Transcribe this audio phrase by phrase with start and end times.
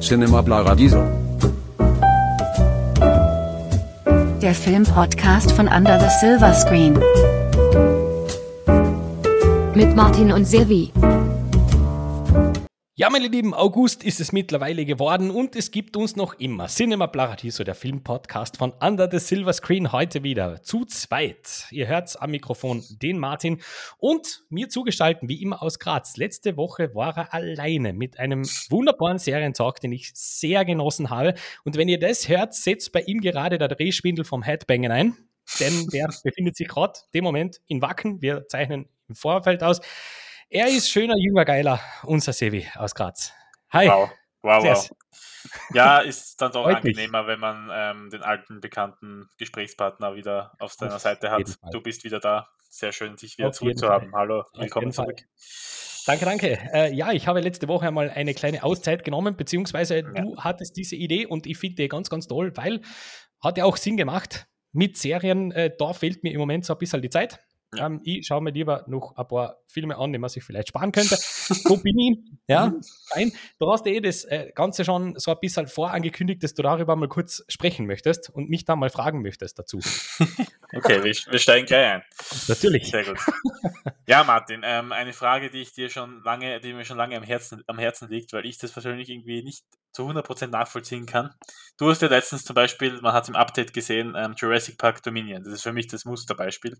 [0.00, 1.04] Cinema Paradiso.
[4.40, 6.98] Der Filmpodcast von Under the Silver Screen.
[9.74, 10.90] Mit Martin und Silvi.
[13.00, 17.06] Ja, meine Lieben, August ist es mittlerweile geworden und es gibt uns noch immer Cinema
[17.06, 21.66] Paradiso, der Filmpodcast von Under the Silver Screen, heute wieder zu zweit.
[21.70, 23.62] Ihr hört am Mikrofon den Martin
[23.96, 26.18] und mir zugestalten, wie immer aus Graz.
[26.18, 31.32] Letzte Woche war er alleine mit einem wunderbaren Serientalk, den ich sehr genossen habe.
[31.64, 35.16] Und wenn ihr das hört, setzt bei ihm gerade der Drehschwindel vom Headbangen ein,
[35.58, 38.20] denn der befindet sich gerade dem Moment in Wacken.
[38.20, 39.80] Wir zeichnen im Vorfeld aus.
[40.52, 43.32] Er ist schöner, jünger, geiler, unser Sevi aus Graz.
[43.70, 43.86] Hi.
[43.86, 44.10] Wow,
[44.42, 44.90] wow, wow.
[45.72, 50.96] Ja, ist dann doch angenehmer, wenn man ähm, den alten, bekannten Gesprächspartner wieder auf seiner
[50.96, 51.56] Auf Seite hat.
[51.70, 52.48] Du bist wieder da.
[52.68, 54.12] Sehr schön, dich wieder zurückzuhaben.
[54.12, 55.22] Hallo, willkommen zurück.
[56.04, 56.58] Danke, danke.
[56.72, 60.96] Äh, ja, ich habe letzte Woche einmal eine kleine Auszeit genommen, beziehungsweise du hattest diese
[60.96, 62.80] Idee und ich finde die ganz, ganz toll, weil
[63.40, 64.48] hat ja auch Sinn gemacht.
[64.72, 67.38] Mit Serien, äh, da fehlt mir im Moment so ein bisschen die Zeit.
[67.74, 67.86] Ja.
[67.86, 70.92] Ähm, ich schaue mir lieber noch ein paar Filme an, die man sich vielleicht sparen
[70.92, 71.16] könnte.
[71.50, 72.18] So bin ich.
[72.46, 72.72] Ja,
[73.08, 73.32] fein.
[73.58, 77.08] Du hast eh das äh, Ganze schon so ein bisschen vorangekündigt, dass du darüber mal
[77.08, 79.80] kurz sprechen möchtest und mich dann mal fragen möchtest dazu.
[80.72, 82.02] Okay, wir, wir steigen gleich ein.
[82.46, 82.92] Natürlich.
[82.92, 83.18] Sehr gut.
[84.06, 87.24] Ja, Martin, ähm, eine Frage, die ich dir schon lange, die mir schon lange am
[87.24, 91.34] Herzen, am Herzen liegt, weil ich das persönlich irgendwie nicht zu 100% nachvollziehen kann.
[91.76, 95.42] Du hast ja letztens zum Beispiel, man hat im Update gesehen, ähm, Jurassic Park Dominion.
[95.42, 96.76] Das ist für mich das Musterbeispiel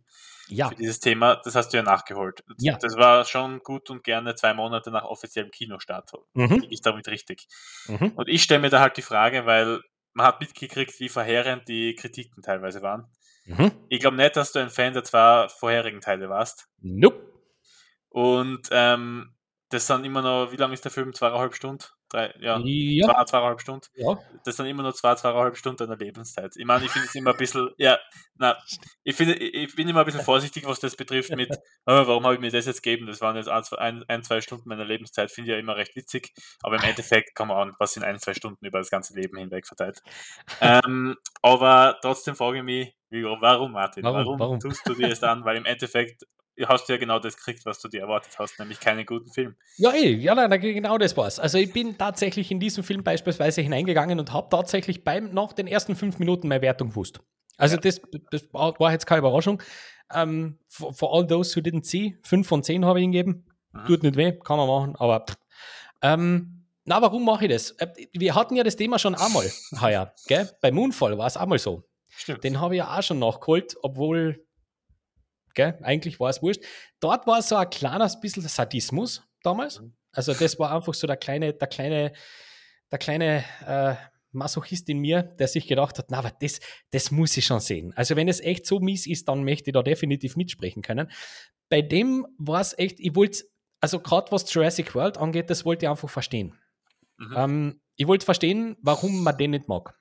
[0.49, 1.37] Ja, für dieses Thema.
[1.37, 2.45] Das hast du ja nachgeholt.
[2.59, 2.77] Ja.
[2.77, 6.13] Das war schon gut und gerne zwei Monate nach offiziellem Kinostart.
[6.35, 6.67] Mhm.
[6.71, 7.49] Ich damit richtig?
[7.87, 8.13] Mhm.
[8.15, 9.81] Und ich stelle mir da halt die Frage, weil
[10.13, 13.07] man hat mitgekriegt, wie verheerend die Kritiken teilweise waren.
[13.47, 13.73] Mhm.
[13.89, 16.69] Ich glaube nicht, dass du ein Fan der zwei vorherigen Teile warst.
[16.79, 17.27] Nope.
[18.09, 19.35] Und ähm,
[19.71, 21.15] das sind immer noch, wie lang ist der Film?
[21.15, 21.85] Zweieinhalb Stunden?
[22.11, 23.07] Drei, ja, Ja.
[23.07, 23.87] zwei, zweieinhalb Stunden.
[23.95, 24.19] ja.
[24.45, 26.53] Das sind immer nur zwei, zweieinhalb Stunden deiner Lebenszeit.
[26.57, 27.99] Ich meine, ich finde es immer ein bisschen, ja,
[28.37, 28.59] na,
[29.05, 31.57] ich, finde, ich bin immer ein bisschen vorsichtig, was das betrifft mit, oh,
[32.09, 33.07] warum habe ich mir das jetzt gegeben?
[33.07, 33.79] Das waren jetzt ein, zwei-
[34.09, 36.33] ein, zwei Stunden meiner Lebenszeit, finde ich ja immer recht witzig.
[36.63, 39.67] Aber im Endeffekt, come on, was sind ein, zwei Stunden über das ganze Leben hinweg
[39.67, 40.01] verteilt?
[40.61, 42.95] ähm, aber trotzdem frage ich mich,
[43.41, 44.03] warum, Martin?
[44.03, 44.17] Warum?
[44.25, 44.61] Warum, Warum?
[44.61, 45.45] tust du dir das an?
[45.45, 46.25] Weil im Endeffekt
[46.67, 49.57] hast du ja genau das gekriegt, was du dir erwartet hast, nämlich keinen guten Film.
[49.77, 51.39] Ja, eh, ja, nein, genau das war's.
[51.39, 55.67] Also ich bin tatsächlich in diesen Film beispielsweise hineingegangen und habe tatsächlich beim nach den
[55.67, 57.21] ersten fünf Minuten meine Wertung gewusst.
[57.57, 58.01] Also das,
[58.31, 59.63] das war jetzt keine Überraschung.
[60.13, 63.45] Ähm, for, for all those who didn't see, fünf von zehn habe ich ihm gegeben.
[63.73, 63.87] Mhm.
[63.87, 65.25] Tut nicht weh, kann man machen, aber
[66.03, 67.73] ähm, na, warum mache ich das?
[67.73, 69.51] Äh, Wir hatten ja das Thema schon einmal
[69.81, 70.51] heuer, gell?
[70.61, 71.85] Bei Moonfall war es einmal so.
[72.09, 72.43] Stimmt.
[72.43, 74.45] Den habe ich ja auch schon nachgeholt, obwohl,
[75.55, 76.63] gell, eigentlich war es wurscht.
[77.01, 79.81] Dort war so ein kleines bisschen Sadismus damals.
[79.81, 79.95] Mhm.
[80.13, 82.13] Also das war einfach so der kleine, der kleine,
[82.91, 83.95] der kleine äh,
[84.33, 87.93] Masochist in mir, der sich gedacht hat, na, aber das, das muss ich schon sehen.
[87.97, 91.11] Also wenn es echt so mies ist, dann möchte ich da definitiv mitsprechen können.
[91.69, 93.45] Bei dem war es echt, ich wollte,
[93.81, 96.55] also gerade was Jurassic World angeht, das wollte ich einfach verstehen.
[97.19, 97.35] Mhm.
[97.37, 99.95] Ähm, ich wollte verstehen, warum man den nicht mag.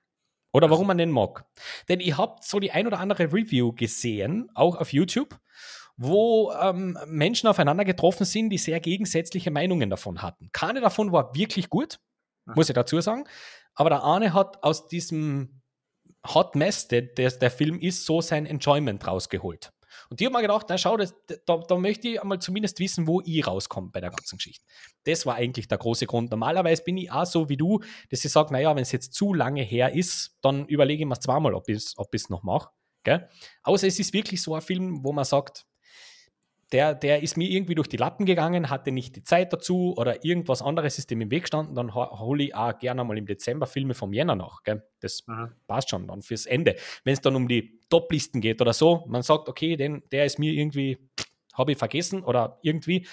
[0.52, 1.46] Oder warum man den mag.
[1.88, 5.38] Denn ich habe so die ein oder andere Review gesehen, auch auf YouTube,
[5.98, 10.50] wo ähm, Menschen aufeinander getroffen sind, die sehr gegensätzliche Meinungen davon hatten.
[10.52, 12.00] Keine davon war wirklich gut,
[12.46, 13.26] muss ich dazu sagen.
[13.76, 15.62] Aber der eine hat aus diesem
[16.26, 19.72] Hot Mess, der, der, der Film ist, so sein Enjoyment rausgeholt.
[20.09, 21.14] Und die haben mir gedacht, na schau, das,
[21.46, 24.66] da, da möchte ich einmal zumindest wissen, wo ich rauskomme bei der ganzen Geschichte.
[25.03, 26.31] Das war eigentlich der große Grund.
[26.31, 29.34] Normalerweise bin ich auch so wie du, dass ich sage, naja, wenn es jetzt zu
[29.34, 32.69] lange her ist, dann überlege ich mir zweimal, ob ich es ob noch mache.
[33.64, 35.66] Außer es ist wirklich so ein Film, wo man sagt,
[36.72, 40.24] der, der ist mir irgendwie durch die Lappen gegangen, hatte nicht die Zeit dazu oder
[40.24, 43.25] irgendwas anderes ist dem im Weg gestanden, dann ho- hole ich auch gerne mal im
[43.25, 44.62] Dezember Filme vom Jänner nach.
[44.63, 44.84] Gell?
[45.00, 45.52] Das Mhm.
[45.68, 46.75] passt schon dann fürs Ende.
[47.03, 50.38] Wenn es dann um die Top-Listen geht oder so, man sagt, okay, den, der ist
[50.38, 51.00] mir irgendwie,
[51.53, 53.07] habe ich vergessen oder irgendwie,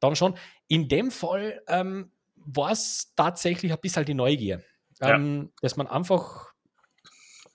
[0.00, 0.34] dann schon.
[0.66, 4.62] In dem Fall ähm, war es tatsächlich ein bisschen die Neugier,
[5.00, 5.14] Ja.
[5.14, 6.52] ähm, dass man einfach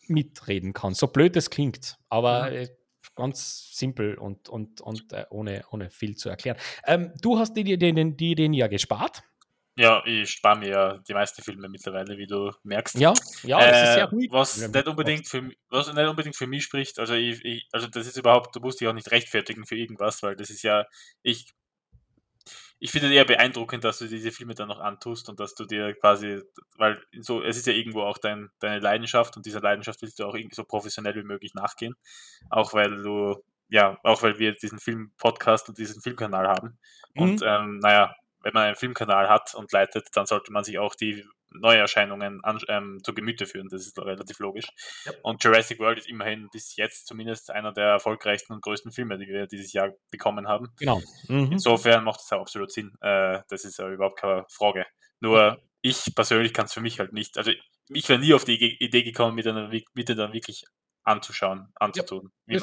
[0.07, 0.93] mitreden kann.
[0.93, 2.67] So blöd es klingt, aber Mhm.
[3.15, 6.57] Äh, ganz simpel und, und, und äh, ohne, ohne viel zu erklären.
[6.85, 9.23] Ähm, du hast dir den, den, die den ja gespart.
[9.75, 12.99] Ja, ich spare mir ja die meisten Filme mittlerweile, wie du merkst.
[12.99, 14.29] Ja, ja, das ist Äh, sehr ruhig.
[14.31, 18.05] Was nicht unbedingt für was nicht unbedingt für mich spricht, also ich, ich, also das
[18.05, 20.85] ist überhaupt, du musst dich auch nicht rechtfertigen für irgendwas, weil das ist ja,
[21.23, 21.53] ich,
[22.83, 25.63] ich finde es eher beeindruckend, dass du diese Filme dann noch antust und dass du
[25.63, 26.41] dir quasi,
[26.77, 30.25] weil so, es ist ja irgendwo auch dein, deine Leidenschaft und dieser Leidenschaft willst du
[30.25, 31.95] auch irgendwie so professionell wie möglich nachgehen.
[32.49, 36.77] Auch weil du, ja, auch weil wir diesen Film-Podcast und diesen Filmkanal haben.
[37.15, 37.47] Und Mhm.
[37.47, 41.23] ähm, naja, wenn man einen Filmkanal hat und leitet, dann sollte man sich auch die
[41.59, 43.69] Neuerscheinungen an, ähm, zu Gemüte führen.
[43.69, 44.67] Das ist relativ logisch.
[45.05, 45.13] Ja.
[45.23, 49.27] Und Jurassic World ist immerhin bis jetzt zumindest einer der erfolgreichsten und größten Filme, die
[49.27, 50.73] wir dieses Jahr bekommen haben.
[50.77, 51.01] Genau.
[51.27, 51.51] Mhm.
[51.53, 52.93] Insofern macht es auch absolut Sinn.
[53.01, 54.85] Äh, das ist ja überhaupt keine Frage.
[55.19, 57.37] Nur ich persönlich kann es für mich halt nicht.
[57.37, 57.51] Also
[57.89, 60.63] ich wäre nie auf die Idee gekommen, mit einer, mit dann wirklich
[61.03, 62.61] anzuschauen, anzutun, ja,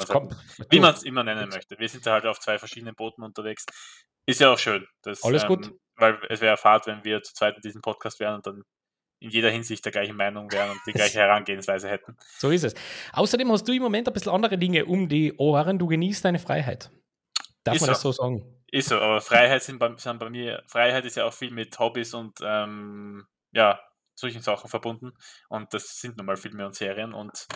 [0.69, 1.77] wie man es immer nennen möchte.
[1.77, 3.65] Wir sind da halt auf zwei verschiedenen Booten unterwegs.
[4.25, 4.87] Ist ja auch schön.
[5.03, 5.67] Dass, Alles gut.
[5.67, 8.63] Ähm, weil es wäre Fahrt, wenn wir zu zweit in diesem Podcast wären und dann
[9.21, 12.17] in jeder Hinsicht der gleichen Meinung wären und die gleiche Herangehensweise hätten.
[12.37, 12.73] So ist es.
[13.13, 15.77] Außerdem hast du im Moment ein bisschen andere Dinge um die Ohren.
[15.77, 16.91] Du genießt deine Freiheit.
[17.63, 17.93] Darf ist man so.
[17.93, 18.43] das so sagen?
[18.71, 21.77] Ist so, aber Freiheit sind bei, sind bei, mir, Freiheit ist ja auch viel mit
[21.77, 23.79] Hobbys und ähm, ja,
[24.15, 25.11] solchen Sachen verbunden.
[25.49, 27.47] Und das sind nun mal Filme und Serien und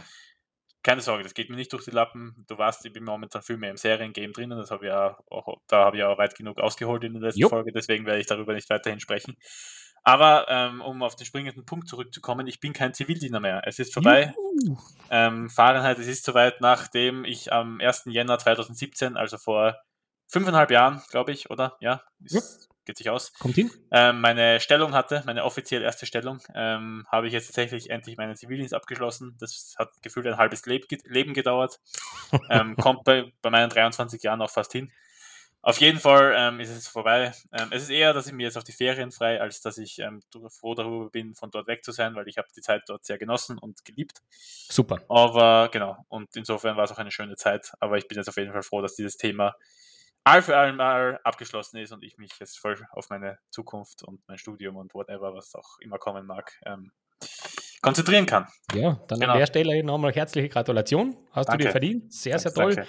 [0.83, 2.45] keine Sorge, das geht mir nicht durch die Lappen.
[2.47, 4.59] Du weißt, ich bin momentan viel mehr im Seriengame drinnen.
[4.59, 7.41] Das habe ich ja auch, da habe ich auch weit genug ausgeholt in der letzten
[7.41, 7.49] jo.
[7.49, 9.35] Folge, deswegen werde ich darüber nicht weiterhin sprechen.
[10.05, 13.63] Aber ähm, um auf den springenden Punkt zurückzukommen, ich bin kein Zivildiener mehr.
[13.65, 14.35] Es ist vorbei.
[15.09, 18.03] Ähm, Fahrenheit, es ist soweit, nachdem ich am 1.
[18.05, 19.75] Jänner 2017, also vor
[20.27, 21.75] fünfeinhalb Jahren, glaube ich, oder?
[21.79, 23.33] Ja, ist, geht sich aus.
[23.39, 23.71] Kommt hin.
[23.91, 28.35] Ähm, meine Stellung hatte, meine offiziell erste Stellung, ähm, habe ich jetzt tatsächlich endlich meinen
[28.35, 29.35] Zivildienst abgeschlossen.
[29.39, 31.79] Das hat gefühlt ein halbes Leb Leben gedauert.
[32.51, 34.91] ähm, kommt bei, bei meinen 23 Jahren auch fast hin.
[35.65, 37.31] Auf jeden Fall ähm, ist es vorbei.
[37.51, 39.97] Ähm, es ist eher, dass ich mir jetzt auf die Ferien frei, als dass ich
[39.97, 43.03] ähm, froh darüber bin, von dort weg zu sein, weil ich habe die Zeit dort
[43.03, 44.21] sehr genossen und geliebt.
[44.29, 44.99] Super.
[45.09, 47.73] Aber genau, und insofern war es auch eine schöne Zeit.
[47.79, 49.55] Aber ich bin jetzt auf jeden Fall froh, dass dieses Thema
[50.23, 54.37] all für einmal abgeschlossen ist und ich mich jetzt voll auf meine Zukunft und mein
[54.37, 56.91] Studium und whatever, was auch immer kommen mag, ähm,
[57.81, 58.47] konzentrieren kann.
[58.75, 59.33] Ja, dann genau.
[59.33, 61.17] an der Stelle nochmal herzliche Gratulation.
[61.31, 61.63] Hast danke.
[61.63, 62.13] du dir verdient.
[62.13, 62.85] Sehr, sehr toll.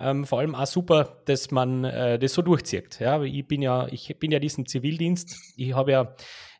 [0.00, 2.98] Ähm, vor allem auch super, dass man äh, das so durchzieht.
[3.00, 5.36] Ja, ich bin ja, ich bin ja diesen Zivildienst.
[5.56, 6.14] Ich habe ja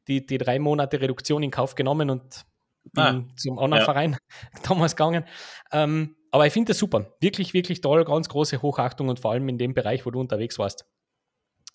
[0.06, 2.44] die, die drei Monate Reduktion in Kauf genommen und
[2.92, 3.84] bin ah, zum anderen ja.
[3.84, 4.16] Verein
[4.68, 5.24] damals gegangen.
[5.72, 7.14] Ähm, aber ich finde das super.
[7.20, 8.04] Wirklich, wirklich toll.
[8.04, 10.86] Ganz große Hochachtung und vor allem in dem Bereich, wo du unterwegs warst.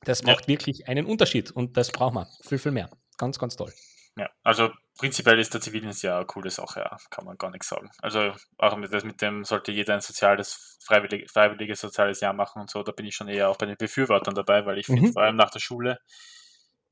[0.05, 0.47] Das macht ja.
[0.47, 2.89] wirklich einen Unterschied und das braucht man viel, viel mehr.
[3.17, 3.73] Ganz, ganz toll.
[4.19, 7.69] Ja, also prinzipiell ist der Zivildienst ja eine coole Sache, ja, kann man gar nichts
[7.69, 7.89] sagen.
[8.01, 12.61] Also auch mit, das, mit dem sollte jeder ein soziales, freiwillig, freiwilliges soziales Jahr machen
[12.61, 15.03] und so, da bin ich schon eher auch bei den Befürwortern dabei, weil ich finde,
[15.03, 15.13] mhm.
[15.13, 15.99] vor allem nach der Schule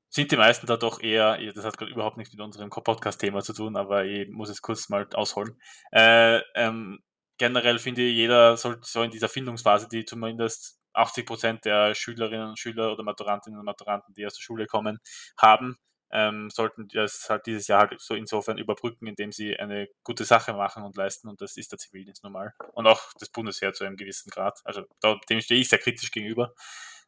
[0.07, 3.51] sind die meisten da doch eher, das hat gerade überhaupt nichts mit unserem Podcast-Thema zu
[3.51, 5.59] tun, aber ich muss es kurz mal ausholen.
[5.91, 7.00] Äh, ähm,
[7.38, 12.47] generell finde ich, jeder sollte so in dieser Findungsphase, die zumindest 80 Prozent der Schülerinnen
[12.47, 15.00] und Schüler oder Maturantinnen und Maturanten, die aus der Schule kommen,
[15.38, 15.77] haben,
[16.12, 20.54] ähm, sollten das halt dieses Jahr halt so insofern überbrücken, indem sie eine gute Sache
[20.54, 22.54] machen und leisten und das ist der Zivildienst normal.
[22.74, 24.59] Und auch das Bundesheer zu einem gewissen Grad.
[24.63, 26.54] Also da, dem stehe ich sehr kritisch gegenüber,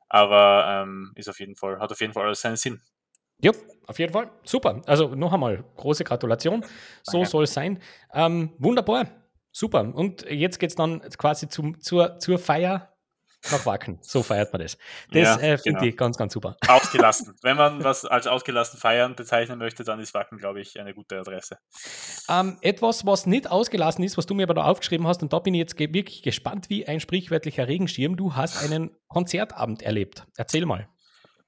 [0.10, 2.81] aber ähm, ist auf jeden Fall, hat auf jeden Fall alles seinen Sinn.
[3.42, 3.51] Ja,
[3.88, 4.30] auf jeden Fall.
[4.44, 4.81] Super.
[4.86, 6.66] Also noch einmal große Gratulation.
[7.04, 7.81] So soll es sein.
[8.13, 9.07] Ähm, wunderbar.
[9.51, 9.80] Super.
[9.80, 12.94] Und jetzt geht es dann quasi zum, zur, zur Feier
[13.51, 14.00] nach Wacken.
[14.01, 14.77] So feiert man das.
[15.12, 15.83] Das ja, äh, finde genau.
[15.83, 16.57] ich ganz, ganz super.
[16.68, 17.36] Ausgelassen.
[17.41, 21.19] Wenn man was als ausgelassen feiern bezeichnen möchte, dann ist Wacken, glaube ich, eine gute
[21.19, 21.57] Adresse.
[22.30, 25.39] Ähm, etwas, was nicht ausgelassen ist, was du mir aber da aufgeschrieben hast, und da
[25.39, 28.18] bin ich jetzt ge wirklich gespannt wie ein sprichwörtlicher Regenschirm.
[28.18, 30.25] Du hast einen Konzertabend erlebt.
[30.38, 30.88] Erzähl mal.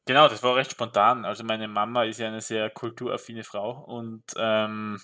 [0.05, 1.25] Genau, das war recht spontan.
[1.25, 4.99] Also meine Mama ist ja eine sehr kulturaffine Frau und ähm,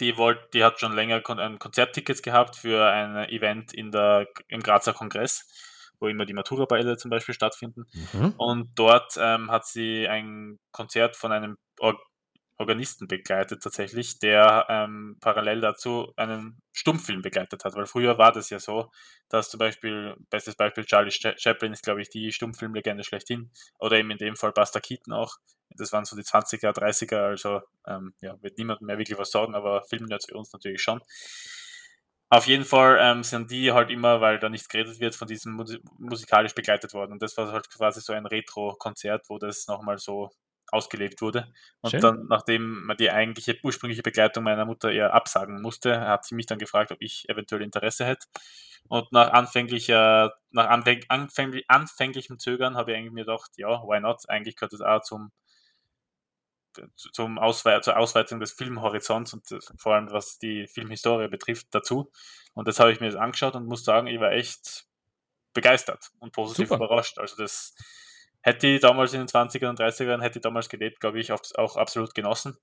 [0.00, 4.26] die, wollt, die hat schon länger Kon ähm, Konzerttickets gehabt für ein Event in der,
[4.48, 5.46] im Grazer Kongress,
[6.00, 7.84] wo immer die Matura-Bälle zum Beispiel stattfinden.
[8.12, 8.34] Mhm.
[8.36, 11.98] Und dort ähm, hat sie ein Konzert von einem Or
[12.60, 17.74] Organisten begleitet tatsächlich, der ähm, parallel dazu einen Stummfilm begleitet hat.
[17.74, 18.90] Weil früher war das ja so,
[19.30, 23.50] dass zum Beispiel, bestes Beispiel Charlie Chaplin ist, glaube ich, die Stummfilmlegende schlechthin.
[23.78, 25.36] Oder eben in dem Fall Buster Keaton auch.
[25.70, 29.54] Das waren so die 20er, 30er, also ähm, ja, wird niemand mehr wirklich was sagen,
[29.54, 31.00] aber Filmnerds für uns natürlich schon.
[32.30, 35.52] Auf jeden Fall ähm, sind die halt immer, weil da nichts geredet wird, von diesem
[35.54, 37.12] Musik musikalisch begleitet worden.
[37.12, 40.30] Und das war halt quasi so ein Retro-Konzert, wo das nochmal so
[40.70, 41.52] ausgelebt wurde.
[41.80, 42.00] Und Schön.
[42.00, 46.46] dann, nachdem man die eigentliche ursprüngliche Begleitung meiner Mutter eher absagen musste, hat sie mich
[46.46, 48.26] dann gefragt, ob ich eventuell Interesse hätte.
[48.88, 54.00] Und nach anfänglicher, nach anfäng, anfänglich, anfänglichem Zögern habe ich eigentlich mir gedacht, ja, why
[54.00, 54.28] not?
[54.28, 55.32] Eigentlich gehört das auch zum
[56.94, 59.46] zum Auswe zur Ausweitung des Filmhorizonts und
[59.78, 62.10] vor allem was die Filmhistorie betrifft dazu.
[62.54, 64.86] Und das habe ich mir jetzt angeschaut und muss sagen, ich war echt
[65.52, 66.84] begeistert und positiv Super.
[66.84, 67.18] überrascht.
[67.18, 67.74] Also das
[68.40, 71.76] hätte ich damals in den 20er und 30ern, hätte ich damals gelebt, glaube ich, auch
[71.76, 72.56] absolut genossen.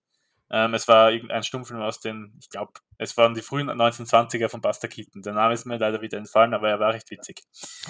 [0.50, 4.62] Ähm, es war irgendein Stummfilm aus den, ich glaube, es waren die frühen 1920er von
[4.62, 5.22] Buster Keaton.
[5.22, 7.44] Der Name ist mir leider wieder entfallen, aber er war recht witzig.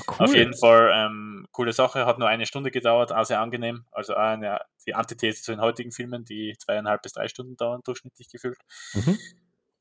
[0.08, 0.26] Cool.
[0.26, 3.86] Auf jeden Fall ähm, coole Sache, hat nur eine Stunde gedauert, auch sehr angenehm.
[3.92, 8.30] Also eine, die Antithese zu den heutigen Filmen, die zweieinhalb bis drei Stunden dauern, durchschnittlich
[8.30, 8.58] gefühlt.
[8.94, 9.18] Mhm.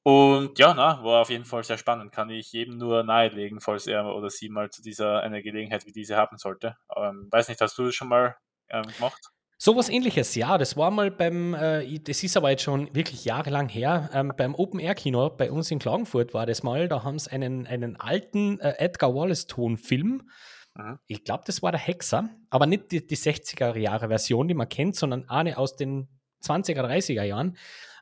[0.02, 2.12] Und ja, na, war auf jeden Fall sehr spannend.
[2.12, 5.90] Kann ich jedem nur nahelegen, falls er oder sie mal zu dieser eine Gelegenheit wie
[5.90, 6.76] diese haben sollte.
[6.95, 8.37] Ähm, weiß nicht, hast du das schon mal
[8.68, 9.33] ähm, gemacht?
[9.58, 10.58] Sowas ähnliches, ja.
[10.58, 14.54] Das war mal beim, äh, das ist aber jetzt schon wirklich jahrelang her, ähm, beim
[14.54, 16.88] Open Air Kino bei uns in Klagenfurt war das mal.
[16.88, 20.28] Da haben sie einen, einen alten äh, Edgar Wallace-Tonfilm.
[20.75, 20.98] Mhm.
[21.06, 25.28] Ich glaube, das war der Hexer, aber nicht die, die 60er-Jahre-Version, die man kennt, sondern
[25.28, 26.08] eine aus den
[26.42, 27.56] 20er, 30er Jahren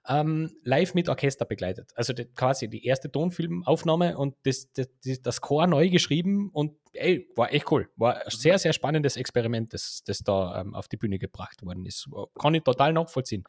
[0.06, 1.92] ähm, live mit Orchester begleitet.
[1.94, 4.88] Also die, quasi die erste Tonfilmaufnahme und das, das,
[5.22, 7.88] das Chor neu geschrieben und ey, war echt cool.
[7.96, 8.30] War ein mhm.
[8.30, 12.08] sehr, sehr spannendes Experiment, das, das da ähm, auf die Bühne gebracht worden ist.
[12.38, 13.44] Kann ich total nachvollziehen,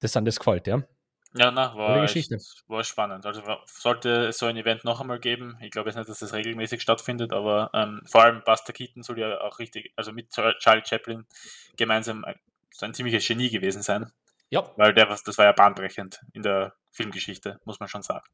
[0.00, 0.82] dass an das gefällt, ja.
[1.34, 2.02] Ja, na, war.
[2.04, 2.32] Echt,
[2.66, 3.26] war spannend.
[3.26, 5.58] Also sollte es so ein Event noch einmal geben.
[5.60, 9.18] Ich glaube jetzt nicht, dass das regelmäßig stattfindet, aber ähm, vor allem Buster Keaton soll
[9.18, 11.26] ja auch richtig, also mit Charlie Chaplin
[11.76, 12.24] gemeinsam
[12.72, 14.10] so ein ziemliches Genie gewesen sein.
[14.50, 14.72] Ja.
[14.76, 18.24] Weil der, das war ja bahnbrechend in der Filmgeschichte, muss man schon sagen.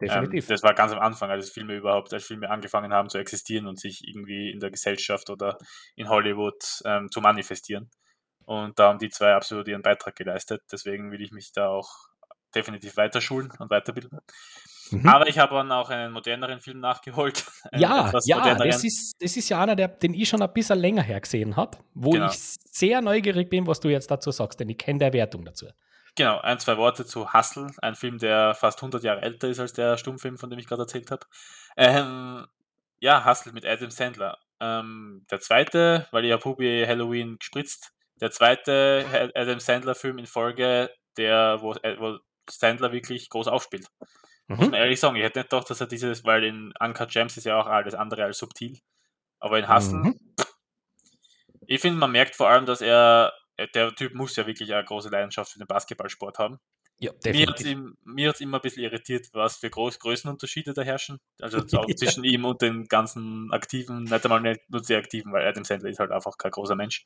[0.00, 0.44] Definitiv.
[0.44, 3.66] Ähm, das war ganz am Anfang, als Filme überhaupt, als Filme angefangen haben zu existieren
[3.66, 5.58] und sich irgendwie in der Gesellschaft oder
[5.96, 7.90] in Hollywood ähm, zu manifestieren.
[8.44, 10.62] Und da haben die zwei absolut ihren Beitrag geleistet.
[10.70, 11.90] Deswegen will ich mich da auch
[12.54, 14.20] definitiv weiter schulen und weiterbilden.
[14.90, 15.08] Mhm.
[15.08, 17.44] Aber ich habe dann auch einen moderneren Film nachgeholt.
[17.72, 21.02] Ja, ja das, ist, das ist ja einer, der, den ich schon ein bisschen länger
[21.02, 22.26] her gesehen habe, wo genau.
[22.30, 25.66] ich sehr neugierig bin, was du jetzt dazu sagst, denn ich kenne der Wertung dazu.
[26.14, 29.74] Genau, ein, zwei Worte zu Hustle, ein Film, der fast 100 Jahre älter ist als
[29.74, 31.26] der Stummfilm, von dem ich gerade erzählt habe.
[31.76, 32.46] Ähm,
[33.00, 34.38] ja, Hustle mit Adam Sandler.
[34.60, 40.90] Ähm, der zweite, weil ich habe Hubi Halloween gespritzt, der zweite Adam Sandler-Film in Folge,
[41.18, 43.86] der, wo, äh, wo Sandler wirklich groß aufspielt.
[44.48, 44.56] Mhm.
[44.56, 47.36] Muss man ehrlich sagen, ich hätte nicht gedacht, dass er dieses, weil in Uncut Gems
[47.36, 48.78] ist ja auch alles andere als subtil.
[49.38, 50.20] Aber in Hustle, mhm.
[51.66, 53.32] ich finde, man merkt vor allem, dass er,
[53.74, 56.58] der Typ muss ja wirklich eine große Leidenschaft für den Basketballsport haben.
[56.98, 57.78] Ja, definitiv.
[58.04, 61.20] Mir hat es immer ein bisschen irritiert, was für Groß Größenunterschiede da herrschen.
[61.40, 61.60] Also
[61.96, 65.90] zwischen ihm und den ganzen Aktiven, nicht einmal nicht nur die Aktiven, weil Adam Sandler
[65.90, 67.04] ist halt einfach kein großer Mensch.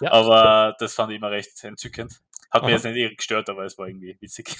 [0.00, 0.12] Ja.
[0.12, 2.20] Aber das fand ich immer recht entzückend.
[2.50, 2.66] Hat Aha.
[2.66, 4.56] mir jetzt nicht gestört, aber es war irgendwie witzig.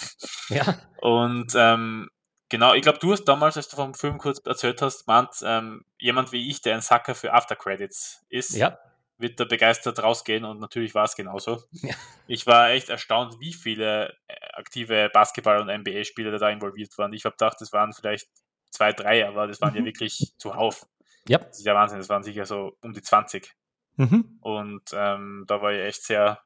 [0.51, 0.79] Ja.
[1.01, 2.09] Und ähm,
[2.51, 5.85] Genau, ich glaube, du hast damals, als du vom Film kurz erzählt hast, meint, ähm,
[5.99, 8.79] jemand wie ich, der ein Sucker für Aftercredits ist, ja.
[9.19, 11.63] wird da begeistert rausgehen und natürlich war es genauso.
[11.73, 11.95] Ja.
[12.27, 17.13] Ich war echt erstaunt, wie viele äh, aktive Basketball- und NBA-Spieler da involviert waren.
[17.13, 18.29] Ich habe gedacht, das waren vielleicht
[18.71, 19.81] zwei, drei, aber das waren mhm.
[19.81, 20.87] ja wirklich zuhauf.
[21.27, 21.39] Ja.
[21.39, 23.55] Das ist ja Wahnsinn, das waren sicher so um die 20.
[23.97, 24.39] Mhm.
[24.41, 26.41] Und ähm, da war ich echt sehr,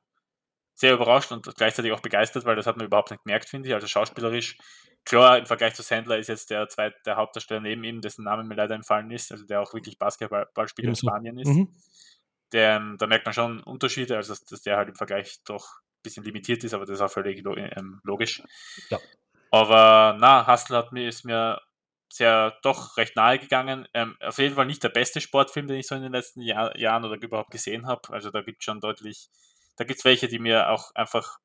[0.75, 3.75] sehr überrascht und gleichzeitig auch begeistert, weil das hat man überhaupt nicht gemerkt, finde ich.
[3.75, 4.57] Also schauspielerisch
[5.05, 8.45] Klar, im Vergleich zu Sandler ist jetzt der zweite der Hauptdarsteller neben ihm, dessen Name
[8.45, 11.49] mir leider entfallen ist, also der auch wirklich Basketballspieler in Spanien ist.
[11.49, 11.75] Mhm.
[12.52, 15.67] Der, ähm, da merkt man schon Unterschiede, also dass, dass, der halt im Vergleich doch
[15.81, 18.43] ein bisschen limitiert ist, aber das ist auch völlig ähm, logisch.
[18.91, 19.00] Ja.
[19.50, 21.61] Aber na, Hustle hat mir, ist mir
[22.09, 23.88] sehr doch recht nahe gegangen.
[23.95, 26.79] Ähm, auf jeden Fall nicht der beste Sportfilm, den ich so in den letzten Jahr,
[26.79, 28.02] Jahren oder überhaupt gesehen habe.
[28.11, 29.31] Also da gibt es schon deutlich,
[29.76, 31.38] da gibt es welche, die mir auch einfach,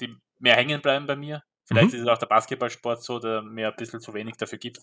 [0.00, 1.42] die mehr hängen bleiben bei mir.
[1.66, 1.94] Vielleicht mhm.
[1.96, 4.80] ist es auch der Basketballsport so, der mir ein bisschen zu wenig dafür gibt.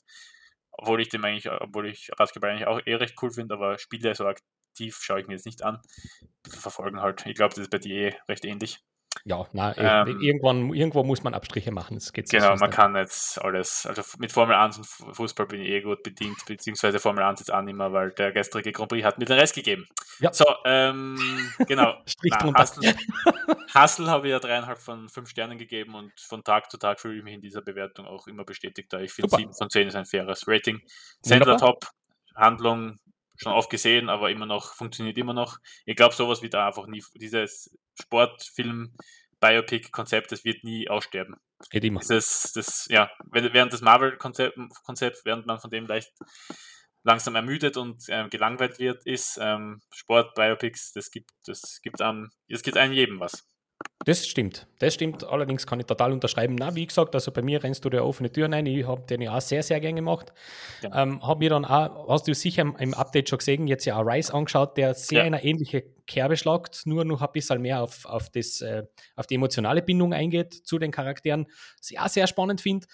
[0.71, 4.13] Obwohl ich dem eigentlich, obwohl ich Basketball eigentlich auch eher recht cool finde, aber Spiele
[4.13, 5.75] so aktiv schaue ich mir jetzt nicht an.
[6.21, 7.25] Ein bisschen verfolgen halt.
[7.25, 8.79] Ich glaube, das ist bei dir eh recht ähnlich.
[9.23, 11.95] Ja, na, ähm, irgendwann, irgendwo muss man Abstriche machen.
[11.95, 15.69] Das geht genau, man kann jetzt alles, also mit Formel 1 und Fußball bin ich
[15.69, 19.05] eh gut bedient, beziehungsweise Formel 1 jetzt auch nicht mehr, weil der gestrige Grand Prix
[19.05, 19.87] hat mir den Rest gegeben.
[20.19, 20.33] Ja.
[20.33, 21.17] So, ähm,
[21.67, 21.95] genau.
[22.23, 22.95] na, Hustle,
[23.73, 27.17] Hustle habe ich ja dreieinhalb von fünf Sternen gegeben und von Tag zu Tag fühle
[27.17, 29.95] ich mich in dieser Bewertung auch immer bestätigt, da ich finde, sieben von zehn ist
[29.95, 30.81] ein faires Rating.
[31.21, 31.85] Sender Top,
[32.35, 32.99] Handlung
[33.37, 35.57] schon oft gesehen, aber immer noch, funktioniert immer noch.
[35.85, 38.95] Ich glaube, sowas wie da einfach nie, dieses Sportfilm,
[39.39, 41.35] Biopic-Konzept, das wird nie aussterben.
[41.69, 42.01] Geht immer.
[42.07, 46.11] Das, das, ja, während das Marvel-Konzept, Konzept, während man von dem leicht
[47.03, 52.31] langsam ermüdet und ähm, gelangweilt wird, ist ähm, Sport, Biopics, das gibt, das gibt einem,
[52.49, 53.47] das gibt einem jedem was.
[54.05, 54.67] Das stimmt.
[54.77, 55.23] Das stimmt.
[55.23, 56.55] Allerdings kann ich total unterschreiben.
[56.55, 58.65] Na, wie gesagt, also bei mir rennst du der offene Tür rein.
[58.67, 60.31] Ich habe den ja auch sehr, sehr gern gemacht.
[60.83, 61.03] Ja.
[61.03, 64.05] Ähm, habe mir dann auch, hast du sicher im, Update schon gesehen, jetzt ja auch
[64.05, 65.23] Rice angeschaut, der sehr ja.
[65.25, 68.83] eine ähnliche Kerbe schlagt, nur noch ein bisschen mehr auf, auf, das, äh,
[69.15, 71.47] auf die emotionale Bindung eingeht zu den Charakteren.
[71.81, 72.85] Sehr, sehr spannend finde.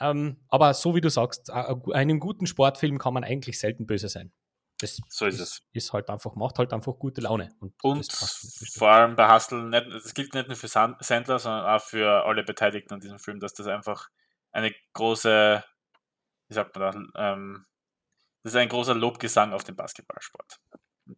[0.00, 4.32] Ähm, aber so wie du sagst, einem guten Sportfilm kann man eigentlich selten böse sein.
[4.82, 5.62] Das So ist es.
[5.72, 7.54] Ist halt einfach, macht halt einfach gute Laune.
[7.60, 11.64] Und, Und vor allem bei Hustle, nicht, das gilt nicht nur für San- Sandler, sondern
[11.66, 14.08] auch für alle Beteiligten an diesem Film, dass das einfach
[14.50, 15.64] eine große,
[16.48, 17.64] wie sagt man da, ähm,
[18.42, 20.58] das ist ein großer Lobgesang auf den Basketballsport.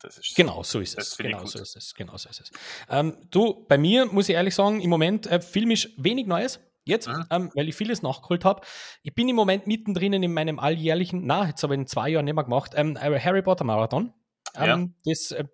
[0.02, 1.16] Ist Genau, so ist es.
[1.16, 1.94] Genau so ist es.
[1.94, 2.50] Genau so ist es.
[2.88, 6.60] Ähm, du, bei mir muss ich ehrlich sagen, im Moment äh, filmisch wenig Neues.
[6.84, 7.24] Jetzt, Mhm.
[7.30, 8.60] ähm, weil ich vieles nachgeholt habe.
[9.02, 12.24] Ich bin im Moment mittendrin in meinem alljährlichen, na, jetzt habe ich in zwei Jahren
[12.26, 14.12] nicht mehr gemacht, ähm, äh, Harry Potter Marathon.
[14.56, 15.44] Ähm, Das äh,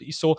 [0.00, 0.36] ist so,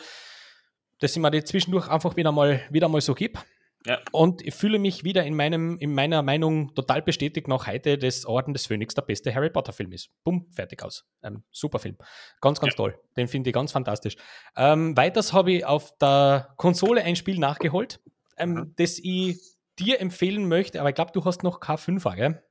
[1.00, 3.40] dass ich mir die zwischendurch einfach wieder mal, wieder mal so gebe.
[3.88, 3.98] Ja.
[4.12, 8.26] Und ich fühle mich wieder in, meinem, in meiner Meinung total bestätigt nach heute, dass
[8.28, 10.12] Orden des Phönix der beste Harry Potter-Film ist.
[10.24, 11.06] Bumm, fertig aus.
[11.24, 11.98] Ähm, super Film.
[12.42, 12.78] Ganz, ganz Ja.
[12.78, 13.00] toll.
[13.18, 14.18] Den finde ich ganz fantastisch.
[14.56, 18.00] Ähm, weiters habe ich auf der Konsole ein Spiel nachgeholt,
[18.38, 18.74] ähm, Mhm.
[18.76, 19.40] das ich
[19.84, 22.44] dir empfehlen möchte, aber ich glaube, du hast noch K5er, gell?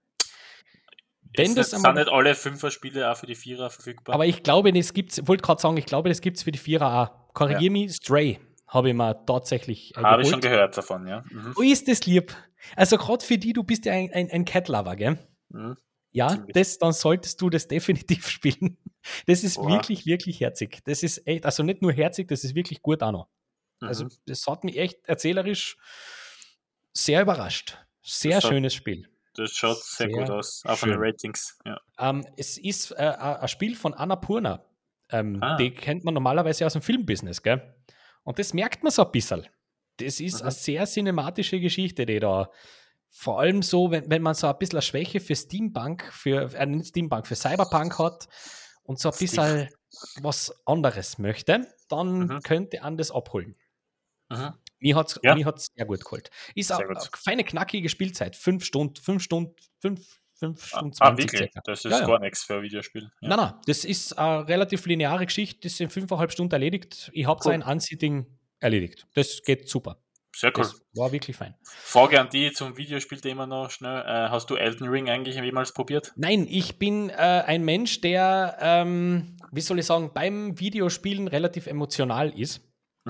[1.37, 4.15] Wenn das sind nicht alle Fünfer-Spiele auch für die Vierer verfügbar?
[4.15, 6.59] Aber ich glaube, das gibt's, wollte gerade sagen, ich glaube, das gibt es für die
[6.59, 7.33] Vierer auch.
[7.35, 11.23] Korrigier mich, Stray habe ich mir tatsächlich äh, Habe ich schon gehört davon, ja.
[11.31, 11.53] Mhm.
[11.55, 12.35] Wo ist das lieb?
[12.77, 15.19] Also gerade für die, du bist ja ein, ein, ein Cat-Lover, gell?
[15.51, 15.77] Mhm.
[16.13, 18.77] Ja, das, dann solltest du das definitiv spielen.
[19.27, 19.71] Das ist Oha.
[19.75, 20.81] wirklich, wirklich herzig.
[20.85, 23.29] Das ist echt, also nicht nur herzig, das ist wirklich gut auch noch.
[23.81, 24.11] Also Mhm.
[24.27, 25.77] das hat mich echt erzählerisch
[26.93, 27.79] sehr überrascht.
[28.03, 29.09] Sehr Das schönes Spiel.
[29.35, 30.99] Das schaut sehr, Sehr gut aus, auch von den.
[31.01, 31.59] Ratings.
[31.65, 31.81] Ja.
[31.99, 34.65] Ähm, es ist äh, ein Spiel von Annapurna.
[35.11, 35.57] Ähm, Ah.
[35.57, 37.75] Die kennt man normalerweise aus dem Filmbusiness, gell?
[38.25, 39.47] Und das merkt man so ein bisschen.
[39.99, 40.43] Das ist Mhm.
[40.43, 42.51] eine sehr cinematische Geschichte, die da
[43.11, 46.67] vor allem so, wenn, wenn man so ein bisschen eine Schwäche für Steampunk, für, äh,
[46.67, 48.29] nicht Steampunk, für Cyberpunk hat
[48.83, 49.69] und so ein bisschen
[50.23, 52.41] was anderes möchte, dann Mhm.
[52.43, 53.57] könnte an das abholen.
[54.29, 54.55] Mhm.
[54.81, 55.35] Mir hat es Ja.
[55.35, 56.31] mir hat's sehr gut geholt.
[56.55, 58.35] Ist auch eine feine, knackige Spielzeit.
[58.37, 61.39] Fünf Stunden, fünf Stunden, fünf, fünf Stunden Ah, 20 wirklich?
[61.53, 61.61] circa.
[61.65, 62.07] Das ist Ja, ja.
[62.07, 63.11] gar nichts für ein Videospiel.
[63.21, 63.29] Ja.
[63.29, 67.11] Nein, nein, das ist eine relativ lineare Geschichte, das ist in fünfeinhalb Stunden erledigt.
[67.15, 67.53] Ich habe Cool.
[67.53, 68.27] sein Unsitting
[68.59, 69.07] erledigt.
[69.15, 70.03] Das geht super.
[70.35, 70.63] Sehr cool.
[70.63, 71.57] Das war wirklich fein.
[71.65, 74.01] Frage an die zum Videospielthema noch schnell.
[74.03, 76.13] Äh, hast du Elden Ring eigentlich jemals probiert?
[76.15, 81.67] Nein, ich bin äh, ein Mensch, der, ähm, wie soll ich sagen, beim Videospielen relativ
[81.67, 82.61] emotional ist.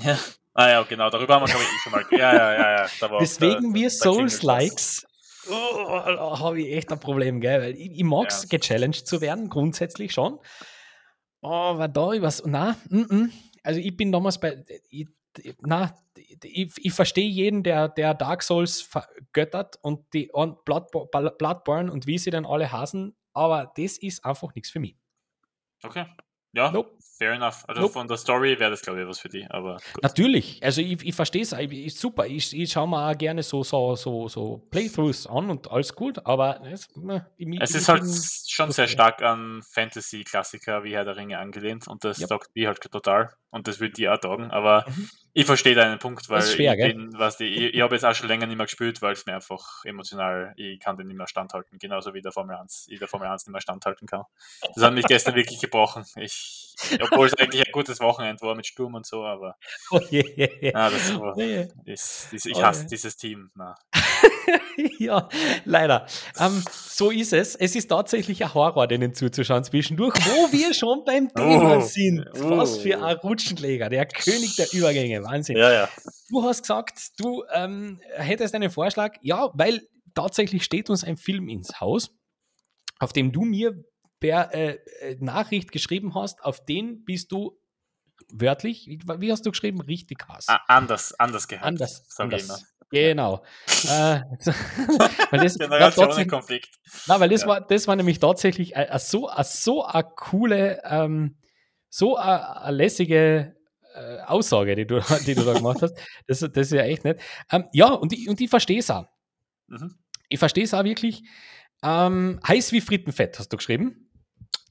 [0.00, 0.18] Ja.
[0.54, 2.04] Ah ja, genau, darüber haben wir, glaube ich, schon mal.
[2.11, 2.88] Ja, ja, ja, ja.
[3.00, 4.40] Da war Deswegen wir da klingelt was.
[4.40, 5.07] Souls-Likes
[5.49, 7.60] oh, habe ich echt ein Problem, gell?
[7.60, 8.58] Weil ich, ich mag es, Ja.
[8.58, 10.39] gechallenged zu werden, grundsätzlich schon.
[11.43, 13.32] Aber da, ich was, na, mm, mm.
[13.63, 15.08] also ich bin damals bei, ich,
[15.60, 15.95] na,
[16.43, 20.91] ich, ich verstehe jeden, der, der Dark Souls vergöttert und die und Blood,
[21.39, 24.97] Bloodborne und wie sie denn alle hasen, aber das ist einfach nichts für mich.
[25.82, 26.04] Okay.
[26.52, 26.91] Ja, Nope.
[27.17, 27.65] fair enough.
[27.69, 27.93] Also Nope.
[27.93, 30.02] von der Story wäre das, glaube ich, was für die, aber gut.
[30.02, 32.26] Natürlich, also ich, ich verstehe es, ist super.
[32.26, 36.25] Ich, ich schaue mir auch gerne so, so, so, so Playthroughs an und alles gut,
[36.26, 38.02] aber es, ne, ich, Es ist halt
[38.49, 42.28] schon sehr stark an Fantasy-Klassiker wie Herr der Ringe angelehnt und das Yep.
[42.30, 45.08] taugt mir halt total und das würde die auch taugen, aber Mhm.
[45.32, 48.15] ich verstehe deinen Punkt, weil schwer, ich, bin, was die, ich, ich habe jetzt auch
[48.15, 51.28] schon länger nicht mehr gespielt, weil es mir einfach emotional, ich kann den nicht mehr
[51.28, 54.25] standhalten, genauso wie der Formel 1, ich der Formel 1 nicht mehr standhalten kann.
[54.75, 56.04] Das hat mich gestern wirklich gebrochen.
[56.17, 56.39] Ich,
[57.02, 59.56] obwohl es eigentlich ein gutes Wochenende war mit Sturm und so, aber
[59.90, 60.74] Oh je, je, je.
[60.74, 61.40] ah, das war, Oh
[61.84, 62.88] ist, das, ich Oh hasse je.
[62.88, 63.50] dieses Team.
[63.54, 63.74] Na.
[64.98, 65.28] ja,
[65.64, 66.06] leider.
[66.38, 67.54] Ähm, so ist es.
[67.54, 71.80] Es ist tatsächlich ein Horror, denen zuzuschauen zwischendurch, wo wir schon beim Thema Oh.
[71.80, 72.24] sind.
[72.34, 72.56] Oh.
[72.56, 75.22] Was für ein Rutschenleger, der König der Übergänge.
[75.22, 75.56] Wahnsinn.
[75.56, 75.88] Ja, ja.
[76.30, 79.16] Du hast gesagt, du ähm, hättest einen Vorschlag.
[79.20, 79.82] Ja, weil
[80.14, 82.10] tatsächlich steht uns ein Film ins Haus,
[82.98, 83.74] auf dem du mir
[84.21, 87.59] per äh, äh, Nachricht geschrieben hast, auf den bist du
[88.30, 88.87] wörtlich,
[89.19, 89.80] wie, hast du geschrieben?
[89.80, 90.49] Richtig Hass.
[90.49, 91.67] Ah, anders, anders gehabt.
[91.67, 92.04] anders.
[92.19, 92.65] anders.
[92.93, 93.45] Genau.
[93.85, 93.87] äh,
[95.30, 96.71] weil das, Generationenkonflikt.
[97.06, 97.47] na, weil das, Ja.
[97.47, 101.37] war, das war nämlich tatsächlich a, a so, a, so eine coole, ähm,
[101.89, 103.54] so eine lässige
[103.95, 105.95] äh, Aussage, die du, die du da gemacht hast.
[106.26, 107.21] Das, das ist ja echt nett.
[107.52, 109.06] Ähm, ja, und ich, und ich verstehe es auch.
[109.69, 109.95] Mhm.
[110.28, 111.23] Ich verstehe es auch wirklich.
[111.85, 114.09] Ähm, heiß wie Frittenfett, hast du geschrieben.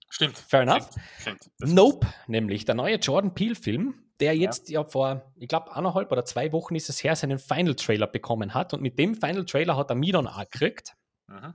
[0.09, 0.37] Stimmt.
[0.37, 0.89] Fair enough.
[1.19, 1.43] Stimmt.
[1.43, 1.73] Stimmt.
[1.73, 6.51] Nope, nämlich der neue Jordan Peele-Film, der jetzt ja, vor, ich glaube, eineinhalb oder zwei
[6.51, 8.73] Wochen ist es her, seinen Final-Trailer bekommen hat.
[8.73, 10.95] Und mit dem Final-Trailer hat er mich dann auch gekriegt.
[11.29, 11.53] Mhm.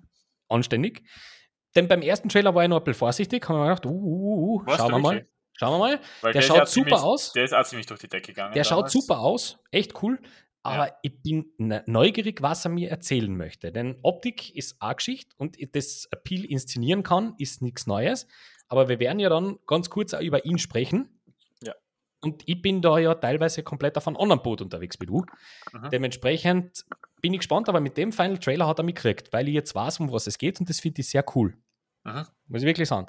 [0.48, 1.02] anständig.
[1.74, 4.60] Denn beim ersten Trailer war ich noch ein bisschen vorsichtig, haben wir gedacht, uh, uh,
[4.62, 5.28] uh, Warst schauen wir mal.
[5.56, 6.00] Schauen wir mal.
[6.20, 7.32] Weil Der ist schaut ja super ziemlich, aus.
[7.32, 8.54] Der ist auch ziemlich durch die Decke gegangen.
[8.54, 8.92] Der schaut damals.
[8.92, 10.20] super aus, echt cool.
[10.64, 13.70] Aber ich bin ne- neugierig, was er mir erzählen möchte.
[13.70, 18.26] Denn Optik ist eine Geschichte und das Appeal inszenieren kann, ist nichts Neues.
[18.68, 21.20] Aber wir werden ja dann ganz kurz auch über ihn sprechen.
[21.62, 21.74] Ja.
[22.22, 25.26] Und ich bin da ja teilweise komplett auf einem anderen Boot unterwegs wie du.
[25.72, 25.90] Mhm.
[25.90, 26.84] Dementsprechend
[27.20, 29.74] bin ich gespannt, aber mit dem Final Trailer hat er mich gekriegt, weil ich jetzt
[29.74, 31.54] weiß, um was es geht und das finde ich sehr cool.
[32.04, 32.26] Mhm.
[32.48, 33.06] Muss ich wirklich sagen.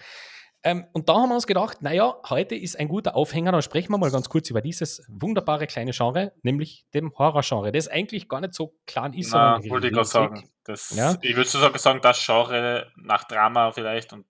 [0.65, 3.91] Ähm, und da haben wir uns gedacht, naja, heute ist ein guter Aufhänger, dann sprechen
[3.91, 8.41] wir mal ganz kurz über dieses wunderbare kleine Genre, nämlich dem Horror-Genre, das eigentlich gar
[8.41, 9.32] nicht so klein ist.
[9.32, 10.49] Na, wollte ich gerade sagen.
[10.63, 11.17] Das, Ja.
[11.21, 14.25] Ich würde sogar sagen, das Genre nach Drama vielleicht und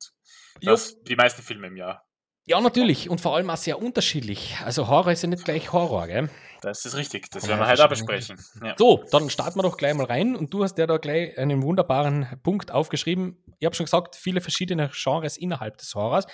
[0.61, 2.03] das, die meisten Filme im Jahr.
[2.47, 3.09] Ja, natürlich.
[3.09, 4.57] Und vor allem auch sehr unterschiedlich.
[4.63, 6.29] Also Horror ist ja nicht gleich Horror, gell?
[6.65, 7.29] Das ist richtig.
[7.29, 8.05] Das Ja, werden wir verstehe.
[8.07, 8.39] besprechen.
[8.63, 8.73] Ja.
[8.75, 10.35] So, dann starten wir doch gleich mal rein.
[10.35, 13.37] Und du hast ja da gleich einen wunderbaren Punkt aufgeschrieben.
[13.59, 16.25] Ich habe schon gesagt, viele verschiedene Genres innerhalb des Horrors.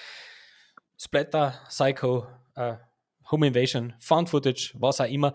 [0.98, 2.76] Splatter, Psycho, äh,
[3.30, 5.34] Home Invasion, Found Footage, was auch immer.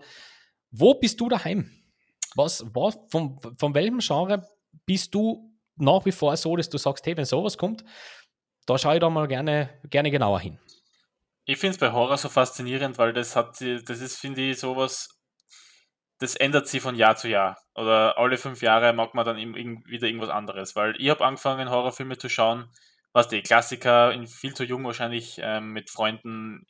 [0.71, 1.71] Wo bist du daheim?
[2.35, 4.47] Was, was, von, von welchem Genre
[4.87, 7.83] bist du nach wie vor so, dass du sagst, hey, wenn sowas kommt,
[8.65, 10.57] da schaue ich da mal gerne, gerne genauer hin.
[11.49, 14.59] Ich finde es bei Horror so faszinierend, weil das hat sie, das ist, finde ich,
[14.59, 15.17] sowas,
[16.19, 17.57] das ändert sich von Jahr zu Jahr.
[17.73, 20.75] Oder alle fünf Jahre mag man dann wieder irgendwas anderes.
[20.75, 22.69] Weil ich habe angefangen, Horrorfilme zu schauen,
[23.13, 26.67] was die Klassiker, in viel zu jung wahrscheinlich, ähm, mit Freunden,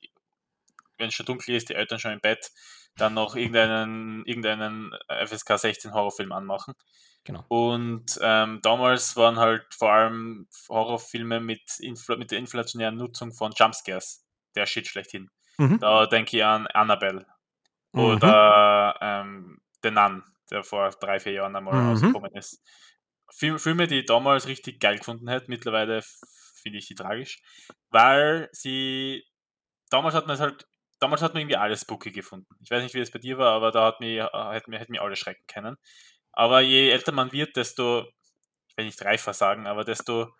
[0.99, 2.51] wenn es schon dunkel ist, die Eltern schon im Bett,
[2.97, 4.91] dann noch irgendeinen, irgendeinen
[5.25, 6.75] FSK 16 Horrorfilm anmachen.
[7.23, 7.43] Genau.
[7.47, 13.53] Und ähm, damals waren halt vor allem Horrorfilme mit, infl mit der inflationären Nutzung von
[13.57, 15.29] Jumpscares der Shit schlechthin.
[15.57, 15.79] Mhm.
[15.79, 17.25] Da denke ich an Annabelle
[17.93, 18.01] Mhm.
[18.01, 21.89] oder ähm, The Nun, der vor drei, vier Jahren einmal Mhm.
[21.89, 22.61] rausgekommen ist.
[23.33, 26.01] Fil- Filme, die ich damals richtig geil gefunden hätte, mittlerweile
[26.61, 27.39] finde ich die tragisch,
[27.89, 29.23] weil sie
[29.89, 30.65] damals hat man es halt
[30.99, 32.47] damals hat man irgendwie alles spooky gefunden.
[32.61, 34.91] Ich weiß nicht, wie es bei dir war, aber da hat mir hätte mir, hätte
[34.91, 35.77] mir alles schrecken können.
[36.31, 38.05] Aber je älter man wird, desto
[38.69, 40.33] ich will nicht reifer sagen, aber desto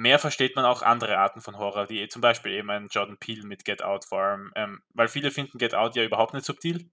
[0.00, 3.46] mehr versteht man auch andere Arten von Horror, die zum Beispiel eben ein Jordan Peele
[3.46, 6.90] mit Get Out vor allem, ähm, weil viele finden Get Out ja überhaupt nicht subtil.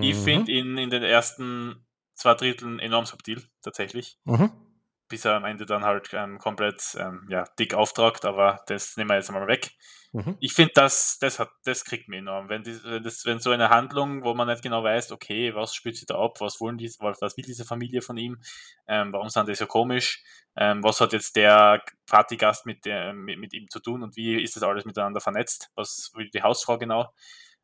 [0.00, 0.18] Ich Mhm.
[0.18, 4.18] finde ihn in den ersten zwei Dritteln enorm subtil, tatsächlich.
[4.24, 4.69] Mhm.
[5.10, 9.10] Bis er am Ende dann halt ähm, komplett ähm, ja, dick auftragt, aber das nehmen
[9.10, 9.72] wir jetzt mal weg.
[10.12, 10.36] Mhm.
[10.40, 12.48] Ich finde, das, das, hat, das kriegt mir enorm.
[12.48, 15.96] Wenn, die, das, wenn so eine Handlung, wo man nicht genau weiß, okay, was spielt
[15.96, 18.40] sie da ab, was, wollen die, was was will diese Familie von ihm,
[18.88, 20.24] ähm, warum sind die so komisch,
[20.56, 24.42] ähm, was hat jetzt der Partygast mit, der, mit, mit ihm zu tun und wie
[24.42, 27.12] ist das alles miteinander vernetzt, was will die Hausfrau genau.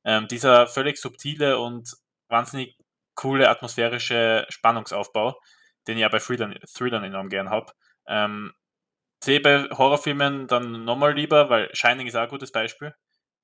[0.05, 1.97] Ähm, dieser völlig subtile und
[2.29, 2.77] wahnsinnig
[3.17, 5.41] coole atmosphärische Spannungsaufbau,
[5.87, 7.73] den ich ja bei Thrillern, Thrillern enorm gern habe.
[8.07, 8.53] Ähm,
[9.23, 12.95] sehe bei Horrorfilmen dann nochmal lieber, weil Shining ist auch ein gutes Beispiel.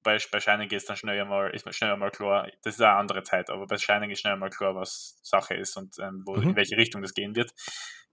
[0.03, 3.23] Bei, bei Shining es dann schnell einmal, ist schnell einmal klar, das ist eine andere
[3.23, 6.51] Zeit, aber bei Shining ist schnell einmal klar, was Sache ist und ähm, wo, Mhm.
[6.51, 7.53] in welche Richtung das gehen wird.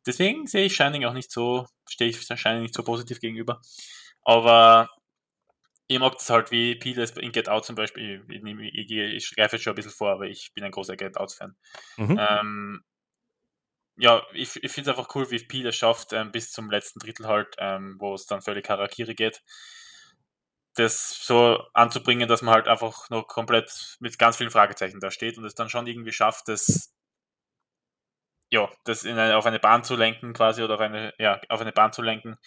[0.06, 3.60] Deswegen sehe ich Shining auch nicht so, stehe ich Shining nicht so positiv gegenüber.
[4.24, 4.90] Aber
[5.88, 8.92] ich mag das halt, wie Peel es in Get Out zum Beispiel, ich, ich, ich,
[8.92, 11.56] ich greife jetzt schon ein bisschen vor, aber ich bin ein großer Get Out-Fan.
[11.98, 12.18] Mhm.
[12.20, 12.84] Ähm,
[14.00, 17.00] ja, ich, ich finde es einfach cool, wie Peel es schafft, ähm, bis zum letzten
[17.00, 19.44] Drittel halt, ähm, wo es dann völlig Harakiri geht,
[20.76, 25.38] das so anzubringen, dass man halt einfach noch komplett mit ganz vielen Fragezeichen da steht
[25.38, 26.94] und es dann schon irgendwie schafft, das
[28.52, 31.62] ja, das in eine, auf eine Bahn zu lenken quasi oder auf eine, ja, auf
[31.62, 32.38] eine Bahn zu lenken,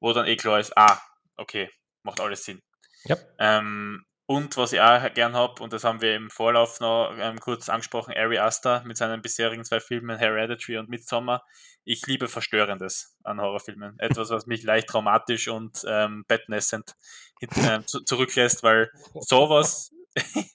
[0.00, 1.00] wo dann eh klar ist, ah,
[1.36, 1.70] okay,
[2.02, 2.62] macht alles Sinn.
[3.04, 3.16] Ja.
[3.38, 7.38] Ähm, und was ich auch gern habe, und das haben wir im Vorlauf noch ähm,
[7.38, 11.44] kurz angesprochen, Ari Aster mit seinen bisherigen zwei Filmen Hereditary und Midsommar.
[11.84, 13.98] Ich liebe Verstörendes an Horrorfilmen.
[13.98, 16.94] Etwas, was mich leicht traumatisch und ähm, bettnässend
[17.56, 18.90] ähm, zu, zurücklässt, weil
[19.20, 19.90] sowas,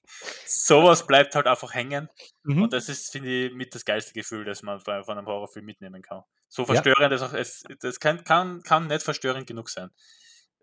[0.47, 2.09] sowas bleibt halt einfach hängen.
[2.43, 2.63] Mhm.
[2.63, 6.01] Und das ist, finde ich, mit das geilste Gefühl, das man von einem Horrorfilm mitnehmen
[6.01, 6.23] kann.
[6.47, 6.67] So Ja.
[6.67, 9.91] verstörend, das, auch, es, das kann, kann, kann nicht verstörend genug sein.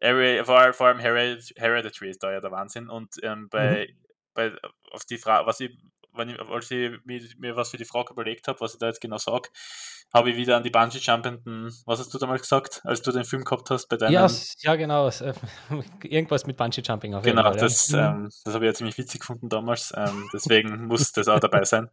[0.02, 2.88] Ari- Vor, vor allem Hered- Hereditary ist da ja der Wahnsinn.
[2.90, 3.88] Und ähm, bei,
[4.34, 4.52] bei
[4.90, 5.70] auf die Frage, was ich,
[6.12, 8.86] wenn ich, als ich mir, mir was für die Frage überlegt habe, was ich da
[8.86, 9.48] jetzt genau sage,
[10.12, 13.42] habe ich wieder an die Bungee-Jumpenden, was hast du damals gesagt, als du den Film
[13.42, 14.30] gehabt hast bei deinem Ja,
[14.60, 15.08] ja, genau.
[15.08, 15.32] äh,
[16.04, 17.58] Irgendwas mit Bungee Jumping auf jeden Genau, Fall.
[17.58, 18.12] das, ja.
[18.12, 19.92] ähm, das habe ich ja ziemlich witzig gefunden damals.
[19.96, 21.90] Ähm, deswegen muss das auch dabei sein.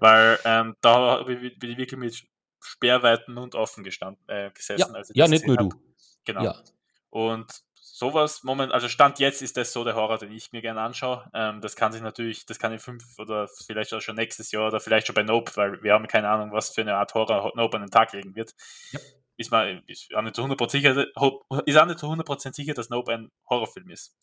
[0.00, 2.24] Weil ähm, da habe ich, bin ich wirklich mit
[2.62, 4.92] sperrweiten Mund offen gestanden, äh, gesessen.
[4.94, 5.76] ja, ja nicht nur gesehen du.
[5.76, 5.82] hab.
[6.24, 6.44] Genau.
[6.44, 6.62] Ja.
[7.10, 10.80] Und sowas, Moment, also Stand jetzt ist das so der Horror, den ich mir gerne
[10.80, 11.28] anschaue.
[11.34, 14.68] Ähm, das kann sich natürlich, das kann in fünf oder vielleicht auch schon nächstes Jahr
[14.68, 17.52] oder vielleicht schon bei Nope, weil wir haben keine Ahnung, was für eine Art Horror
[17.54, 18.54] Nope an den Tag legen wird.
[18.92, 19.00] Ja.
[19.36, 22.90] Ist, man, ist auch nicht zu 100% sicher, ist auch nicht zu 100% sicher, dass
[22.90, 24.16] Nope ein Horrorfilm ist.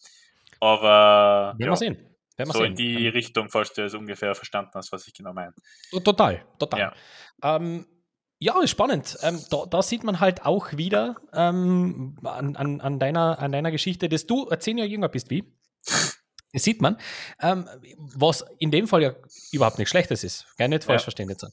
[0.59, 2.15] Aber Werden ja, wir sehen.
[2.35, 2.71] Werden so sehen.
[2.71, 5.53] in die Ähm, Richtung, falls du es ungefähr verstanden hast, was ich genau meine.
[6.03, 6.79] Total, total.
[6.79, 6.93] Ja.
[7.43, 7.85] Ähm,
[8.39, 9.17] ja, ist spannend.
[9.21, 13.71] Ähm, da, da sieht man halt auch wieder ähm, an, an, an, deiner, an deiner
[13.71, 15.51] Geschichte, dass du zehn Jahre jünger bist wie.
[16.53, 16.97] Das sieht man.
[17.41, 19.15] Ähm, was in dem Fall ja
[19.51, 20.45] überhaupt nichts Schlechtes ist.
[20.57, 21.05] Gar nicht falsch Ja.
[21.05, 21.45] verstehen jetzt.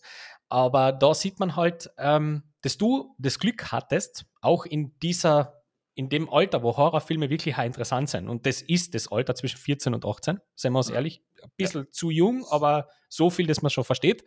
[0.48, 5.60] Aber da sieht man halt, ähm, dass du das Glück hattest, auch in dieser
[5.96, 9.94] in dem Alter, wo Horrorfilme wirklich interessant sind, und das ist das Alter zwischen 14
[9.94, 13.70] und 18, seien wir uns ehrlich, ein bisschen zu jung, aber so viel, dass man
[13.70, 14.24] schon versteht,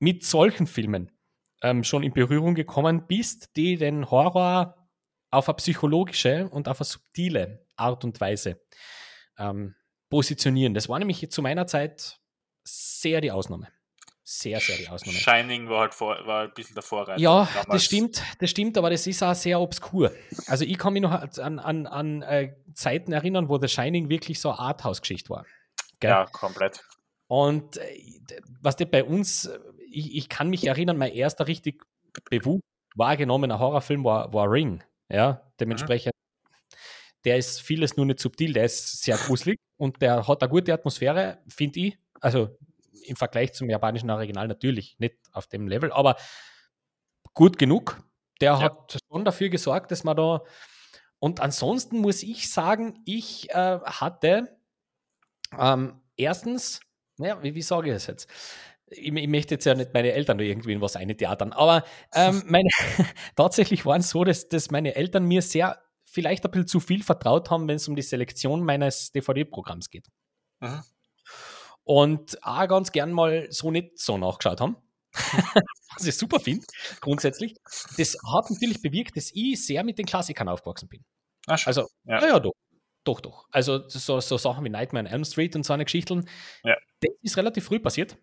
[0.00, 1.12] mit solchen Filmen
[1.62, 4.76] ähm, schon in Berührung gekommen bist, die den Horror
[5.30, 8.60] auf eine psychologische und auf eine subtile Art und Weise
[9.38, 9.74] ähm,
[10.08, 10.74] positionieren.
[10.74, 12.20] Das war nämlich zu meiner Zeit
[12.64, 13.68] sehr die Ausnahme.
[14.22, 15.18] Sehr, sehr die Ausnahme.
[15.18, 17.20] Shining war halt vor, war ein bisschen der Vorreiter.
[17.20, 17.66] Ja, damals.
[17.66, 20.12] das stimmt, das stimmt, aber das ist auch sehr obskur.
[20.46, 24.38] Also ich kann mich noch an, an, an äh, Zeiten erinnern, wo The Shining wirklich
[24.38, 25.46] so eine Arthouse-Geschichte war.
[25.98, 26.10] Gell?
[26.10, 26.84] Ja, komplett.
[27.26, 28.02] Und äh,
[28.60, 29.50] was der bei uns,
[29.90, 31.84] ich, ich kann mich erinnern, mein erster richtig
[32.30, 32.62] bewusst
[32.96, 34.82] wahrgenommener Horrorfilm war, war Ring.
[35.08, 36.12] Ja, dementsprechend,
[37.24, 40.72] der ist vieles nur nicht subtil, der ist sehr gruselig und der hat eine gute
[40.72, 41.98] Atmosphäre, finde ich.
[42.20, 42.56] Also
[43.06, 46.16] im Vergleich zum japanischen Original natürlich nicht auf dem Level, aber
[47.34, 48.02] gut genug.
[48.40, 48.60] Der Ja.
[48.60, 50.42] hat schon dafür gesorgt, dass man da.
[51.18, 54.56] Und ansonsten muss ich sagen, ich äh, hatte
[55.58, 56.80] ähm, erstens,
[57.18, 58.28] naja, wie, wie sage ich das jetzt?
[58.90, 62.42] Ich, ich möchte jetzt ja nicht meine Eltern da irgendwie in was eintheatern, aber ähm,
[62.46, 62.68] meine,
[63.36, 67.02] tatsächlich war es so, dass, dass meine Eltern mir sehr vielleicht ein bisschen zu viel
[67.02, 70.08] vertraut haben, wenn es um die Selektion meines DVD-Programms geht.
[70.60, 70.82] Mhm.
[71.84, 74.76] Und auch ganz gern mal so nicht so nachgeschaut haben.
[75.96, 76.64] Was ich super finde,
[77.00, 77.56] grundsätzlich.
[77.96, 81.04] Das hat natürlich bewirkt, dass ich sehr mit den Klassikern aufgewachsen bin.
[81.46, 81.68] Ah, schön.
[81.68, 82.20] Also, Ja.
[82.20, 82.52] ja, ja, doch.
[83.04, 83.46] Doch, doch.
[83.50, 86.28] Also so, so Sachen wie Nightmare on Elm Street und so eine Geschichten,
[86.62, 86.76] Ja.
[87.00, 88.16] das ist relativ früh passiert.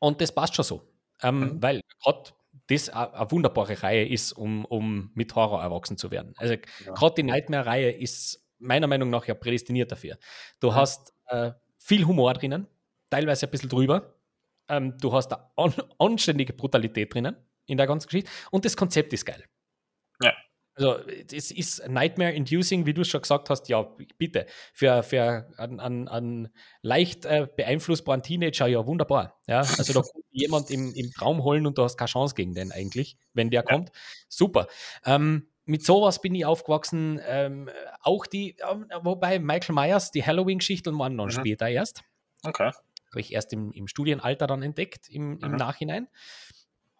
[0.00, 0.82] Und das passt schon so.
[1.22, 1.62] Ähm, Mhm.
[1.62, 2.30] Weil gerade
[2.68, 6.34] das eine wunderbare Reihe ist, um, um mit Horror erwachsen zu werden.
[6.36, 6.92] Also Ja.
[6.94, 10.18] gerade die Nightmare-Reihe ist meiner Meinung nach ja prädestiniert dafür.
[10.60, 10.74] Du Mhm.
[10.74, 12.66] hast äh, viel Humor drinnen,
[13.08, 14.16] teilweise ein bisschen drüber.
[14.68, 17.36] Ähm, du hast eine an, anständige Brutalität drinnen
[17.66, 18.30] in der ganzen Geschichte.
[18.50, 19.44] Und das Konzept ist geil.
[20.80, 20.94] Ja.
[20.94, 23.82] Also, es ist Nightmare-inducing, wie du schon gesagt hast, ja,
[24.18, 24.46] bitte.
[24.72, 26.48] Für, für einen, einen, einen
[26.82, 29.38] leicht äh, beeinflussbaren Teenager, ja, wunderbar.
[29.46, 32.54] Ja, also da kommt jemand im, im Traum holen und du hast keine Chance gegen
[32.54, 33.90] den eigentlich, wenn der kommt.
[34.28, 34.66] Super.
[35.04, 37.20] Ähm, mit sowas bin ich aufgewachsen.
[37.26, 37.68] Ähm,
[38.00, 41.32] auch die, ähm, wobei Michael Myers, die Halloween-Geschichten waren dann Mhm.
[41.32, 42.02] später erst.
[42.42, 42.70] Okay.
[43.10, 45.56] Habe ich erst im, im Studienalter dann entdeckt, im, im Mhm.
[45.56, 46.08] Nachhinein.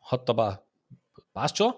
[0.02, 0.66] Hat aber,
[1.32, 1.72] passt schon.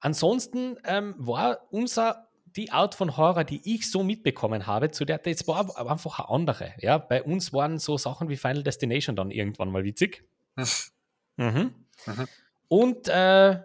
[0.00, 5.18] Ansonsten ähm, war unser, die Art von Horror, die ich so mitbekommen habe, zu der,
[5.18, 6.72] das war aber einfach eine andere.
[6.78, 6.98] Ja?
[6.98, 10.24] Bei uns waren so Sachen wie Final Destination dann irgendwann mal witzig.
[11.36, 11.74] Mhm.
[12.06, 12.28] Mhm.
[12.68, 13.60] Und äh,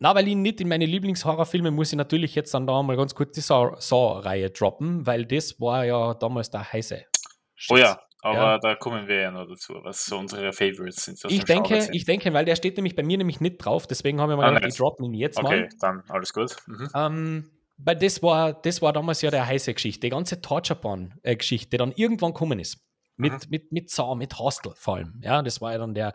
[0.00, 3.14] na, weil ich nicht in meine Lieblingshorrorfilme muss ich natürlich jetzt dann da mal ganz
[3.14, 7.04] kurz die Saw- Saw-Reihe droppen, weil das war ja damals der heiße.
[7.06, 7.78] Oh Shit.
[7.78, 8.58] ja, aber Ja.
[8.58, 11.20] da kommen wir ja noch dazu, was so unsere Favorites sind.
[11.28, 11.94] Ich denke, sind.
[11.94, 14.46] ich denke, weil der steht nämlich bei mir nämlich nicht drauf, deswegen habe ich mal
[14.46, 15.68] Ah, gedacht, ich droppe ihn jetzt Okay, mal.
[15.80, 16.56] dann alles gut.
[16.66, 16.88] Mhm.
[16.94, 21.76] Ähm, weil das war, das war damals ja der heiße Geschichte, die ganze Torture-Porn-Geschichte, die
[21.76, 22.78] dann irgendwann gekommen ist.
[23.16, 23.38] Mit, Mhm.
[23.50, 25.20] mit, mit Saw, mit Hostel vor allem.
[25.22, 26.14] Ja, das war ja dann der,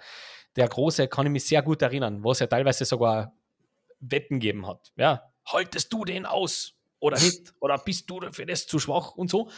[0.55, 3.33] der große, kann ich mich sehr gut erinnern, wo es ja teilweise sogar
[3.99, 4.91] Wetten gegeben hat.
[4.97, 7.53] Ja, haltest du den aus oder nicht?
[7.61, 9.49] Oder bist du für das zu schwach und so?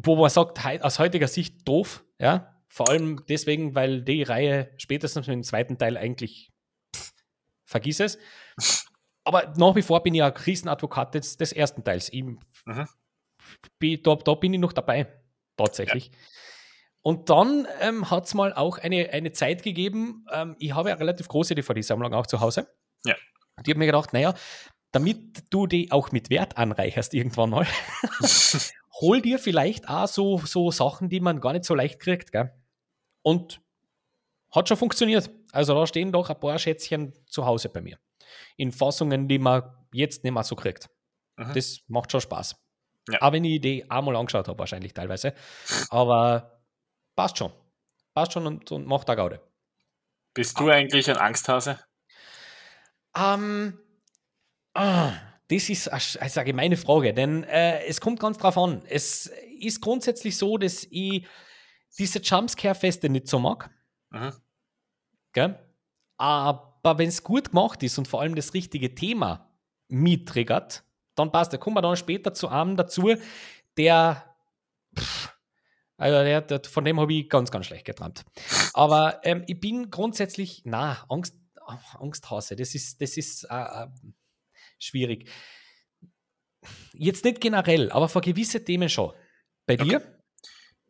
[0.00, 2.54] Wo man sagt, aus heutiger Sicht doof, ja.
[2.68, 6.52] Vor allem deswegen, weil die Reihe spätestens mit dem zweiten Teil eigentlich
[6.94, 7.12] pff,
[7.64, 8.18] vergiss es.
[9.24, 12.12] Aber nach wie vor bin ich ein Riesenadvokat des, des ersten Teils.
[12.12, 12.86] Ich, Mhm.
[14.02, 15.06] da, da bin ich noch dabei,
[15.56, 16.10] tatsächlich.
[17.02, 20.96] Und dann ähm, hat es mal auch eine, eine Zeit gegeben, ähm, ich habe ja
[20.96, 22.68] relativ große DVD-Sammlung auch zu Hause.
[23.04, 23.14] Ja.
[23.56, 24.34] Und ich habe mir gedacht, naja,
[24.92, 27.66] damit du die auch mit Wert anreicherst irgendwann mal,
[29.00, 32.32] hol dir vielleicht auch so, so Sachen, die man gar nicht so leicht kriegt.
[32.32, 32.52] Gell?
[33.22, 33.60] Und
[34.50, 35.30] hat schon funktioniert.
[35.52, 37.98] Also da stehen doch ein paar Schätzchen zu Hause bei mir.
[38.56, 40.88] In Fassungen, die man jetzt nicht mehr so kriegt.
[41.36, 41.52] Mhm.
[41.54, 42.56] Das macht schon Spaß.
[43.10, 43.22] Ja.
[43.22, 45.34] Auch wenn ich die einmal angeschaut habe, wahrscheinlich teilweise.
[45.90, 46.62] Aber
[47.16, 47.52] passt schon.
[48.14, 49.40] Passt schon und, und macht da Gaude.
[50.34, 51.78] Bist du eigentlich ein Angsthase?
[53.16, 53.78] Ähm,
[54.74, 55.12] ah,
[55.48, 58.82] das ist eine, sch- also eine gemeine Frage, denn äh, es kommt ganz drauf an.
[58.88, 59.30] Es
[59.60, 61.26] ist grundsätzlich so, dass ich
[61.98, 63.70] diese Jumpscare-Feste nicht so mag.
[64.10, 64.32] Mhm.
[65.32, 65.58] Gell?
[66.16, 69.50] Aber wenn es gut gemacht ist und vor allem das richtige Thema
[69.88, 70.84] mittriggert,
[71.14, 71.52] dann passt.
[71.52, 73.14] Da kommen wir dann später zu einem dazu,
[73.76, 74.36] der,
[74.96, 75.32] pff,
[75.96, 78.24] also der, der von dem habe ich ganz, ganz schlecht geträumt.
[78.74, 81.34] Aber ähm, ich bin grundsätzlich, na, Angst,
[81.98, 83.86] Angsthase, das ist, das ist äh, äh,
[84.78, 85.28] schwierig.
[86.92, 89.12] Jetzt nicht generell, aber für gewisse Themen schon.
[89.66, 90.20] Bei dir?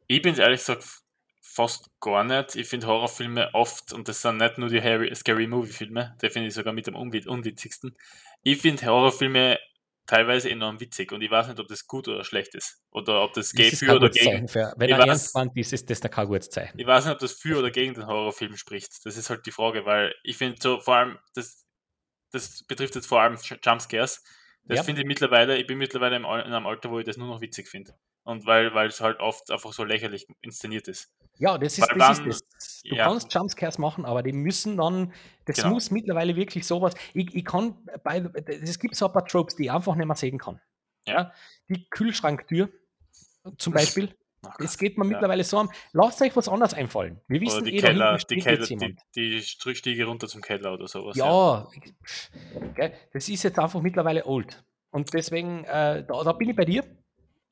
[0.07, 0.85] Ich bin ehrlich gesagt
[1.43, 2.57] fast gar nicht.
[2.57, 6.49] Ich finde Horrorfilme oft, und das sind nicht nur die Harry, Scary Movie-Filme, der finde
[6.49, 7.97] ich sogar mit dem unwit unwitzigsten.
[8.43, 9.59] Ich finde Horrorfilme
[10.07, 12.81] teilweise enorm witzig und ich weiß nicht, ob das gut oder schlecht ist.
[12.91, 14.49] Oder ob das, geht für oder gegen.
[14.49, 16.79] Für, wenn ich er weiß- ernst meint ist, ist das da kein gutes Zeichen.
[16.79, 19.05] Ich weiß nicht, ob das für oder gegen den Horrorfilm spricht.
[19.05, 21.67] Das ist halt die Frage, weil ich finde so vor allem, das,
[22.33, 24.23] das betrifft jetzt vor allem Jumpscares.
[24.65, 24.83] Das Ja.
[24.83, 27.69] finde ich mittlerweile, ich bin mittlerweile in einem Alter, wo ich das nur noch witzig
[27.69, 27.95] finde.
[28.25, 31.11] Und weil, weil es halt oft einfach so lächerlich inszeniert ist.
[31.39, 32.83] Ja, das ist, Weil das, dann- ist das.
[32.85, 33.05] Du ja.
[33.05, 35.15] kannst Jumpscares machen, aber die müssen dann,
[35.47, 35.71] das Genau.
[35.71, 36.95] muss mittlerweile wirklich sowas.
[37.15, 40.17] Ich, ich kann, bei, es gibt so ein paar Tropes, die ich einfach nicht mehr
[40.17, 40.61] sehen kann.
[41.07, 41.33] Ja.
[41.69, 42.69] Die Kühlschranktür
[43.57, 44.15] zum Beispiel.
[44.43, 44.79] Ach Es Gott.
[44.81, 45.11] geht mir ja.
[45.11, 47.21] mittlerweile so am, lasst euch was anderes einfallen.
[47.27, 50.73] Wir Oder wissen die eh, Keller, die Keller, die, die Str- Stiege runter zum Keller
[50.75, 51.17] oder sowas.
[51.17, 51.67] Ja,
[52.75, 54.63] gell, das ist jetzt einfach mittlerweile old.
[54.91, 56.85] Und deswegen, äh, da, da bin ich bei dir.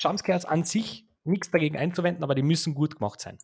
[0.00, 3.38] Jumpscares an sich, nichts dagegen einzuwenden, aber die müssen gut gemacht sein.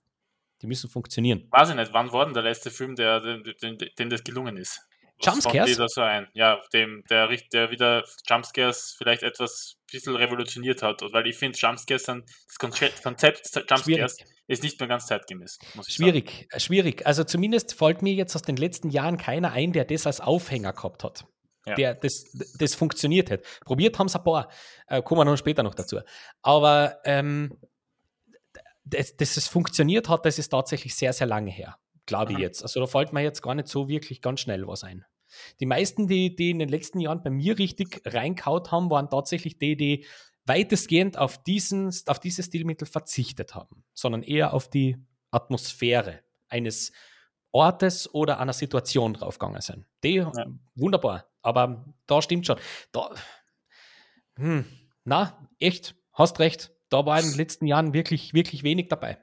[0.61, 1.49] Die müssen funktionieren.
[1.51, 4.57] Weiß ich nicht, wann war denn der letzte Film, der, dem, dem, dem das gelungen
[4.57, 4.87] ist?
[5.25, 5.57] Jumpscares?
[5.57, 6.29] fand ihr da so ein?
[6.35, 11.03] Ja, dem, der, der wieder Jumpscares vielleicht etwas bisschen revolutioniert hat.
[11.13, 14.13] Weil ich finde, Jumpscares sind, das Konzept, Konzept Jumpscares Schwierig.
[14.49, 15.59] ist nicht mehr ganz zeitgemäß.
[15.87, 17.07] Schwierig, äh, schwierig.
[17.07, 20.73] Also zumindest fällt mir jetzt aus den letzten Jahren keiner ein, der das als Aufhänger
[20.73, 21.25] gehabt hat.
[21.67, 21.75] Ja.
[21.75, 22.25] Der das,
[22.59, 23.43] das funktioniert hat.
[23.65, 24.51] Probiert haben es ein paar,
[24.89, 26.01] äh, kommen wir noch später noch dazu.
[26.43, 27.57] Aber ähm,
[28.85, 32.43] dass, dass es funktioniert hat, das ist tatsächlich sehr, sehr lange her, glaube ich Mhm.
[32.45, 32.63] jetzt.
[32.63, 35.05] Also da fällt mir jetzt gar nicht so wirklich ganz schnell was ein.
[35.61, 39.59] Die meisten, die, die in den letzten Jahren bei mir richtig reinkaut haben, waren tatsächlich
[39.59, 40.07] die, die
[40.45, 44.97] weitestgehend auf, diesen, auf dieses Stilmittel verzichtet haben, sondern eher auf die
[45.31, 46.93] Atmosphäre eines
[47.53, 49.87] Ortes oder einer Situation draufgegangen sind.
[50.03, 50.25] Die,
[50.75, 52.59] wunderbar, aber da stimmt schon.
[52.93, 53.11] Da,
[54.37, 54.65] hm,
[55.05, 56.73] na, echt, hast recht.
[56.89, 59.19] Da war in den letzten Jahren wirklich, wirklich wenig dabei.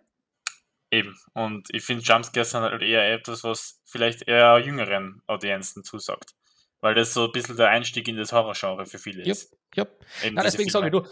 [0.92, 1.16] Eben.
[1.34, 6.34] Und ich finde, Jumpscares sind halt eher etwas, was vielleicht eher jüngeren Audienzen zusagt.
[6.82, 9.56] Weil das so ein bisschen der Einstieg in das Horrorgenre für viele Ja, ist.
[9.76, 9.86] ja.
[10.24, 11.04] Diese deswegen sage ich, du,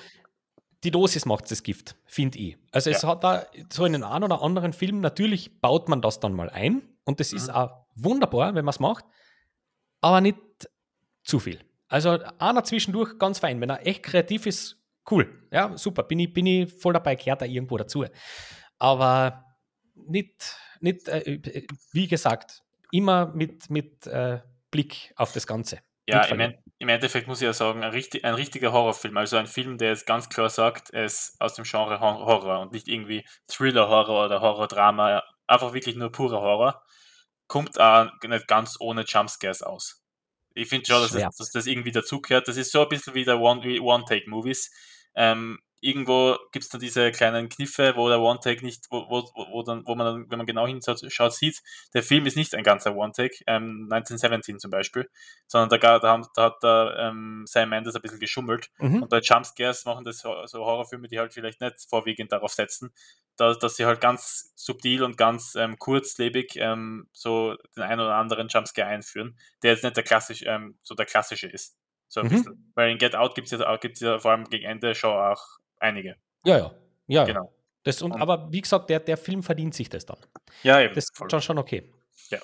[0.83, 2.57] die Dosis macht das Gift, finde ich.
[2.71, 3.09] Also es Ja.
[3.09, 6.49] hat da so in den einen oder anderen Film, natürlich baut man das dann mal
[6.49, 7.53] ein und das ist Mhm.
[7.55, 9.03] auch wunderbar, wenn man es macht,
[10.01, 10.37] aber nicht
[11.23, 11.59] zu viel.
[11.89, 13.59] Also einer zwischendurch ganz fein.
[13.61, 14.77] Wenn er echt kreativ ist,
[15.11, 15.47] cool.
[15.51, 16.03] Ja, super.
[16.03, 18.05] Bin ich, bin ich voll dabei, gehört da irgendwo dazu.
[18.79, 19.43] Aber
[20.07, 21.39] nicht, nicht äh,
[21.91, 25.79] wie gesagt, immer mit, mit äh, Blick auf das Ganze.
[26.07, 26.39] Ja, im.
[26.39, 29.79] En- im Endeffekt muss ich ja sagen, ein, richtig, ein richtiger Horrorfilm, also ein Film,
[29.79, 34.25] der jetzt ganz klar sagt, ist aus dem Genre Hor- Horror und nicht irgendwie Thriller-Horror
[34.25, 36.83] oder Horror-Drama, einfach wirklich nur purer Horror,
[37.47, 40.03] kommt auch nicht ganz ohne Jumpscares aus.
[40.53, 42.47] Ich finde schon, dass das, dass das irgendwie dazugehört.
[42.47, 44.71] Das ist so ein bisschen wie der One- One-Take-Movies.
[45.15, 49.63] Ähm, irgendwo gibt es dann diese kleinen Kniffe, wo der One-Take nicht, wo, wo, wo
[49.63, 51.61] dann, wo man dann, wenn man genau hinschaut, schaut, sieht,
[51.93, 55.09] der Film ist nicht ein ganzer One-Take, ähm, 1917 zum Beispiel,
[55.47, 58.69] sondern da, da, haben, da hat der ähm, Sam Mendes ein bisschen geschummelt.
[58.79, 59.03] Mhm.
[59.03, 62.91] Und bei Jumpscares machen das so, Horrorfilme, die halt vielleicht nicht vorwiegend darauf setzen,
[63.35, 68.15] da, dass sie halt ganz subtil und ganz ähm, kurzlebig ähm, so den einen oder
[68.15, 71.77] anderen Jumpscare einführen, der jetzt nicht der klassisch, ähm, so der klassische ist.
[72.09, 72.29] So ein Mhm.
[72.29, 72.71] bisschen.
[72.73, 75.43] Weil in Get Out gibt es ja, gibt's ja vor allem gegen Ende schon auch
[75.79, 76.15] einige.
[76.45, 76.71] Ja, ja.
[77.07, 77.53] Ja, Genau.
[77.83, 80.17] Das, und, Und- aber wie gesagt, der, der Film verdient sich das dann.
[80.63, 80.93] Ja, eben.
[80.93, 81.93] Das ist schon, schon okay.
[82.29, 82.39] Ja.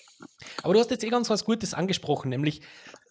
[0.64, 2.62] Aber du hast jetzt eh ganz was Gutes angesprochen, nämlich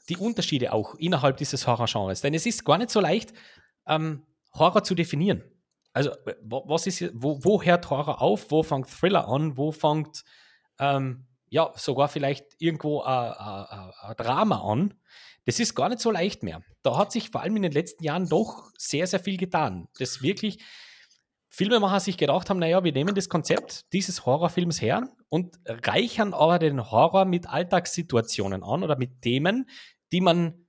[0.09, 2.23] die Unterschiede auch innerhalb dieses Horrorgenres.
[2.23, 3.35] Denn es ist gar nicht so leicht,
[3.87, 5.43] ähm, Horror zu definieren.
[5.93, 8.51] Also, äh, wo, was ist, wo, wo hört Horror auf?
[8.51, 9.57] Wo fängt Thriller an?
[9.59, 10.25] Wo fängt,
[10.79, 14.95] ähm, ja, sogar vielleicht irgendwo ein- ein ein- ein Drama an?
[15.45, 16.63] Das ist gar nicht so leicht mehr.
[16.83, 19.89] Da hat sich vor allem in den letzten Jahren doch sehr, sehr viel getan.
[19.99, 20.65] Das wirklich
[21.51, 26.59] Filmemacher sich gedacht haben, naja, wir nehmen das Konzept dieses Horrorfilms her und reichern aber
[26.59, 29.69] den Horror mit Alltagssituationen an oder mit Themen,
[30.11, 30.67] die man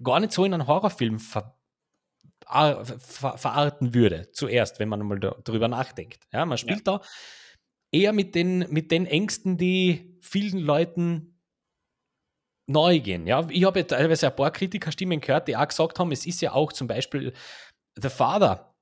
[0.00, 1.56] gar nicht so in einen Horrorfilm ver
[2.46, 6.20] ver verarten würde, zuerst, wenn man mal da, drüber nachdenkt.
[6.32, 7.00] Ja, man spielt da
[7.92, 11.38] eher mit den, mit den Ängsten, die vielen Leuten
[12.66, 13.26] neu gehen.
[13.26, 16.40] Ja, ich habe ja teilweise ein paar Kritikerstimmen gehört, die auch gesagt haben, es ist
[16.42, 17.32] ja auch zum Beispiel
[17.96, 18.74] The Father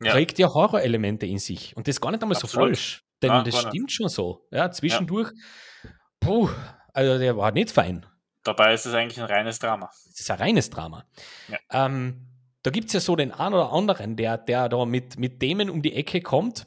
[0.00, 0.12] Ja.
[0.12, 1.76] trägt ja Horrorelemente in sich.
[1.76, 2.68] Und das ist gar nicht einmal so Absolut.
[2.68, 3.04] falsch.
[3.22, 4.46] Denn Ah, das stimmt schon so.
[4.50, 5.32] Ja, zwischendurch,
[6.20, 6.48] puh,
[6.92, 8.04] also der war nicht fein.
[8.42, 9.86] Dabei ist es eigentlich ein reines Drama.
[10.06, 11.04] Das ist ein reines Drama.
[11.48, 11.58] Ja.
[11.86, 12.26] Ähm,
[12.62, 15.70] da gibt es ja so den einen oder anderen, der, der da mit, mit Themen
[15.70, 16.66] um die Ecke kommt,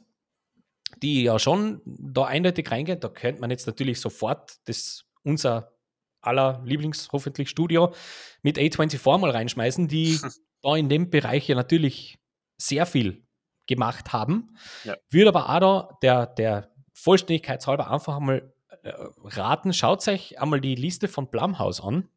[1.02, 3.00] die ja schon da eindeutig reingehen.
[3.00, 5.74] Da könnte man jetzt natürlich sofort das unser
[6.22, 7.94] aller Lieblings hoffentlich Studio
[8.42, 10.20] mit A24 mal reinschmeißen, die
[10.62, 12.18] da in dem Bereich ja natürlich
[12.58, 13.24] sehr viel
[13.68, 14.56] gemacht haben.
[14.84, 14.96] Ja.
[15.10, 18.94] Würde aber auch da der, der Vollständigkeitshalber einfach einmal äh,
[19.24, 22.10] raten, schaut euch einmal die Liste von Blumhouse an.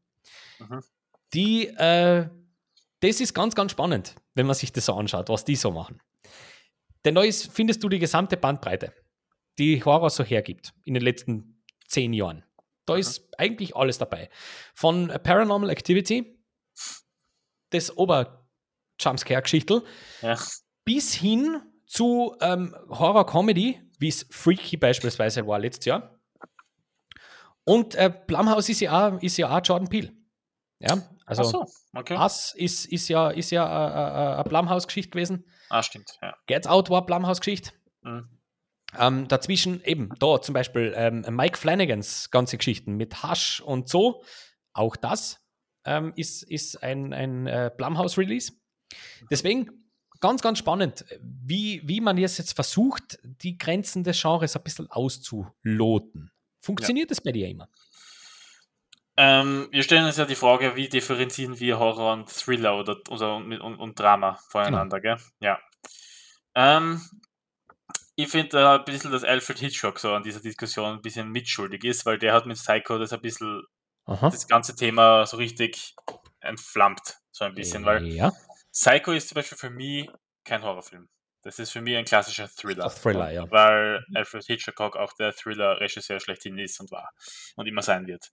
[0.59, 0.83] Mhm.
[1.35, 2.28] Die, äh,
[3.01, 6.01] das ist ganz, ganz spannend, wenn man sich das so anschaut, was die so machen.
[7.05, 8.92] Denn da ist, findest du die gesamte Bandbreite,
[9.59, 12.44] die Horror so hergibt in den letzten zehn Jahren.
[12.86, 13.01] Da Mhm.
[13.01, 14.28] ist eigentlich alles dabei.
[14.74, 16.38] Von Paranormal Activity,
[17.70, 19.82] das Ober-Jumpscare-Geschichtel,
[20.22, 20.38] Ja.
[20.84, 26.18] bis hin zu ähm, Horror-Comedy, wie es Freaky beispielsweise war letztes Jahr.
[27.64, 30.12] Und äh, Blumhouse ist ja, auch, ist ja auch Jordan Peele.
[30.80, 30.96] Ja,
[31.26, 32.16] also Ach so, okay.
[32.16, 35.44] Us ist, ist ja, ist ja äh, äh, eine Blumhouse-Geschichte gewesen.
[35.70, 36.18] Ah, stimmt.
[36.20, 36.36] Ja.
[36.46, 37.72] Get Out war Blumhouse-Geschichte.
[38.02, 38.28] Mhm.
[38.98, 44.24] Ähm, dazwischen eben, da zum Beispiel ähm, Mike Flanagans ganze Geschichten mit Hush und so.
[44.72, 45.40] Auch das
[45.84, 48.52] ähm, ist, ist ein, ein äh, Blumhouse-Release.
[49.30, 49.70] Deswegen
[50.20, 54.90] ganz, ganz spannend, wie, wie man jetzt, jetzt versucht, die Grenzen des Genres ein bisschen
[54.90, 56.32] auszuloten.
[56.60, 57.68] Funktioniert das bei dir immer?
[59.22, 63.36] Ähm, wir stellen uns ja die Frage, wie differenzieren wir Horror und Thriller oder, oder
[63.36, 65.18] und, und, und Drama voneinander, gell?
[65.40, 65.60] Ja.
[66.54, 67.02] Ähm,
[68.16, 71.84] ich finde da ein bisschen, dass Alfred Hitchcock so an dieser Diskussion ein bisschen mitschuldig
[71.84, 73.62] ist, weil der hat mit Psycho das ein bisschen,
[74.06, 74.30] Aha.
[74.30, 75.94] das ganze Thema so richtig
[76.40, 78.32] entflammt, so ein bisschen, weil ja,
[78.72, 80.08] Psycho ist zum Beispiel für mich
[80.44, 81.10] kein Horrorfilm.
[81.42, 82.84] Das ist für mich ein klassischer Thriller.
[82.84, 83.50] Ein Thriller, ja.
[83.50, 87.10] Weil Alfred Hitchcock auch der Thriller-Regisseur schlechthin ist und war
[87.56, 88.30] und immer sein wird.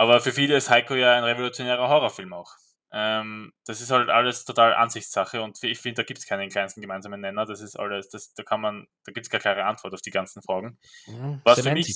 [0.00, 2.54] Aber für viele ist Psycho ja ein revolutionärer Horrorfilm auch.
[2.90, 6.80] Ähm, das ist halt alles total Ansichtssache und ich finde, da gibt es keinen kleinsten
[6.80, 7.44] gemeinsamen Nenner.
[7.44, 10.10] Das ist alles, das, da kann man, da gibt es keine klare Antwort auf die
[10.10, 10.78] ganzen Fragen.
[11.06, 11.42] Mhm.
[11.44, 11.94] Was für mich,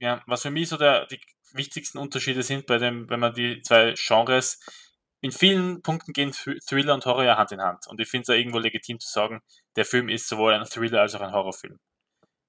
[0.00, 1.20] ja, was für mich so der, die
[1.52, 4.58] wichtigsten Unterschiede sind bei dem, wenn man die zwei Genres,
[5.20, 7.86] in vielen Punkten gehen Thr- Thriller und Horror ja Hand in Hand.
[7.86, 9.42] Und ich finde es ja irgendwo legitim zu sagen,
[9.76, 11.78] der Film ist sowohl ein Thriller als auch ein Horrorfilm.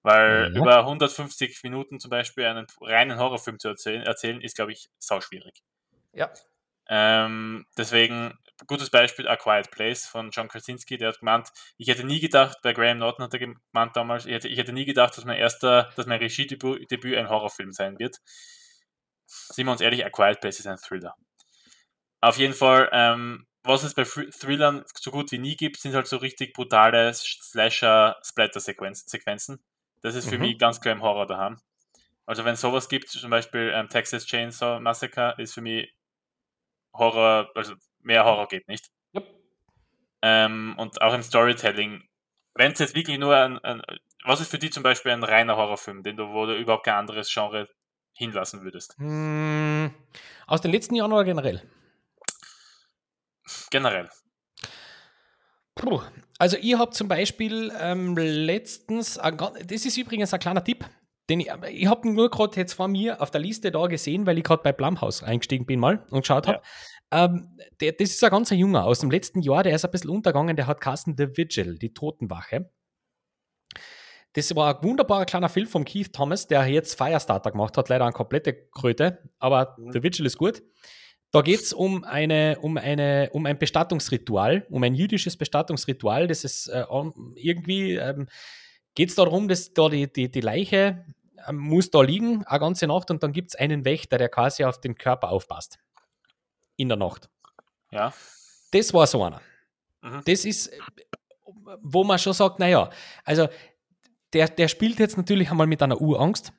[0.07, 0.61] Weil Ja.
[0.61, 5.61] über 150 Minuten zum Beispiel einen reinen Horrorfilm zu erzählen, erzählen ist, glaube ich, sauschwierig.
[6.13, 6.31] Ja.
[6.87, 12.05] Ähm, deswegen, gutes Beispiel, A Quiet Place von John Krasinski, der hat gemeint, ich hätte
[12.05, 15.17] nie gedacht, bei Graham Norton hat er gemeint damals, ich hätte, ich hätte nie gedacht,
[15.17, 18.15] dass mein erster, dass mein Regiedebüt Debüt ein Horrorfilm sein wird.
[19.25, 21.15] Sind wir uns ehrlich, A Quiet Place ist ein Thriller.
[22.21, 25.93] Auf jeden Fall, ähm, was es bei Thr- Thrillern so gut wie nie gibt, sind
[25.93, 29.59] halt so richtig brutale Slasher-Splatter-Sequenzen.
[30.07, 30.41] Das ist für Mhm.
[30.41, 31.59] mich ganz klar im Horror daheim.
[32.25, 35.93] Also wenn sowas gibt, zum Beispiel ähm, Texas Chainsaw Massacre, ist für mich
[36.93, 38.87] Horror, also mehr Horror geht nicht.
[39.11, 39.21] Ja.
[40.21, 42.07] Ähm, und auch im Storytelling,
[42.55, 43.81] wenn es jetzt wirklich nur ein, ein,
[44.23, 46.95] was ist für dich zum Beispiel ein reiner Horrorfilm, den du, wo du überhaupt kein
[46.95, 47.67] anderes Genre
[48.13, 48.95] hinlassen würdest?
[48.97, 49.93] Hm,
[50.47, 51.61] aus den letzten Jahren oder generell?
[53.69, 54.09] Generell.
[55.77, 56.01] Puh.
[56.39, 60.85] Also ich habe zum Beispiel ähm, letztens, ein ga- das ist übrigens ein kleiner Tipp,
[61.29, 64.37] den ich, ich habe nur gerade jetzt vor mir auf der Liste da gesehen, weil
[64.37, 66.61] ich gerade bei Blumhouse eingestiegen bin mal und geschaut habe.
[67.11, 70.09] Ähm, der, das ist ein ganz junger aus dem letzten Jahr, der ist ein bisschen
[70.09, 72.69] untergegangen, der hat Carsten The Vigil, die Totenwache.
[74.33, 78.03] Das war ein wunderbarer kleiner Film von Keith Thomas, der jetzt Firestarter gemacht hat, leider
[78.05, 79.91] eine komplette Kröte, aber Mhm.
[79.93, 80.61] The Vigil ist gut.
[81.37, 86.25] Da geht es um, eine, um, eine, um ein Bestattungsritual, um ein jüdisches Bestattungsritual.
[86.25, 86.83] Das ist äh,
[87.35, 88.27] irgendwie, ähm,
[88.95, 91.05] geht es darum, dass da die, die, die Leiche
[91.47, 94.63] ähm, muss da liegen, eine ganze Nacht, und dann gibt es einen Wächter, der quasi
[94.63, 95.77] auf den Körper aufpasst.
[96.75, 97.29] In der Nacht.
[97.91, 98.11] Ja.
[98.71, 99.39] Das war so einer.
[100.01, 100.23] Mhm.
[100.25, 100.79] Das ist, äh,
[101.83, 102.89] wo man schon sagt, naja,
[103.23, 103.47] also
[104.33, 106.51] der, der spielt jetzt natürlich einmal mit einer Urangst,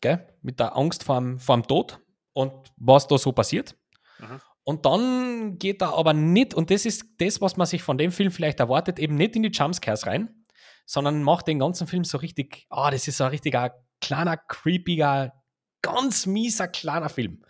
[0.00, 0.28] gell?
[0.42, 1.98] mit der Angst vorm, vorm Tod
[2.34, 3.74] und was da so passiert.
[4.22, 4.40] Mhm.
[4.64, 8.12] Und dann geht er aber nicht, und das ist das, was man sich von dem
[8.12, 10.44] Film vielleicht erwartet, eben nicht in die Jumpscares rein,
[10.86, 15.32] sondern macht den ganzen Film so richtig, ah, das ist so ein richtiger kleiner, creepiger,
[15.82, 17.44] ganz mieser kleiner Film.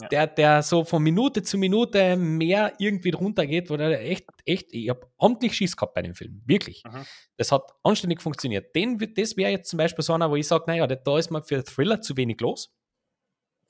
[0.00, 0.08] Ja.
[0.08, 4.72] Der, der so von Minute zu Minute mehr irgendwie drunter geht, wo der echt, echt,
[4.72, 6.42] ich habe ordentlich Schiss gehabt bei dem Film.
[6.46, 6.84] Wirklich.
[6.84, 7.04] Mhm.
[7.36, 8.74] Das hat anständig funktioniert.
[8.76, 11.30] Den, wird- das wäre jetzt zum Beispiel so einer, wo ich sage, naja, da ist
[11.30, 12.72] mir für Thriller zu wenig los.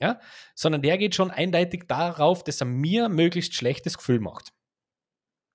[0.01, 0.19] Ja,
[0.55, 4.51] sondern der geht schon eindeutig darauf, dass er mir möglichst schlechtes Gefühl macht.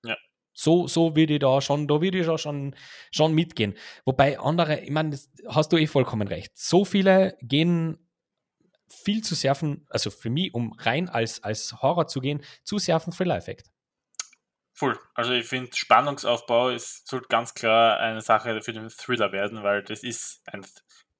[0.05, 0.15] Ja.
[0.53, 2.73] So, so würde ich da schon, da würde ich da schon,
[3.11, 3.77] schon mitgehen.
[4.05, 6.57] Wobei andere, ich meine, das hast du eh vollkommen recht.
[6.57, 7.97] So viele gehen
[8.89, 12.77] viel zu sehr von, also für mich, um rein als, als Horror zu gehen, zu
[12.77, 13.69] sehr auf den Thriller-Effekt.
[14.73, 14.97] Voll.
[15.15, 19.83] Also ich finde, Spannungsaufbau ist, sollte ganz klar eine Sache für den Thriller werden, weil
[19.83, 20.61] das ist ein,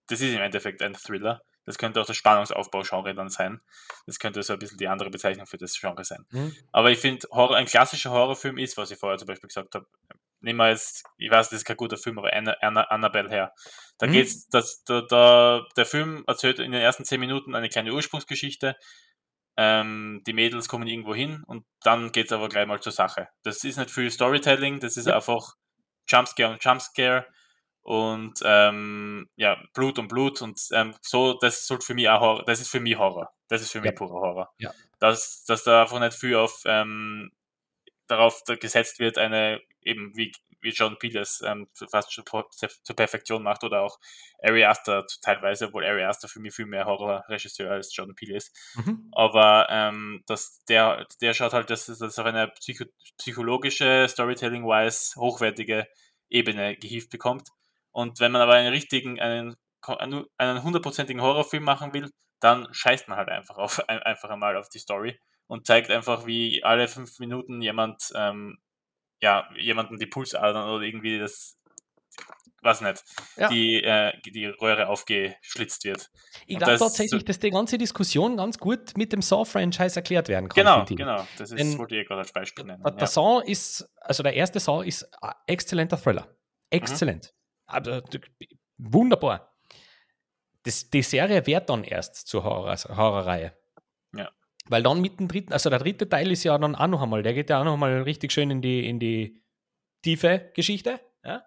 [0.07, 1.41] das ist im Endeffekt ein Thriller.
[1.68, 3.61] Das könnte auch das Spannungsaufbau-Genre dann sein.
[4.07, 6.26] Das könnte so ein bisschen die andere Bezeichnung für das Genre sein.
[6.32, 6.55] Mhm.
[6.72, 9.86] Aber ich finde, Horror, ein klassischer Horrorfilm ist, was ich vorher zum Beispiel gesagt habe,
[10.39, 13.53] nehmen wir jetzt, ich weiß, das ist kein guter Film, aber Anna, Anna, Annabelle her.
[13.97, 14.11] Da Mhm.
[14.13, 18.76] geht's, dass da, da, der Film erzählt in den ersten zehn Minuten eine kleine Ursprungsgeschichte.
[19.57, 23.28] Ähm, die Mädels kommen irgendwo hin und dann geht's aber gleich mal zur Sache.
[23.43, 25.15] Das ist nicht viel Storytelling, das ist Ja.
[25.15, 25.55] einfach
[26.07, 27.26] Jumpscare und Jumpscare
[27.88, 32.19] und ähm, ja, Blut und Blut und ähm, so, das ist halt für mich auch
[32.19, 33.33] Horror, das ist für mich Horror.
[33.47, 33.95] Das ist für mich Ja.
[33.97, 34.53] purer Horror.
[34.57, 34.73] Ja.
[34.99, 37.31] Dass, dass da einfach nicht viel auf ähm,
[38.07, 42.95] darauf da gesetzt wird, eine eben wie, wie John Peele es ähm, fast schon zur
[42.97, 43.99] Perfektion macht oder auch
[44.43, 48.53] Ari Aster teilweise, obwohl Ari Aster für mich viel mehr Horrorregisseur als John Peele ist.
[48.75, 49.07] Mhm.
[49.13, 52.83] Aber ähm, dass der, der schaut halt, dass das auf eine psycho
[53.17, 55.88] psychologische, Storytelling-wise hochwertige
[56.29, 57.47] Ebene gehievt bekommt.
[57.98, 59.56] Und wenn man aber einen richtigen, einen,
[60.38, 64.70] einen hundertprozentigen Horrorfilm machen will, dann scheißt man halt einfach auf ein, einfach einmal auf
[64.70, 68.60] die Story und zeigt einfach, wie alle fünf Minuten jemand ähm,
[69.20, 71.58] ja, jemanden die Pulsadern oder irgendwie das,
[72.62, 73.04] was nicht,
[73.36, 73.48] Ja.
[73.50, 76.12] die, äh, die Röhre aufgeschlitzt wird.
[76.45, 80.64] Ich glaube tatsächlich, dass die ganze Diskussion ganz gut mit dem Saw-Franchise erklärt werden kann.
[80.64, 81.28] Genau, genau.
[81.39, 82.84] Das ist, Denn- wollte ich gerade als Beispiel nennen.
[82.84, 83.08] Der, Ja.
[83.08, 86.28] Saw ist, also der erste Saw ist ein exzellenter Thriller.
[86.70, 87.26] Exzellent.
[87.28, 87.36] Also,
[87.80, 88.01] d-
[88.78, 89.53] wunderbar.
[90.63, 93.53] Das, die Serie wird dann erst zur Horror, Horrorreihe.
[94.13, 94.32] Ja.
[94.68, 97.24] Weil dann mit dem dritten, also der dritte Teil ist ja dann auch noch einmal,
[97.24, 99.41] der geht ja auch noch einmal richtig schön in die, in die
[100.01, 100.99] tiefe Geschichte.
[101.24, 101.43] Ja?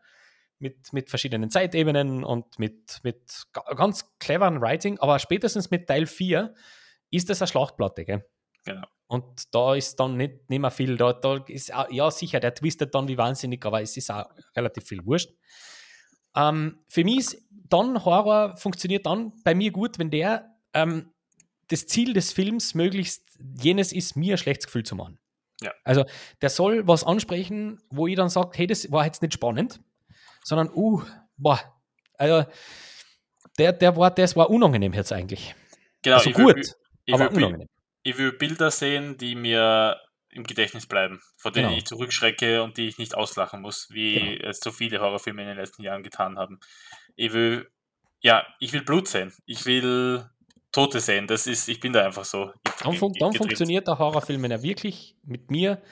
[0.58, 6.06] Mit, mit verschiedenen Zeitebenen und mit, mit ga- ganz cleveren Writing, aber spätestens mit Teil
[6.06, 6.54] 4
[7.10, 8.24] ist das eine Schlachtplatte, gell?
[8.64, 8.86] Genau.
[9.06, 10.96] Und da ist dann nicht, nicht mehr viel.
[10.96, 14.84] Da, da ist, ja, sicher, der twistet dann wie wahnsinnig, aber es ist auch relativ
[14.86, 15.30] viel wurscht.
[16.34, 21.12] Ähm, für mich ist dann Horror funktioniert dann bei mir gut, wenn der ähm,
[21.68, 23.22] das Ziel des Films möglichst
[23.60, 25.18] jenes ist, mir ein schlechtes Gefühl zu machen.
[25.62, 25.72] Ja.
[25.84, 26.04] Also
[26.42, 29.80] der soll was ansprechen, wo ich dann sage, hey, das war jetzt nicht spannend,
[30.42, 31.02] sondern, uh,
[31.36, 31.60] boah,
[32.14, 32.44] also
[33.58, 35.54] der, der war, das war unangenehm jetzt eigentlich.
[36.02, 36.74] Genau, also ich will, gut,
[37.04, 37.68] ich, aber will, unangenehm.
[38.02, 40.00] ich will Bilder sehen, die mir
[40.32, 41.78] im Gedächtnis bleiben, vor denen Genau.
[41.78, 44.48] ich zurückschrecke und die ich nicht auslachen muss, wie Genau.
[44.48, 46.60] es so viele Horrorfilme in den letzten Jahren getan haben.
[47.16, 47.68] Ich will,
[48.20, 49.32] ja, ich will Blut sehen.
[49.46, 50.28] Ich will
[50.72, 51.26] Tote sehen.
[51.26, 52.52] Das ist, ich bin da einfach so.
[52.82, 55.82] Dann, fun dann funktioniert der Horrorfilm, wenn er wirklich mit mir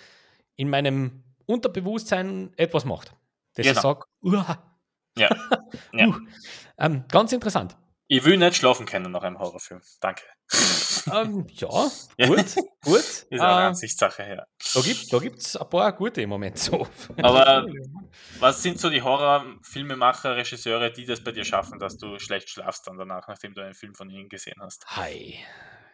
[0.57, 3.12] in meinem Unterbewusstsein etwas macht.
[3.55, 3.80] Dass ich Genau.
[3.80, 4.59] sage, uah,
[5.16, 5.28] Ja.
[5.93, 6.07] Ja.
[6.09, 6.14] uh,
[6.78, 7.76] ähm, ganz interessant.
[8.11, 9.83] Ich will nicht schlafen können nach einem Horrorfilm.
[10.01, 10.23] Danke.
[11.13, 11.91] Ähm, ja,
[12.27, 12.99] gut, gut.
[13.31, 14.47] Ist auch eine Äh, Ansichtssache, ja.
[14.75, 16.89] da gibt da gibt's ein paar gute im Moment so.
[17.23, 17.67] Aber
[18.41, 22.87] was sind so die Horrorfilmemacher, Regisseure, die das bei dir schaffen, dass du schlecht schlafst
[22.87, 24.87] dann danach, nachdem du einen Film von ihnen gesehen hast?
[24.97, 25.39] Hi.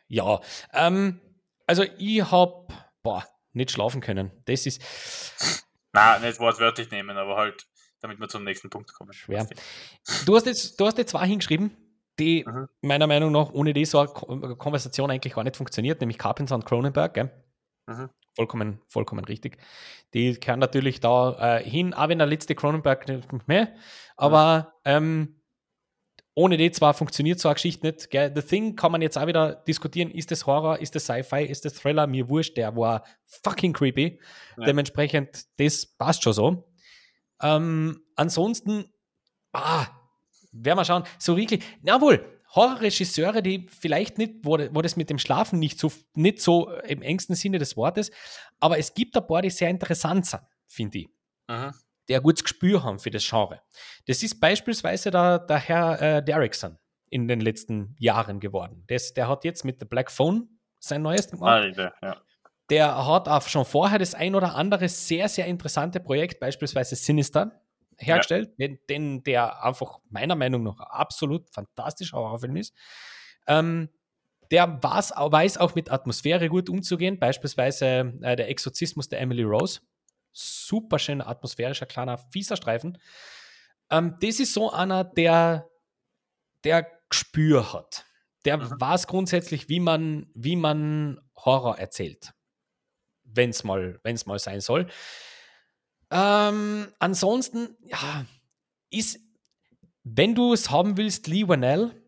[0.06, 0.40] Ja,
[0.72, 1.20] ähm,
[1.66, 2.68] also ich habe,
[3.02, 4.30] boah, nicht schlafen können.
[4.44, 4.80] Das ist
[5.92, 7.66] Na, nicht wortwörtlich nehmen, aber halt,
[8.00, 9.12] damit wir zum nächsten Punkt kommen.
[9.12, 9.48] Schwer.
[10.26, 11.76] Du hast jetzt, du hast jetzt zwei hingeschrieben,
[12.18, 12.68] die Mhm.
[12.82, 16.54] meiner Meinung nach ohne die so eine Ko- Konversation eigentlich gar nicht funktioniert, nämlich Carpenter
[16.54, 17.14] und Cronenberg.
[17.14, 17.30] Gell?
[17.86, 18.10] Mhm.
[18.36, 19.58] Vollkommen, vollkommen richtig.
[20.12, 23.74] Die kehren natürlich da äh, hin, auch wenn der letzte Cronenberg nicht mehr,
[24.16, 25.40] aber ähm,
[26.36, 28.10] ohne die zwar funktioniert so eine Geschichte nicht.
[28.10, 28.32] Gell?
[28.34, 31.64] The Thing kann man jetzt auch wieder diskutieren, ist das Horror, ist das Sci-Fi, ist
[31.64, 33.04] das Thriller, mir wurscht, der war
[33.44, 34.20] fucking creepy.
[34.56, 34.64] Ja.
[34.64, 36.72] Dementsprechend, das passt schon so.
[37.40, 38.86] Ähm, ansonsten,
[39.52, 39.86] ah,
[40.54, 42.24] werden wir schauen, so wirklich, na wohl,
[42.54, 47.02] Horrorregisseure, die vielleicht nicht, wo, wo das mit dem Schlafen nicht so, nicht so im
[47.02, 48.10] engsten Sinne des Wortes,
[48.60, 51.08] aber es gibt ein paar, die sehr interessant sind, finde ich,
[51.48, 51.72] Mhm.
[52.08, 53.60] die ein gutes Gespür haben für das Genre.
[54.06, 56.78] Das ist beispielsweise der, der Herr äh, Derrickson
[57.10, 58.84] in den letzten Jahren geworden.
[58.86, 60.48] Das, der hat jetzt mit The Black Phone
[60.78, 61.50] sein neues gemacht.
[61.50, 62.16] Alter, ja.
[62.70, 67.60] Der hat auch schon vorher das ein oder andere sehr, sehr interessante Projekt, beispielsweise Sinister,
[67.98, 72.74] hergestellt, den, den, der einfach meiner Meinung nach absolut fantastischer Horrorfilm ist.
[73.46, 73.88] Ähm,
[74.50, 79.80] der weiß, weiß auch mit Atmosphäre gut umzugehen, beispielsweise äh, der Exorzismus der Emily Rose.
[80.32, 82.98] Super schöner, atmosphärischer, kleiner, fieser Streifen.
[83.90, 85.68] Ähm, das ist so einer, der,
[86.64, 88.04] der Gespür hat.
[88.44, 88.80] Der Mhm.
[88.80, 92.32] weiß grundsätzlich, wie man, wie man Horror erzählt.
[93.24, 94.88] Wenn es mal, wenn's mal sein soll.
[96.14, 98.24] Ähm, ansonsten, ja,
[98.90, 99.18] ist,
[100.04, 102.00] wenn du es haben willst, Lee Wanell,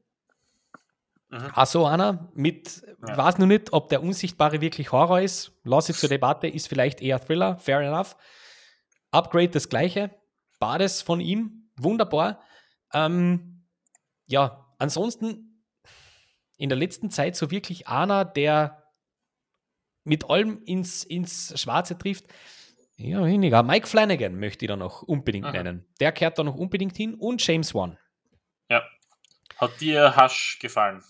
[1.29, 1.51] Mhm.
[1.55, 3.17] auch so einer mit, Ja.
[3.17, 7.03] weiß nur nicht, ob der Unsichtbare wirklich Horror ist, lasse ich zur Debatte, ist vielleicht
[7.03, 8.17] eher Thriller, fair enough.
[9.11, 10.15] Upgrade das gleiche,
[10.61, 12.41] Bades von ihm, wunderbar.
[12.93, 13.67] Ähm,
[14.27, 15.65] ja, ansonsten
[16.57, 18.85] in der letzten Zeit so wirklich einer, der
[20.05, 22.27] mit allem ins, ins Schwarze trifft.
[22.99, 23.63] Ja, weniger.
[23.63, 25.53] Mike Flanagan möchte ich da noch unbedingt Mhm.
[25.53, 25.87] nennen.
[26.01, 27.99] Der kehrt da noch unbedingt hin und James Wan.
[28.71, 28.83] Ja.
[29.59, 31.03] Hat dir Hasch gefallen?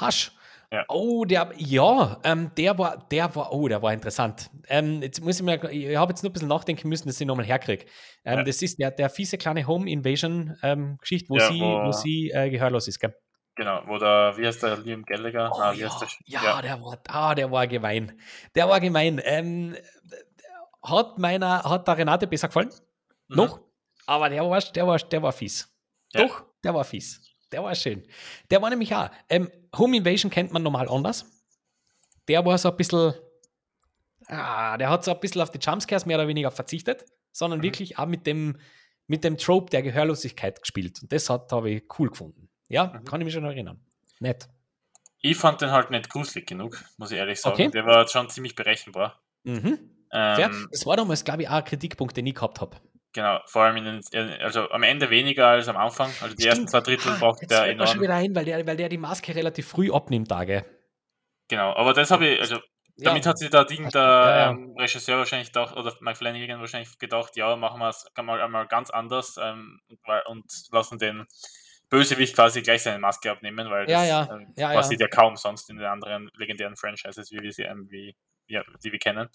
[0.00, 0.32] Hasch.
[0.70, 0.84] Ja.
[0.88, 4.50] Oh, der, ja, ähm, der war, der war, oh, der war interessant.
[4.68, 7.26] Ähm, jetzt muss ich mir, ich habe jetzt nur ein bisschen nachdenken müssen, dass ich
[7.26, 7.86] nochmal herkriege.
[8.24, 8.44] Ähm, Ja.
[8.44, 11.92] Das ist der, der fiese kleine Home Invasion ähm, Geschichte, wo Ja, sie, wo- wo
[11.92, 13.14] sie äh, gehörlos ist, gell?
[13.56, 15.50] Genau, wo der, wie heißt der, Liam Gallagher?
[15.52, 16.08] Oh, Ah, wie ja, der?
[16.26, 18.20] ja, der war, ah, der war gemein.
[18.54, 19.20] Der war gemein.
[19.24, 19.74] Ähm,
[20.88, 22.70] hat meiner, hat der Renate besser gefallen?
[23.28, 23.36] Mhm.
[23.36, 23.60] Noch?
[24.06, 25.68] Aber der war, der war, der war fies.
[26.12, 26.26] Ja.
[26.26, 27.20] Doch, der war fies.
[27.52, 28.06] Der war schön.
[28.50, 29.10] Der war nämlich auch.
[29.28, 31.24] Ähm, Home Invasion kennt man normal anders.
[32.26, 33.14] Der war so ein bisschen.
[34.26, 37.64] Ah, der hat so ein bisschen auf die Jumpscares mehr oder weniger verzichtet, sondern Mhm.
[37.64, 38.58] wirklich auch mit dem,
[39.06, 41.00] mit dem Trope der Gehörlosigkeit gespielt.
[41.02, 42.50] Und das hat habe ich cool gefunden.
[42.68, 43.04] Ja, Mhm.
[43.04, 43.80] kann ich mich schon erinnern.
[44.20, 44.48] Nett.
[45.20, 47.54] Ich fand den halt nicht gruselig genug, muss ich ehrlich sagen.
[47.54, 47.70] Okay.
[47.70, 49.20] Der war schon ziemlich berechenbar.
[49.44, 49.78] Mhm.
[50.12, 52.76] Ähm, das war damals, glaube ich, auch ein Kritikpunkt, den ich gehabt habe.
[53.12, 56.10] genau, vor allem in den, also am Ende weniger als am Anfang.
[56.20, 58.00] Also die ersten zwei Drittel braucht jetzt der mir schon enorm.
[58.00, 60.64] wieder ein, weil der, weil der die Maske relativ früh abnimmt, da, gell?
[61.48, 62.58] Genau, aber das habe ich, also
[62.96, 63.30] damit ja.
[63.30, 64.50] hat sich der Ding, der Ja, ja.
[64.50, 68.66] Ähm, Regisseur wahrscheinlich gedacht, oder Mike Flanagan wahrscheinlich gedacht, ja, machen wir es mal einmal
[68.66, 69.80] ganz anders ähm,
[70.26, 71.26] und lassen den
[71.90, 74.34] Bösewicht quasi gleich seine Maske abnehmen, weil das Ja, ja.
[74.34, 75.08] ähm, Ja, passiert ja.
[75.08, 78.14] kaum sonst in den anderen legendären Franchises, wie wir sie ähm, wie,
[78.48, 79.28] ja, die wir kennen.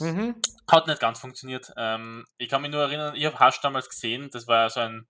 [0.00, 0.36] Mhm.
[0.70, 1.72] Hat nicht ganz funktioniert.
[1.76, 5.06] Ähm, ich kann mich nur erinnern, ich habe Hasch damals gesehen, das war so ein,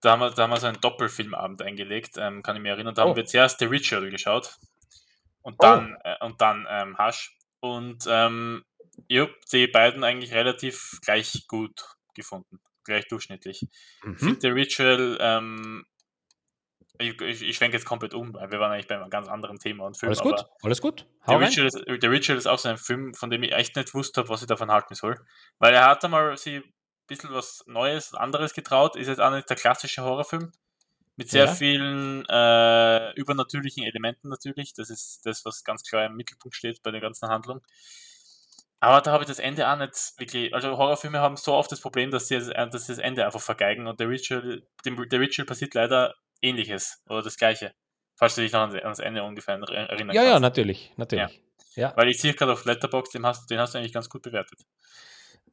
[0.00, 2.94] da haben wir, da haben wir so einen Doppelfilmabend eingelegt, ähm, kann ich mich erinnern.
[2.94, 3.08] Da Oh.
[3.10, 4.56] haben wir zuerst The Ritual geschaut
[5.42, 5.62] und Oh.
[5.62, 7.36] dann, äh, und dann ähm, Hasch.
[7.60, 8.64] Und ähm,
[9.08, 11.82] ich habe die beiden eigentlich relativ gleich gut
[12.14, 13.62] gefunden, gleich durchschnittlich.
[13.62, 14.38] Ich Mhm.
[14.40, 15.84] The Ritual, ähm,
[16.98, 19.58] ich, ich, ich schwenke jetzt komplett um, weil wir waren eigentlich bei einem ganz anderen
[19.58, 20.10] Thema und Film.
[20.10, 21.06] Alles gut, alles gut.
[21.22, 21.44] Rein.
[21.44, 24.28] Ritual, ist, The Ritual ist auch so ein Film, von dem ich echt nicht wusste,
[24.28, 25.14] was ich davon halten soll.
[25.58, 26.72] Weil er hat einmal sich ein
[27.06, 28.96] bisschen was Neues, anderes getraut.
[28.96, 30.52] Ist jetzt auch nicht der klassische Horrorfilm.
[31.16, 31.52] Mit sehr Ja.
[31.52, 34.74] vielen äh, übernatürlichen Elementen natürlich.
[34.74, 37.60] Das ist das, was ganz klar im Mittelpunkt steht bei der ganzen Handlung.
[38.80, 40.54] Aber da habe ich das Ende auch nicht wirklich.
[40.54, 43.40] Also Horrorfilme haben so oft das Problem, dass sie das, dass sie das Ende einfach
[43.40, 43.88] vergeigen.
[43.88, 47.74] Und der Ritual, dem The Ritual passiert leider ähnliches oder das gleiche.
[48.16, 50.14] Falls du dich noch an an das Ende ungefähr erinnern Ja, kannst.
[50.14, 51.42] ja, natürlich, natürlich.
[51.76, 54.22] Ja, Weil ich sehe gerade auf Letterboxd, den hast, den hast du eigentlich ganz gut
[54.22, 54.58] bewertet.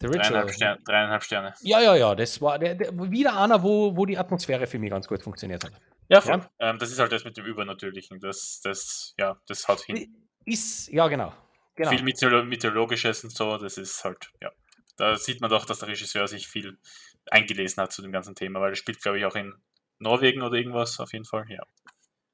[0.02, 0.52] The Dreieinhalb.
[0.52, 1.54] Sterne, dreieinhalb Sterne.
[1.62, 4.90] Ja, ja, ja, das war der, der, wieder einer, wo, wo die Atmosphäre für mich
[4.90, 5.74] ganz gut funktioniert hat.
[6.10, 6.40] Ja, voll.
[6.60, 6.70] Ja.
[6.70, 8.20] Ähm, das ist halt das mit dem Übernatürlichen.
[8.20, 10.28] Das, das, ja, das haut hin.
[10.46, 11.34] Ist, ja, genau.
[11.76, 11.90] genau.
[11.92, 14.52] Viel Mytholo Mythologisches und so, das ist halt, ja.
[14.98, 16.78] Da sieht man doch, dass der Regisseur sich viel
[17.30, 19.54] eingelesen hat zu dem ganzen Thema, weil er spielt, glaube ich, auch in
[20.00, 21.46] Norwegen oder irgendwas, auf jeden Fall.
[21.50, 21.64] Ja.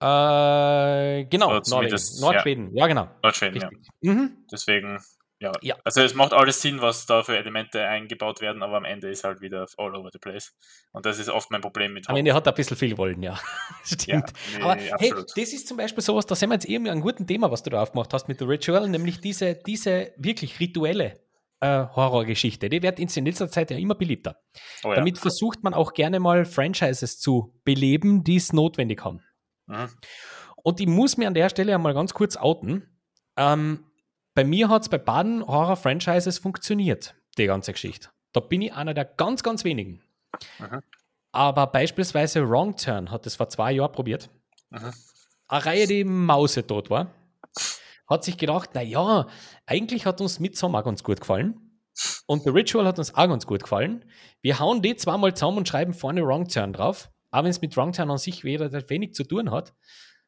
[0.02, 3.10] Äh, genau, Norwegen, Nordschweden, ja, genau.
[3.22, 3.68] Nordschweden, ja.
[3.68, 3.88] Richtig.
[4.02, 4.46] Mhm.
[4.52, 5.00] Deswegen,
[5.42, 5.52] ja.
[5.62, 5.76] Ja.
[5.84, 9.24] Also es macht alles Sinn, was da für Elemente eingebaut werden, aber am Ende ist
[9.24, 10.56] halt wieder all over the place.
[10.92, 13.22] Und das ist oft mein Problem mit Am Ende hat er ein bisschen viel wollen,
[13.22, 13.34] ja.
[13.86, 14.34] Ja, Stimmt.
[14.56, 15.32] nee, Aber hey, absolut.
[15.36, 17.70] das ist zum Beispiel sowas, da sind wir jetzt eben einen guten Thema, was du
[17.70, 21.20] da aufgemacht hast mit The Ritual, nämlich diese, diese wirklich rituelle
[21.62, 22.70] äh, Horrorgeschichte.
[22.70, 24.42] Die wird in letzter Zeit ja immer beliebter.
[24.84, 24.96] oh, ja.
[24.96, 29.22] Damit versucht man auch gerne mal Franchises zu beleben, die es notwendig haben.
[29.68, 29.90] Mhm.
[30.64, 33.00] Und ich muss mir an der Stelle einmal ganz kurz outen.
[33.38, 33.86] Ähm,
[34.34, 38.10] bei mir hat es bei beiden Horror-Franchises funktioniert, die ganze Geschichte.
[38.34, 40.02] Da bin ich einer der ganz, ganz wenigen.
[40.60, 40.82] Mhm.
[41.32, 44.30] Aber beispielsweise Wrong Turn hat es vor zwei Jahren probiert.
[44.70, 44.94] Mhm.
[45.48, 47.14] Eine Reihe, die mausetot war,
[48.12, 49.28] hat sich gedacht, naja,
[49.66, 51.80] eigentlich hat uns Midsommar ganz gut gefallen.
[52.26, 54.06] Und The Ritual hat uns auch ganz gut gefallen.
[54.42, 57.10] Wir hauen die zweimal zusammen und schreiben vorne Wrong Turn drauf.
[57.32, 59.74] Auch wenn es mit Wrong Turn an sich weder wenig zu tun hat.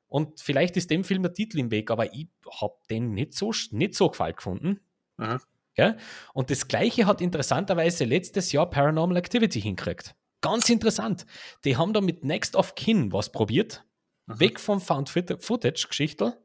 [0.08, 2.28] Und vielleicht ist dem Film der Titel im Weg, aber ich
[2.62, 4.80] habe den nicht so, nicht so gefallen gefunden.
[5.18, 5.40] Mhm.
[5.76, 5.96] Ja?
[6.34, 10.16] Und das Gleiche hat interessanterweise letztes Jahr Paranormal Activity hinkriegt.
[10.42, 11.26] Ganz interessant.
[11.66, 13.84] Die haben da mit Next of Kin was probiert.
[14.28, 14.40] Mhm.
[14.40, 16.38] Weg vom Found Footage- Footage-Geschichte.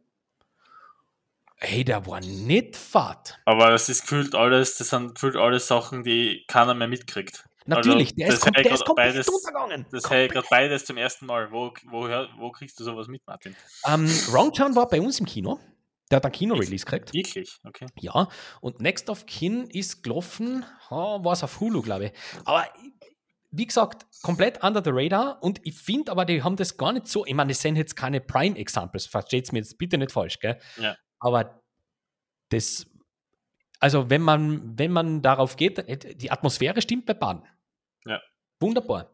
[1.60, 3.38] Hey, der war nicht fad.
[3.44, 7.44] Aber das ist gefühlt alles, das sind gefühlt alles Sachen, die keiner mehr mitkriegt.
[7.66, 9.86] Natürlich, Also, der, das ist, kom der ist komplett beides- untergegangen.
[9.90, 11.50] Das hätte ich gerade beides zum ersten Mal.
[11.50, 13.54] Wo, wo, wo kriegst du sowas mit, Martin?
[13.86, 15.58] Ähm, Wrong Turn war bei uns im Kino.
[16.10, 17.12] Der hat ein Kino-Release gekriegt.
[17.12, 17.58] Wirklich?
[17.64, 17.86] Okay.
[18.00, 18.28] Ja,
[18.62, 22.12] und Next of Kin ist gelaufen, war es auf Hulu, glaube ich.
[22.46, 22.66] Aber
[23.50, 27.08] wie gesagt, komplett under the radar und ich finde aber, die haben das gar nicht
[27.08, 30.58] so, ich meine, das sind jetzt keine Prime-Examples, versteht mir jetzt bitte nicht falsch, gell?
[30.80, 30.96] Ja.
[31.20, 31.60] Aber
[32.50, 32.86] das,
[33.80, 37.46] also wenn man, wenn man darauf geht, äh, die Atmosphäre stimmt bei Bahn.
[38.04, 38.20] Ja.
[38.60, 39.10] Wunderbar.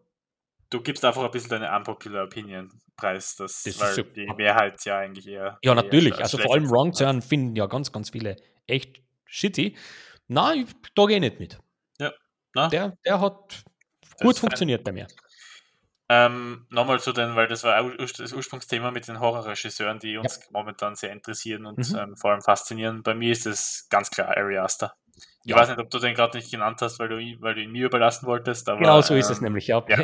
[0.70, 4.84] Du gibst einfach ein bisschen deine unpopular Opinion preis, das, Das weil so- die Mehrheit
[4.84, 5.58] ja eigentlich eher.
[5.62, 6.14] Ja, natürlich.
[6.14, 6.92] als Also vor allem Wrong.
[6.92, 8.36] Turn finden ja ganz, ganz viele
[8.66, 9.76] echt shitty.
[10.26, 11.58] Nein, da gehe ich nicht mit.
[12.56, 12.68] Na?
[12.68, 13.64] Der, der hat
[14.20, 15.08] gut funktioniert bei mir.
[16.08, 20.94] Ähm, Nochmal zu den, weil das war das Ursprungsthema mit den Horrorregisseuren, die uns momentan
[20.96, 21.96] sehr interessieren und Mhm.
[21.96, 23.02] ähm, vor allem faszinieren.
[23.02, 24.94] Bei mir ist es ganz klar Ari Aster.
[25.44, 25.56] Ich Ja.
[25.56, 27.70] weiß nicht, ob du den gerade nicht genannt hast, weil du, ihn- weil du ihn
[27.72, 29.82] mir überlassen wolltest, aber Genau so ist es ähm, nämlich, ja.
[29.88, 29.96] ja.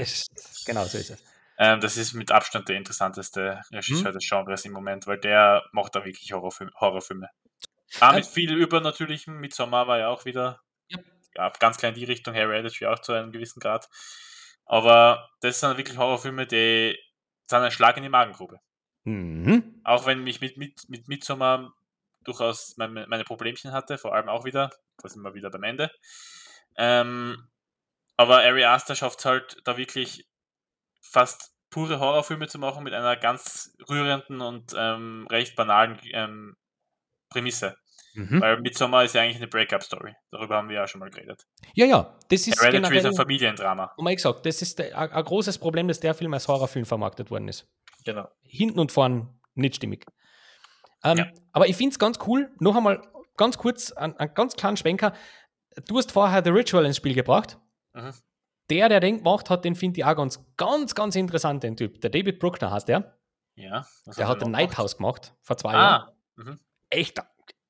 [0.64, 1.24] Genau so ist es.
[1.58, 4.14] Ähm, das ist mit Abstand der interessanteste Regisseur Mhm.
[4.14, 6.72] des Genres im Moment, weil der macht da wirklich Horrorfilme.
[6.80, 7.28] Horrorfilme.
[8.00, 10.98] Ah, mit viel Übernatürlichem, mit Sommer war ja auch wieder Ja.
[11.36, 13.88] ja, ganz klein in die Richtung, Hereditary auch zu einem gewissen Grad.
[14.64, 16.98] Aber das sind wirklich Horrorfilme, die
[17.46, 18.60] sind ein Schlag in die Magengrube.
[19.04, 19.80] Mhm.
[19.84, 21.72] Auch wenn mich mit, mit, mit Midsommar
[22.22, 25.90] durchaus meine, meine Problemchen hatte, vor allem auch wieder, da sind wir wieder beim Ende.
[26.76, 27.48] Ähm,
[28.16, 30.28] aber Ari Aster schafft es halt, da wirklich
[31.00, 36.56] fast pure Horrorfilme zu machen mit einer ganz rührenden und ähm, recht banalen ähm,
[37.30, 37.76] Prämisse.
[38.14, 38.40] Mhm.
[38.40, 40.14] Weil Midsommar ist ja eigentlich eine Breakup-Story.
[40.30, 41.46] Darüber haben wir ja schon mal geredet.
[41.74, 43.90] Ja, ja, das ist Hereditary ist ein Familiendrama.
[43.96, 47.30] haben wir eh gesagt, das ist ein großes Problem, dass der Film als Horrorfilm vermarktet
[47.30, 47.68] worden ist.
[48.04, 48.28] Genau.
[48.42, 50.06] Hinten und vorn nicht stimmig.
[51.04, 51.26] Ähm, Ja.
[51.52, 53.00] Aber ich finde es ganz cool, noch einmal
[53.36, 55.14] ganz kurz, einen, einen ganz kleinen Schwenker.
[55.86, 57.58] Du hast vorher The Ritual ins Spiel gebracht.
[57.94, 58.12] Mhm.
[58.70, 62.00] Der, der den gemacht hat, den finde ich auch ganz, ganz, ganz interessant, den Typ.
[62.00, 63.18] Der David Bruckner heißt der.
[63.56, 63.84] Ja.
[64.16, 64.78] Der hat wir den Night gemacht?
[64.78, 66.02] House gemacht, vor zwei Jahren.
[66.02, 66.12] Ah.
[66.36, 66.60] Mhm.
[66.88, 67.20] echt,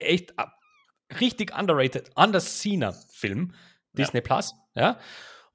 [0.01, 0.45] echt äh,
[1.21, 3.59] richtig underrated, underseener Film, Ja.
[4.05, 4.99] Disney Plus, ja.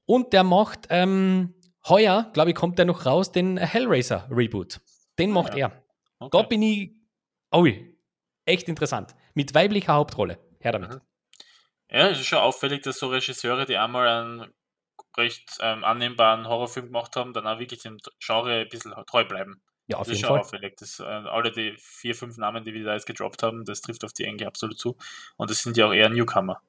[0.04, 1.54] Und der macht ähm,
[1.88, 4.80] heuer, glaube ich, kommt der noch raus, den Hellraiser Reboot.
[5.18, 5.66] Den macht Ah, ja.
[5.68, 5.82] er.
[6.18, 6.38] Okay.
[6.38, 6.92] Da bin ich,
[7.54, 7.98] ui,
[8.44, 9.14] echt interessant.
[9.34, 10.38] Mit weiblicher Hauptrolle.
[10.60, 10.90] Her damit.
[10.90, 11.00] Mhm.
[11.90, 14.52] Ja, es ist schon auffällig, dass so Regisseure, die einmal einen
[15.16, 19.62] recht ähm, annehmbaren Horrorfilm gemacht haben, dann auch wirklich dem Genre ein bisschen treu bleiben.
[19.88, 20.40] Ja, auf das ist jeden schon Fall.
[20.40, 20.76] auffällig.
[20.78, 24.04] Das, äh, alle die vier, fünf Namen, die wir da jetzt gedroppt haben, das trifft
[24.04, 24.96] auf die Enge absolut zu.
[25.36, 26.60] Und das sind ja auch eher Newcomer.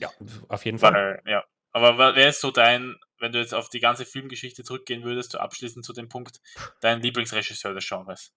[0.00, 0.10] Ja,
[0.48, 0.92] auf jeden Fall.
[0.92, 1.44] Weil, ja.
[1.72, 5.38] Aber wer ist so dein, wenn du jetzt auf die ganze Filmgeschichte zurückgehen würdest, so
[5.38, 6.40] abschließend zu dem Punkt,
[6.80, 8.32] dein Lieblingsregisseur des Genres?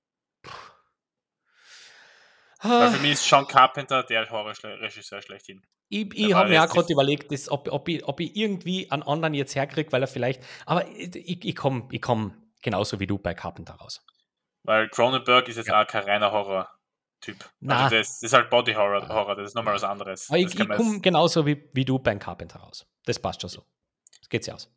[2.62, 5.62] Weil für mich ist Sean Carpenter der Horrorregisseur schlechthin.
[5.90, 9.04] ich ich habe mir auch gerade überlegt, dass, ob, ob, ich, ob ich irgendwie einen
[9.04, 10.42] anderen jetzt herkriege, weil er vielleicht.
[10.66, 14.04] Aber ich, ich, ich komme ich komm genauso wie du bei Carpenter raus.
[14.66, 15.82] Weil Cronenberg ist jetzt Ja.
[15.82, 17.38] auch kein reiner Horror-Typ.
[17.68, 20.30] Also das, das ist halt Body Horror, Horror, das ist nochmal was anderes.
[20.30, 22.86] Aber ich, ich komme genauso wie, wie du beim Carpenter raus.
[23.06, 23.64] Das passt schon so.
[24.20, 24.72] Das geht sich aus.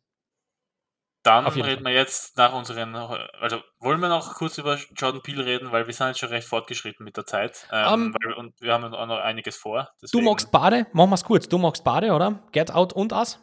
[1.23, 1.83] Dann reden Fall.
[1.83, 5.93] wir jetzt nach unseren, also wollen wir noch kurz über Jordan Peele reden, weil wir
[5.93, 7.67] sind jetzt schon recht fortgeschritten mit der Zeit.
[7.73, 9.89] Ähm, Ähm, weil, und wir haben auch noch einiges vor.
[9.99, 11.49] Du deswegen magst Bade, machen wir es kurz.
[11.49, 12.39] Du magst Bade, oder?
[12.53, 13.37] Get Out und Us.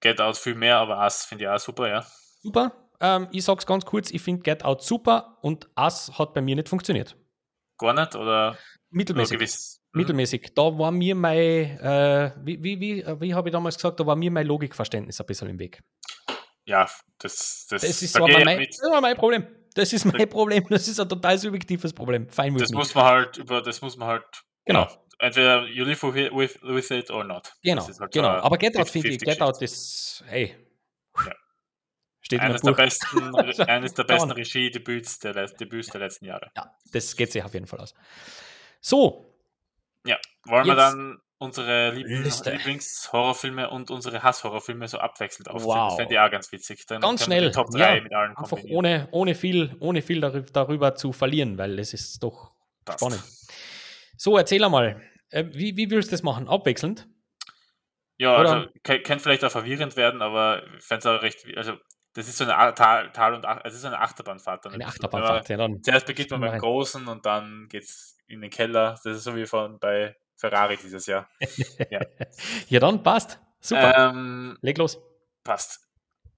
[0.00, 2.04] Get Out viel mehr, aber Us finde ich auch super, ja.
[2.42, 2.72] Super.
[3.02, 6.54] Ähm, ich sag's ganz kurz, ich finde Get Out super und Us hat bei mir
[6.54, 7.16] nicht funktioniert.
[7.78, 8.56] Gar nicht oder
[8.90, 9.38] Mittelmäßig.
[9.38, 9.82] gewiss?
[9.92, 10.00] Mhm.
[10.00, 10.52] Mittelmäßig.
[10.54, 14.14] Da war mir mein, äh, wie, wie, wie, wie habe ich damals gesagt, da war
[14.14, 15.82] mir mein Logikverständnis ein bisschen im Weg.
[16.64, 16.88] Ja,
[17.18, 19.46] das, das, Das ist da mein, das mein Problem.
[19.74, 20.64] Das ist mein Problem.
[20.70, 22.28] Das ist ein total subjektives Problem.
[22.28, 24.24] With Das muss man halt über, das muss man halt,
[24.64, 24.82] Genau.
[24.82, 27.52] ja, entweder you live with, with, it or not.
[27.64, 28.38] Genau, halt genau.
[28.38, 30.54] so Aber Get Out finde ich, 50-50 Get Out ist, hey.
[31.26, 31.32] Ja.
[32.32, 32.88] Steht in Eines meinem der Buch.
[32.88, 34.30] besten, eines der besten.
[34.30, 36.50] Regie-Debüts der, Debüts der letzten Jahre.
[36.56, 37.94] Ja, das geht sich auf jeden Fall aus.
[38.80, 39.34] So,
[40.06, 40.16] Ja,
[40.46, 41.90] wollen wir dann unsere.
[41.92, 45.76] Lieblings-Horrorfilme und unsere Hass-Horrorfilme so abwechselnd aufzählen?
[45.76, 45.88] Wow.
[45.90, 46.86] Das fände ich auch ganz witzig.
[46.86, 48.00] Dann Ganz schnell, Top 3 ja.
[48.02, 52.52] mit allen einfach ohne, ohne viel, ohne viel darüber, zu verlieren, weil es ist doch
[52.84, 53.00] Passt.
[53.00, 53.22] spannend.
[54.16, 56.48] So, erzähl einmal, äh, wie, wie willst du das machen?
[56.48, 57.08] Abwechselnd?
[58.18, 61.44] Ja, Oder- also kann, kann vielleicht auch verwirrend werden, aber ich fände es auch recht,
[61.56, 61.72] also
[62.14, 64.64] das ist so eine Tal, Tal und Ach, es ist eine Achterbahnfahrt.
[64.64, 64.86] dann ein Eine.
[64.90, 65.82] Achterbahnfahrt, ja dann.
[65.82, 66.58] Zuerst beginnt man beim.
[66.58, 68.98] Großen und dann geht es in den Keller.
[69.04, 71.28] Das ist so wie von bei Ferrari dieses Jahr.
[72.68, 73.38] Ja, dann passt.
[73.60, 73.96] Super.
[74.10, 75.00] Ähm, Leg los.
[75.44, 75.80] passt.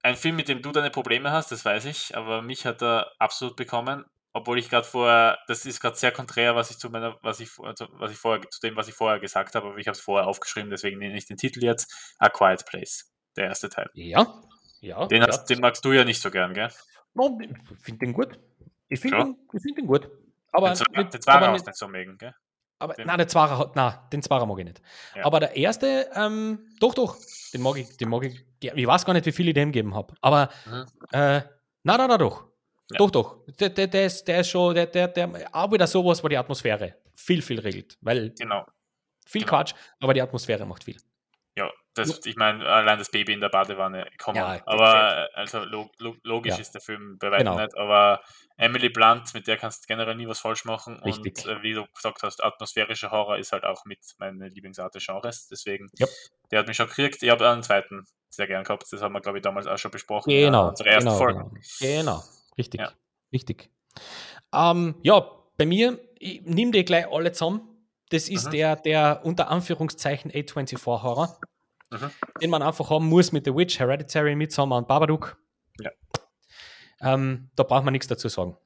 [0.03, 3.11] Ein Film, mit dem du deine Probleme hast, das weiß ich, aber mich hat er
[3.17, 7.17] absolut bekommen, obwohl ich gerade vorher, das ist gerade sehr konträr, was ich zu meiner,
[7.23, 9.87] was ich, also was ich vorher, zu dem, was ich vorher gesagt habe, aber ich
[9.87, 13.69] habe es vorher aufgeschrieben, deswegen nenne ich den Titel jetzt A Quiet Place, der erste
[13.69, 13.89] Teil.
[13.95, 14.41] Ja.
[14.85, 15.05] Ja.
[15.07, 16.69] Den, hast, den magst du ja nicht so gern, gell?
[17.13, 17.49] No, ich
[17.83, 18.39] finde den gut.
[18.87, 20.09] Ich finde den, ich find den gut.
[20.51, 22.33] Aber, den, Zwa- nicht- den Zwarer aber hast nicht- so mögen, gell?
[22.77, 24.81] Aber Den- nein, der Zwarer nein, den Zwarer mag ich nicht.
[25.15, 25.25] Ja.
[25.25, 27.17] Aber der erste, ähm, doch, doch,
[27.53, 28.45] den mag ich, den mag ich.
[28.61, 30.13] Ich weiß gar nicht, wie viel ich dem gegeben habe.
[30.21, 30.85] Aber Mhm.
[31.11, 31.41] äh,
[31.83, 32.43] na, na, na, doch.
[32.91, 32.97] Ja.
[32.97, 33.45] Doch, doch.
[33.59, 36.37] Der, der, der, ist, der ist schon, der, der, der, auch wieder sowas, wo die
[36.37, 37.97] Atmosphäre viel, viel regelt.
[38.01, 38.65] Weil Genau.
[39.25, 39.49] viel Genau.
[39.51, 40.97] Quatsch, aber die Atmosphäre macht viel.
[41.97, 44.59] Ja, das, ich meine, allein das Baby in der Badewanne, komm Ja.
[44.65, 46.59] Aber äh, also log, log, logisch Ja.
[46.59, 47.59] ist der Film bei weitem Genau.
[47.61, 48.21] nicht, aber
[48.57, 50.99] Emily Blunt, mit der kannst du generell nie was falsch machen.
[51.03, 51.45] Richtig.
[51.45, 55.05] Und äh, wie du gesagt hast, atmosphärischer Horror ist halt auch mit meiner Lieblingsart des
[55.05, 55.47] Genres.
[55.47, 56.09] Deswegen, Yep.
[56.51, 57.21] der hat mich schon gekriegt.
[57.23, 58.85] Ich habe einen zweiten sehr gern gehabt.
[58.91, 60.29] Das haben wir, glaube ich, damals auch schon besprochen.
[60.29, 61.39] in Genau, unserer ersten genau, Folge.
[61.39, 61.59] genau.
[61.79, 62.23] Genau,
[62.57, 62.91] richtig, Ja.
[63.31, 63.69] richtig.
[64.53, 65.25] Ähm, ja,
[65.57, 67.61] bei mir, ich nehme die gleich alle zusammen.
[68.09, 68.51] Das ist Mhm.
[68.51, 71.39] der, der unter Anführungszeichen A24-Horror,
[71.91, 72.11] Mhm.
[72.41, 75.37] den man einfach haben muss mit The Witch, Hereditary, Midsommar und Babadook.
[75.79, 75.91] Ja.
[77.01, 78.57] Ähm, da braucht man nichts dazu sagen.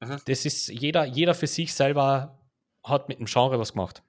[0.00, 0.20] Mhm.
[0.26, 2.38] Das ist jeder, jeder für sich selber
[2.82, 4.02] hat mit dem Genre was gemacht.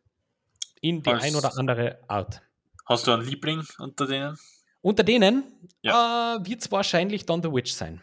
[0.82, 2.42] In die Als- ein oder andere Art.
[2.86, 4.38] Hast du einen Liebling unter denen?
[4.82, 5.44] Unter denen
[5.84, 8.02] äh, wird es wahrscheinlich dann The Witch sein.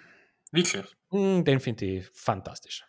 [0.50, 0.84] Wirklich?
[1.10, 2.84] Mm, Den finde ich fantastisch.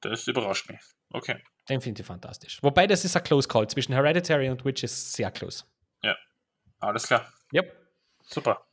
[0.00, 0.80] Das überrascht mich.
[1.10, 1.42] Okay.
[1.68, 2.62] Den finde ich fantastisch.
[2.62, 3.68] Wobei das ist ein Close Call.
[3.68, 5.64] Zwischen Hereditary und Witch ist sehr close.
[6.86, 7.32] Alles klar.
[7.52, 7.74] Yep.
[8.26, 8.64] Super.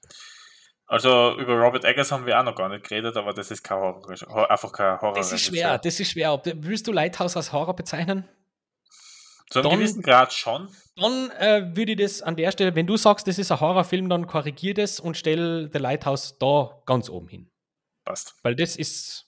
[0.87, 3.77] Also über Robert Eggers haben wir auch noch gar nicht geredet, aber das ist kein
[3.77, 5.15] Horror, Hor- einfach kein Horror.
[5.15, 6.41] Das ist schwer, das ist schwer.
[6.43, 8.27] Willst du Lighthouse als Horror bezeichnen?
[9.49, 10.69] Zu einem Dann- gewissen Grad schon.
[10.97, 14.09] Dann äh, würde ich das an der Stelle, wenn du sagst, das ist ein Horrorfilm,
[14.09, 17.49] dann korrigier das und stell The Lighthouse da ganz oben hin.
[18.03, 18.35] Passt.
[18.43, 19.25] Weil das ist,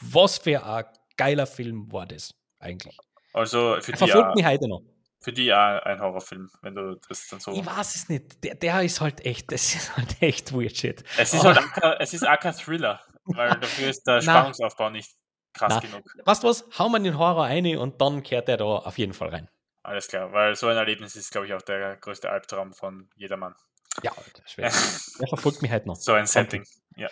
[0.00, 0.84] was für ein
[1.18, 2.96] geiler Film war das eigentlich.
[3.34, 4.82] Also für die, verfolgt auch, mich heute noch.
[5.20, 7.52] Für die auch ein Horrorfilm, wenn du das dann so.
[7.52, 8.42] Ich weiß es nicht.
[8.44, 11.02] Der, der ist halt echt, das ist halt echt weird shit.
[11.16, 14.20] Es ist halt auch kein, es ist auch kein Thriller, weil dafür ist der.
[14.20, 15.10] Spannungsaufbau nicht
[15.52, 15.80] krass Na.
[15.80, 16.04] genug.
[16.24, 16.64] Weißt du was?
[16.78, 19.48] Hau mal den Horror ein und dann kehrt er da auf jeden Fall rein.
[19.82, 23.54] Alles klar, weil so ein Erlebnis ist, glaube ich, auch der größte Albtraum von jedermann.
[24.02, 24.12] Ja,
[24.46, 24.70] schwer.
[25.20, 25.96] Der verfolgt mich heute noch.
[25.96, 26.64] So ein Setting.
[26.96, 27.08] Ja.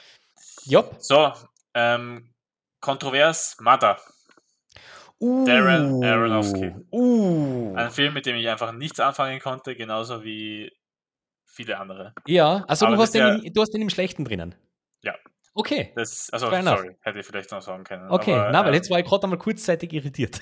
[0.99, 1.33] So,
[1.75, 2.35] ähm,
[2.81, 4.01] kontrovers, Mother.
[5.19, 6.75] Uh, Darren Aronofsky.
[6.93, 7.75] Uh.
[7.75, 10.71] Ein Film, mit dem ich einfach nichts anfangen konnte, genauso wie
[11.47, 12.13] viele andere.
[12.27, 14.55] Ja, also du hast, den, im- du hast den im Schlechten drinnen.
[15.03, 15.15] Ja.
[15.55, 15.93] Okay.
[15.97, 16.79] Das, also, Fair enough.
[16.81, 18.11] sorry, hätte ich vielleicht noch sagen können.
[18.11, 20.41] Okay, aber, na, weil ähm, jetzt war ich gerade einmal kurzzeitig irritiert.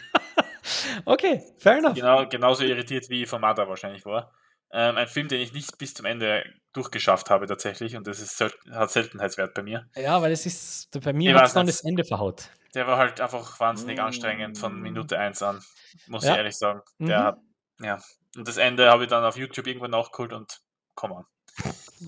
[1.05, 1.95] okay, fair enough.
[1.95, 4.33] genau, genauso irritiert wie von Mother wahrscheinlich war.
[4.77, 8.37] Ähm, ein Film, den ich nicht bis zum Ende durchgeschafft habe tatsächlich und das ist,
[8.37, 9.89] sel- hat Seltenheitswert bei mir.
[9.95, 12.51] Ja, weil es ist, bei mir hat es dann das Ende verhaut.
[12.75, 15.62] Der war halt einfach wahnsinnig anstrengend von Minute 1 an,
[16.09, 16.33] muss Ja.
[16.33, 16.81] ich ehrlich sagen.
[16.99, 17.25] Der Mhm.
[17.25, 17.39] hat,
[17.81, 18.03] ja.
[18.37, 20.61] Und das Ende habe ich dann auf YouTube irgendwann nachgeholt und
[20.97, 21.25] komm an,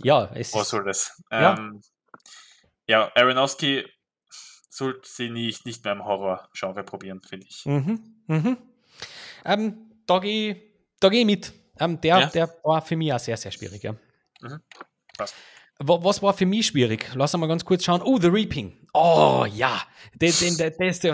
[0.02, 1.22] Ja, es was ist, soll das?
[1.30, 1.54] Ja.
[1.56, 1.80] Ähm,
[2.88, 3.84] ja, Aronofsky
[4.70, 7.64] sollte sie nicht, nicht mehr im Horror-Genre probieren, finde ich.
[7.64, 8.56] Mhm, mhm.
[9.44, 10.56] Ähm, da gehe ich,
[11.00, 11.52] geh ich mit.
[11.78, 12.26] Ähm, der, Ja.
[12.26, 13.82] der war für mich auch sehr, sehr schwierig.
[13.82, 13.92] Ja.
[14.40, 14.60] Mhm.
[15.16, 15.34] Passt.
[15.78, 17.10] Wa- Was war für mich schwierig?
[17.14, 18.00] Lass uns mal ganz kurz schauen.
[18.02, 18.86] Oh, The Reaping.
[18.94, 19.82] Oh, ja.
[20.18, 20.56] Das, das,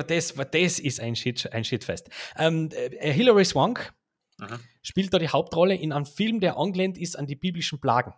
[0.07, 2.09] das, das ist ein, Shit, ein Shitfest.
[2.37, 3.93] Ähm, äh, Hilary Swank
[4.39, 4.59] Mhm.
[4.83, 8.15] spielt da die Hauptrolle in einem Film, der angelehnt ist an die biblischen Plagen.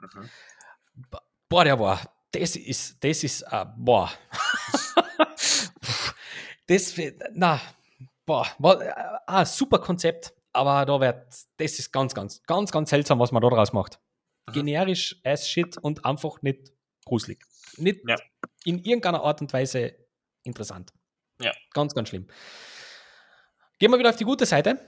[0.00, 0.28] Mhm.
[1.48, 2.00] Boah, der war.
[2.32, 4.10] Das ist, das ist, äh, boah.
[6.66, 6.94] das,
[7.34, 7.60] na,
[8.26, 8.92] boah, war äh,
[9.26, 11.26] ein super Konzept, aber da wird,
[11.56, 13.98] das ist ganz, ganz, ganz, ganz seltsam, was man da draus macht.
[14.48, 14.52] Mhm.
[14.52, 16.72] Generisch as shit und einfach nicht
[17.04, 17.44] gruselig.
[17.76, 18.16] Nicht Ja.
[18.64, 19.94] in irgendeiner Art und Weise
[20.42, 20.92] interessant.
[21.40, 21.52] Ja.
[21.72, 22.26] Ganz, ganz schlimm.
[23.78, 24.78] Gehen wir wieder auf die gute Seite.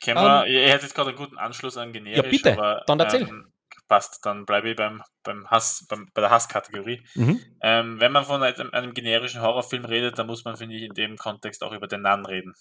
[0.00, 3.22] Kennen wir, ihr hättet gerade einen guten Anschluss an generisch, Ähm, bitte, aber dann erzähl.
[3.22, 3.52] Ähm,
[3.88, 7.02] passt, dann bleibe ich beim, beim Hass, beim, bei der Hasskategorie.
[7.14, 7.40] Mhm.
[7.62, 10.92] Ähm, wenn man von einem, einem generischen Horrorfilm redet, dann muss man, finde ich, in
[10.94, 12.54] dem Kontext auch über den Nan reden.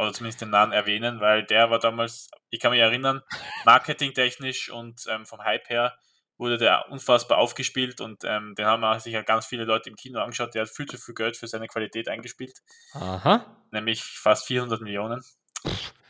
[0.00, 3.20] Oder zumindest den Nan erwähnen, weil der war damals, ich kann mich erinnern,
[3.66, 5.94] marketingtechnisch und ähm, vom Hype her
[6.38, 10.20] wurde der unfassbar aufgespielt und ähm, den haben auch sicher ganz viele Leute im Kino
[10.20, 10.54] angeschaut.
[10.54, 12.62] Der hat viel zu viel Geld für seine Qualität eingespielt,
[12.94, 13.44] Aha.
[13.72, 15.22] nämlich fast 400 Millionen.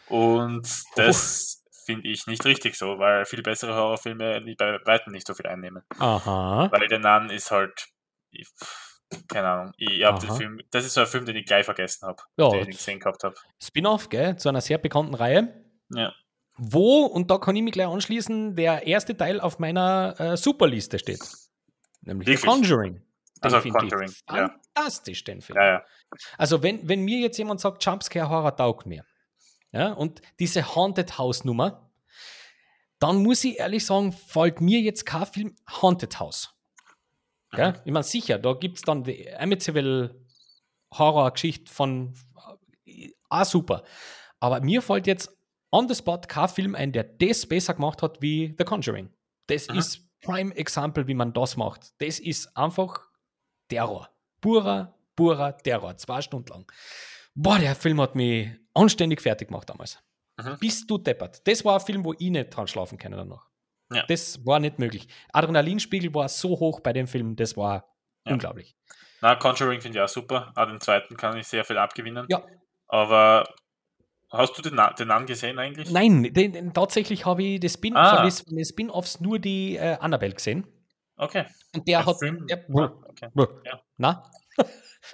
[0.07, 5.35] Und das finde ich nicht richtig so, weil viel bessere Horrorfilme bei weitem nicht so
[5.35, 5.83] viel einnehmen.
[5.99, 6.69] Aha.
[6.71, 7.89] Weil der Nan ist halt,
[9.29, 10.35] keine Ahnung, ich habe den.
[10.37, 13.01] Film, das ist so ein Film, den ich gleich vergessen habe, Ja, den ich gesehen
[13.01, 13.35] gehabt habe.
[13.63, 15.65] Spin-off, gell, zu einer sehr bekannten Reihe.
[15.93, 16.13] Ja.
[16.57, 20.99] Wo, und da kann ich mich gleich anschließen, der erste Teil auf meiner äh, Superliste
[20.99, 21.21] steht.
[22.03, 22.41] Nämlich Wirklich?
[22.41, 23.03] The Conjuring.
[23.41, 24.55] Also ich Conjuring, ja.
[24.75, 25.59] Fantastisch, den Film.
[25.59, 25.85] Ja, ja.
[26.37, 29.05] Also, wenn, wenn mir jetzt jemand sagt, Jumpscare Horror taugt mir,
[29.73, 31.91] ja, und diese Haunted House Nummer,
[32.99, 36.55] dann muss ich ehrlich sagen, fällt mir jetzt kein Film Haunted House.
[37.53, 37.81] Gell?
[37.85, 40.15] Ich meine, sicher, da gibt es dann die Amityville
[40.97, 42.15] Horror-Geschichte von
[42.87, 43.85] äh, auch super.
[44.41, 45.37] Aber mir fällt jetzt
[45.73, 49.11] on the spot kein Film ein, der das besser gemacht hat wie The Conjuring.
[49.47, 49.79] Das Mhm.
[49.79, 51.93] ist Prime Example, wie man das macht.
[51.99, 53.01] Das ist einfach
[53.69, 54.09] Terror.
[54.41, 55.97] Purer, purer Terror.
[55.97, 56.71] Zwei Stunden lang.
[57.35, 59.99] Boah, der Film hat mich anständig fertig gemacht damals.
[60.39, 60.57] Mhm.
[60.59, 61.47] Bist du deppert.
[61.47, 63.49] Das war ein Film, wo ich nicht dran schlafen kann danach.
[63.93, 64.05] Ja.
[64.07, 65.09] Das war nicht möglich.
[65.33, 67.87] Adrenalinspiegel war so hoch bei dem Film, das war
[68.27, 68.33] Ja.
[68.33, 68.77] unglaublich.
[69.21, 70.53] Na, Conjuring finde ich auch super.
[70.55, 72.27] Auch den zweiten kann ich sehr viel abgewinnen.
[72.31, 72.43] Ja.
[72.89, 73.53] Aber
[74.31, 75.91] hast du den, den Namen gesehen eigentlich?
[75.91, 78.17] Nein, den, den, tatsächlich habe ich das Spin Ah.
[78.17, 80.67] von des- von den Spin-Offs nur die äh, Annabelle gesehen.
[81.17, 81.45] Okay.
[81.75, 82.17] Und der Ein hat.
[82.23, 83.29] Der, Ah, okay.
[83.99, 84.23] Na?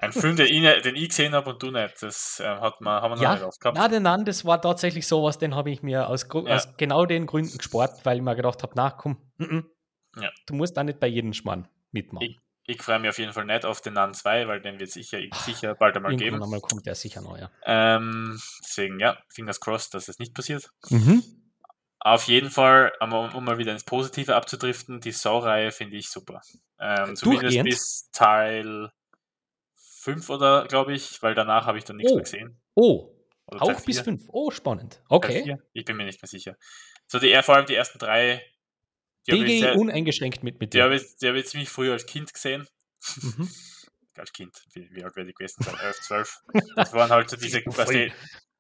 [0.01, 2.03] Ein Film, den ich, den ich gesehen habe und du nicht.
[2.03, 3.93] Das äh, hat man, haben wir noch Ja, nicht aufgehabt.
[3.93, 6.41] den nein, das war tatsächlich sowas, den habe ich mir aus, Ja.
[6.57, 9.65] aus genau den Gründen gespart, weil ich mir gedacht habe, na komm, mm -mm.
[10.21, 10.31] Ja.
[10.47, 12.27] du musst da nicht bei jedem Schmarrn mitmachen.
[12.27, 14.91] Ich, ich freue mich auf jeden Fall nicht auf den Nun 2, weil den wird
[14.91, 16.43] sicher, sicher bald einmal Irgendwann geben.
[16.43, 17.49] einmal kommt der sicher noch, ja.
[17.65, 20.71] Ähm, deswegen, ja, fingers crossed, dass es nicht passiert.
[20.91, 21.23] Mhm.
[22.01, 26.41] Auf jeden Fall, um, um mal wieder ins Positive abzudriften, die Saw-Reihe finde ich super.
[26.81, 27.69] Ähm, zumindest Durchgehend?
[27.69, 28.91] bis Teil
[30.07, 32.15] 5 oder, glaube ich, weil danach habe ich dann nichts Oh.
[32.15, 32.61] mehr gesehen.
[32.75, 33.13] Oh,
[33.47, 34.23] Oder auch bis fünf.
[34.29, 35.03] Oh, spannend.
[35.09, 35.57] Okay.
[35.73, 36.57] Ich bin mir nicht mehr sicher.
[37.09, 38.43] So, die, vor allem die ersten drei,
[39.27, 41.39] die Die habe ich, gehe ich sehr- uneingeschränkt mit mit die habe ich, die habe
[41.41, 42.67] ich ziemlich früh als Kind gesehen.
[43.23, 43.51] Mhm.
[44.19, 45.77] Als Kind, wie, wie alt werde ich gewesen sein?
[45.79, 46.39] 11, 12.
[46.77, 48.11] Das waren halt so diese, du,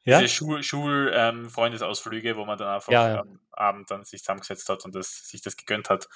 [0.04, 0.20] Ja?
[0.20, 3.20] diese Schul, Schul ähm, Freundesausflüge, wo man dann einfach Ja, ja.
[3.20, 6.08] am Abend dann sich zusammengesetzt hat und das, sich das gegönnt hat.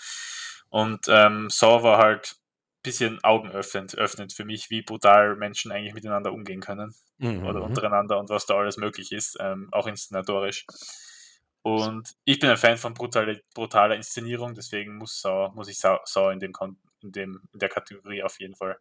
[0.69, 2.37] Und ähm, Saw war halt
[2.83, 7.45] bisschen augenöffnend öffnend für mich, wie brutal Menschen eigentlich miteinander umgehen können Mhm.
[7.47, 10.65] oder untereinander und was da alles möglich ist, ähm, auch inszenatorisch.
[11.63, 15.99] Und ich bin ein Fan von brutale, brutaler Inszenierung, deswegen muss, Saw, muss ich Saw,
[16.05, 16.53] Saw in, dem,
[17.03, 18.79] in, dem, in der Kategorie auf jeden Fall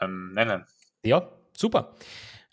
[0.00, 0.64] ähm, nennen.
[1.04, 1.94] Ja, super.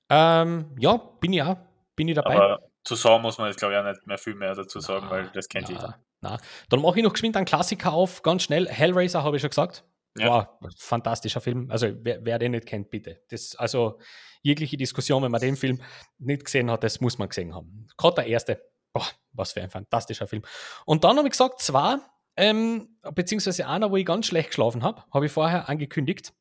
[0.09, 1.57] Ähm, ja, bin ich auch.
[1.95, 2.35] Bin ich dabei.
[2.35, 5.05] Aber zu Saw muss man jetzt, glaube ich, auch nicht mehr viel mehr dazu sagen,
[5.05, 5.99] Na, weil das kennt na, jeder.
[6.21, 6.37] Na.
[6.69, 8.67] Dann mache ich noch geschwind einen Klassiker auf, ganz schnell.
[8.67, 9.83] Hellraiser habe ich schon gesagt.
[10.17, 10.57] Ja.
[10.59, 11.69] Wow, fantastischer Film.
[11.69, 13.21] Also, wer, wer den nicht kennt, bitte.
[13.29, 13.99] Das, also,
[14.41, 15.81] jegliche Diskussion, wenn man den Film
[16.17, 17.87] nicht gesehen hat, das muss man gesehen haben.
[17.97, 18.61] Gerade der erste.
[18.93, 20.43] Boah, was für ein fantastischer Film.
[20.85, 21.97] Und dann habe ich gesagt, zwei,
[22.35, 26.33] ähm, beziehungsweise einer, wo ich ganz schlecht geschlafen habe, habe ich vorher angekündigt.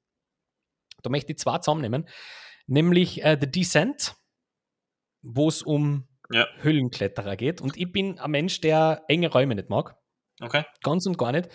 [1.02, 2.08] Da möchte ich zwei zusammennehmen.
[2.66, 4.14] Nämlich äh, The Descent,
[5.22, 6.46] wo es um Ja.
[6.58, 7.60] Höhlenkletterer geht.
[7.60, 9.96] Und ich bin ein Mensch, der enge Räume nicht mag.
[10.40, 10.64] Okay.
[10.82, 11.48] Ganz und gar nicht.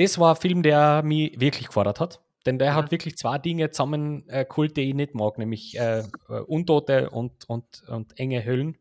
[0.00, 2.20] Das war ein Film, der mich wirklich gefordert hat.
[2.46, 2.76] Denn der Mhm.
[2.76, 6.04] hat wirklich zwei Dinge zusammen äh, die ich nicht mag, nämlich äh, äh,
[6.46, 8.78] Untote und, und, und enge Höhlen.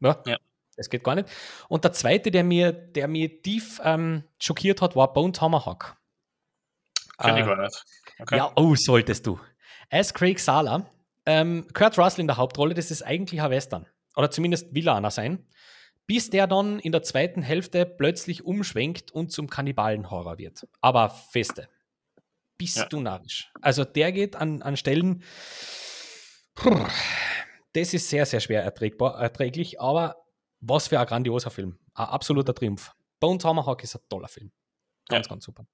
[0.00, 0.38] Ja, Ja.
[0.76, 1.28] Das geht gar nicht.
[1.68, 5.96] Und der zweite, der mir, der mir tief ähm, schockiert hat, war Bone Tomahawk.
[7.18, 7.84] Kenn ich Äh, gar nicht.
[8.18, 8.36] Okay.
[8.38, 9.38] ja, oh, solltest du.
[9.90, 10.90] As Craig Sala,
[11.26, 13.86] ähm, Kurt Russell in der Hauptrolle, das ist eigentlich ein Western.
[14.16, 15.46] Oder zumindest will er einer sein.
[16.06, 20.66] Bis der dann in der zweiten Hälfte plötzlich umschwenkt und zum Kannibalenhorror wird.
[20.80, 21.68] Aber feste.
[22.58, 22.86] Bist Ja.
[22.86, 23.50] du narrisch.
[23.62, 25.22] Also der geht an, an Stellen.
[27.72, 30.16] Das ist sehr, sehr schwer erträgbar, erträglich, aber
[30.60, 31.78] was für ein grandioser Film.
[31.94, 32.92] Ein absoluter Triumph.
[33.20, 34.52] Bone Tomahawk ist ein toller Film.
[35.08, 35.66] Ganz, ganz super.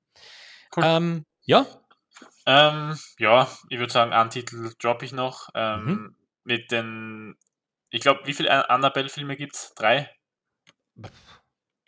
[0.76, 0.82] Cool.
[0.86, 1.66] Ähm, ja,
[2.46, 5.48] Ähm, ja, ich würde sagen, einen Titel droppe ich noch.
[5.54, 6.16] Ähm, Mhm.
[6.44, 7.36] Mit den,
[7.90, 9.74] ich glaube, wie viele Annabelle-Filme gibt es?
[9.74, 10.10] Drei?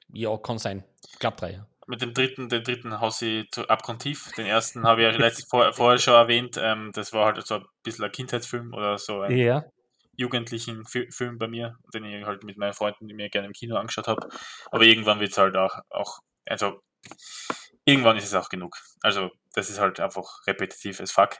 [0.08, 0.84] Ja, kann sein.
[1.10, 1.52] Ich glaube drei.
[1.52, 1.66] Ja.
[1.86, 4.32] Mit dem dritten, den dritten haus ich zu abgrundtief.
[4.36, 6.56] Den ersten habe ich ja letztes, vor, vorher schon erwähnt.
[6.60, 9.64] Ähm, das war halt so ein bisschen ein Kindheitsfilm oder so ein ja.
[10.16, 13.52] jugendlichen Fi- Film bei mir, den ich halt mit meinen Freunden, die mir gerne im
[13.52, 14.28] Kino angeschaut habe.
[14.70, 16.80] Aber irgendwann wird es halt auch, auch, also
[17.84, 18.76] irgendwann ist es auch genug.
[19.02, 21.38] Also das ist halt einfach repetitiv as fuck.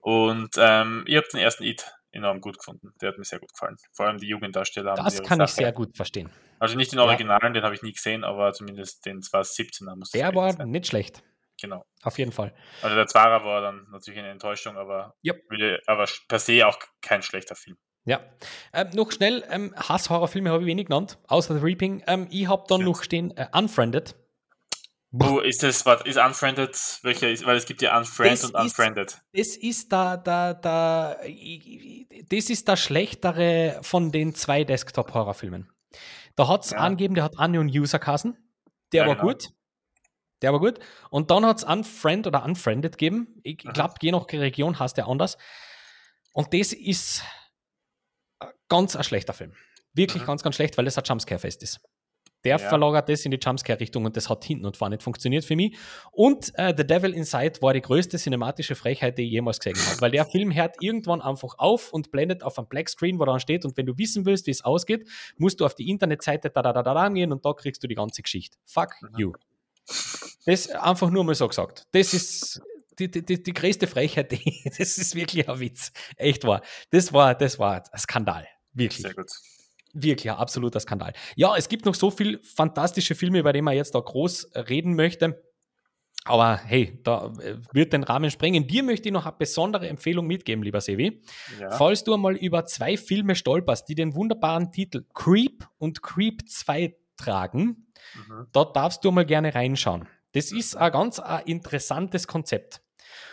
[0.00, 2.92] Und ähm, ich habe den ersten It enorm gut gefunden.
[3.00, 3.76] Der hat mir sehr gut gefallen.
[3.92, 5.62] Vor allem die Jugenddarsteller haben Das kann ich Sache.
[5.62, 6.30] sehr gut verstehen.
[6.58, 7.04] Also nicht den Ja.
[7.04, 10.70] Originalen, den habe ich nie gesehen, aber zumindest den 2017er muss Der war sein.
[10.70, 11.22] nicht schlecht.
[11.60, 11.84] Genau.
[12.02, 12.54] Auf jeden Fall.
[12.82, 15.34] Also der Zara war dann natürlich eine Enttäuschung, aber, Ja.
[15.48, 17.76] würde, aber per se auch kein schlechter Film.
[18.04, 18.20] Ja.
[18.72, 22.04] Ähm, noch schnell, ähm, Hass-Horrorfilme habe ich wenig genannt, außer The Reaping.
[22.06, 22.86] Ähm, ich habe dann Ja.
[22.86, 24.14] noch stehen äh, Unfriended.
[25.10, 26.70] Wo ist das, was ist Unfriended?
[27.02, 29.20] Welcher ist, weil es gibt ja Unfriend Das und ist- Unfriended.
[29.32, 31.16] Das ist da, da, da,
[32.28, 35.70] das ist der schlechtere von den zwei Desktop-Horrorfilmen.
[36.36, 36.78] Da hat es Ja.
[36.78, 38.36] angegeben, der hat Unknown User Kassen.
[38.92, 39.28] Der Ja, war genau.
[39.28, 39.48] gut.
[40.42, 40.78] Der war gut.
[41.10, 43.40] Und dann hat es Unfriend oder Unfriended gegeben.
[43.42, 43.72] Ich Mhm.
[43.72, 45.38] glaube, je nach Region heißt der anders.
[46.32, 47.22] Und das ist
[48.40, 49.54] ein ganz ein schlechter Film.
[49.94, 50.26] Wirklich Mhm.
[50.26, 51.80] ganz, ganz schlecht, weil das ein Jumpscare-Fest ist.
[52.44, 52.68] Der Ja.
[52.68, 55.76] verlagert das in die Jumpscare-Richtung und das hat hinten und vorne nicht funktioniert für mich.
[56.12, 60.00] Und äh, The Devil Inside war die größte cinematische Frechheit, die ich jemals gesehen habe.
[60.00, 63.40] Weil der Film hört irgendwann einfach auf und blendet auf einem Black Screen, wo dran
[63.40, 63.64] steht.
[63.64, 66.72] Und wenn du wissen willst, wie es ausgeht, musst du auf die Internetseite da da
[66.72, 68.56] da da gehen und da kriegst du die ganze Geschichte.
[68.66, 69.18] Fuck Mhm.
[69.18, 69.32] you.
[70.46, 71.86] Das einfach nur mal so gesagt.
[71.92, 72.60] Das ist
[72.98, 74.30] die, die, die, die größte Frechheit.
[74.32, 75.92] Die, das ist wirklich ein Witz.
[76.16, 76.62] Echt wahr.
[76.90, 78.46] Das war, das war ein Skandal.
[78.72, 79.02] Wirklich.
[79.02, 79.30] Sehr gut.
[79.94, 81.12] Wirklich ein absoluter Skandal.
[81.36, 84.94] Ja, es gibt noch so viele fantastische Filme, über die man jetzt da groß reden
[84.94, 85.42] möchte.
[86.24, 88.66] Aber hey, da äh, wird den Rahmen sprengen.
[88.66, 91.22] Dir möchte ich noch eine besondere Empfehlung mitgeben, lieber Sevi.
[91.58, 91.70] Ja.
[91.70, 96.94] Falls du einmal über zwei Filme stolperst, die den wunderbaren Titel Creep und Creep 2
[97.16, 98.46] tragen, Mhm.
[98.52, 100.06] da darfst du mal gerne reinschauen.
[100.32, 102.80] Das ist ein ganz ein interessantes Konzept,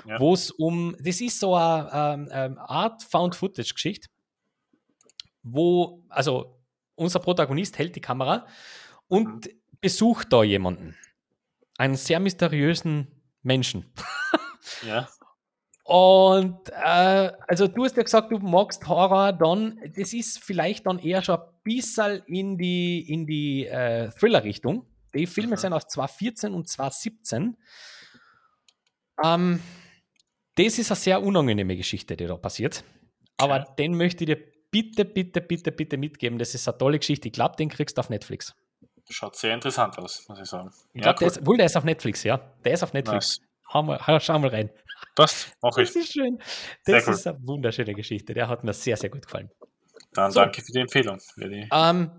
[0.06, 0.20] Ja.
[0.20, 4.08] wo es um, das ist so eine ähm, ähm, Art Found-Footage-Geschichte,
[5.46, 6.60] wo, also
[6.96, 8.46] unser Protagonist hält die Kamera
[9.08, 10.96] und besucht da jemanden,
[11.78, 13.08] einen sehr mysteriösen
[13.44, 13.86] Menschen.
[14.86, 15.08] Ja.
[15.84, 20.98] Und äh, also du hast ja gesagt, du magst Horror dann, das ist vielleicht dann
[20.98, 24.88] eher schon ein bisschen in die, in die äh, Thriller-Richtung.
[25.14, 25.60] Die Filme Mhm.
[25.60, 27.56] sind aus 2014 und 2017.
[29.24, 29.62] Ähm,
[30.56, 32.84] das ist eine sehr unangenehme Geschichte, die da passiert.
[33.38, 33.74] Aber Okay.
[33.80, 36.38] den möchte ich dir bitte, bitte, bitte, bitte mitgeben.
[36.38, 37.28] Das ist eine tolle Geschichte.
[37.30, 38.54] Ich glaube, den kriegst du auf Netflix.
[39.10, 40.70] Schaut sehr interessant aus, muss ich sagen.
[40.94, 42.38] Ich glaube, der ist, wohl, der ist auf Netflix, ja.
[42.64, 43.40] Der ist auf Netflix.
[43.74, 44.08] Nice.
[44.08, 44.70] Hau- schau mal rein.
[45.16, 45.88] Passt, mach ich.
[45.88, 46.40] Das ist schön.
[46.86, 47.14] Das cool.
[47.14, 48.34] ist eine wunderschöne Geschichte.
[48.34, 49.50] Der hat mir sehr, sehr gut gefallen.
[50.14, 50.40] Dann So.
[50.42, 51.20] danke für die Empfehlung.
[51.40, 52.12] Ähm,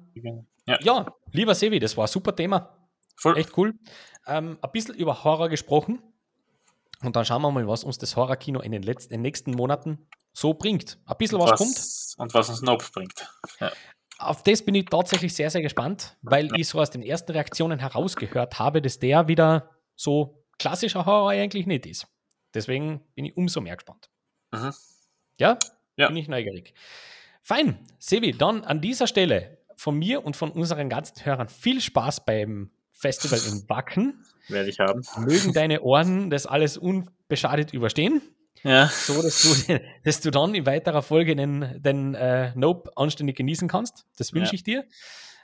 [0.67, 2.89] Ja, ja, lieber Sevi, das war ein super Thema.
[3.17, 3.37] voll.
[3.37, 3.75] Echt cool.
[4.27, 6.03] Ähm, ein bisschen über Horror gesprochen.
[7.03, 9.51] Und dann schauen wir mal, was uns das Horrorkino in den, letzten, in den nächsten
[9.53, 10.99] Monaten so bringt.
[11.07, 12.19] Ein bisschen was, kommt.
[12.19, 13.27] Und was uns Nope bringt.
[13.59, 13.73] Ja.
[14.19, 17.79] Auf das bin ich tatsächlich sehr, sehr gespannt, weil ich so aus den ersten Reaktionen
[17.79, 22.07] herausgehört habe, dass der wieder so klassischer Horror eigentlich nicht ist.
[22.55, 24.11] Deswegen bin ich umso mehr gespannt.
[24.53, 24.75] Mhm.
[25.39, 25.59] Ja?
[25.97, 26.09] Ja.
[26.09, 26.75] Bin ich neugierig.
[27.43, 27.79] Fein.
[27.99, 32.71] Sevi, dann an dieser Stelle von mir und von unseren ganzen Hörern viel Spaß beim
[32.93, 34.25] Festival in Wacken.
[34.49, 35.03] Werde ich haben.
[35.19, 38.23] Mögen deine Ohren das alles unbeschadet überstehen,
[38.63, 38.87] Ja.
[38.89, 43.69] so dass du, dass du dann in weiterer Folge den, den äh, Nope anständig genießen
[43.69, 44.07] kannst.
[44.17, 44.55] Das wünsche Ja.
[44.55, 44.85] ich dir.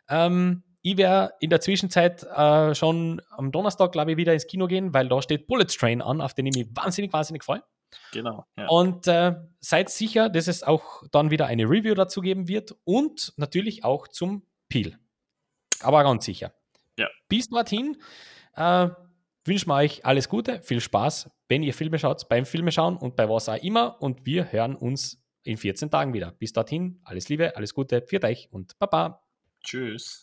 [0.09, 4.67] Ähm, ich werde in der Zwischenzeit äh, schon am Donnerstag, glaube ich, wieder ins Kino
[4.67, 7.63] gehen, weil da steht Bullet Train an, auf den ich mich wahnsinnig, wahnsinnig freue.
[8.13, 8.45] Genau.
[8.57, 8.67] Ja.
[8.69, 13.33] Und äh, seid sicher, dass es auch dann wieder eine Review dazu geben wird und
[13.37, 14.99] natürlich auch zum Peel.
[15.81, 16.53] Aber ganz sicher.
[16.99, 17.09] Ja.
[17.29, 17.97] Bis dorthin
[18.57, 18.89] äh,
[19.45, 23.15] wünschen wir euch alles Gute, viel Spaß, wenn ihr Filme schaut, beim Filme schauen und
[23.15, 24.01] bei was auch immer.
[24.01, 26.33] Und wir hören uns in 14 Tagen wieder.
[26.33, 29.23] Bis dorthin, alles Liebe, alles Gute, für euch und Baba.
[29.63, 30.21] Tschüss.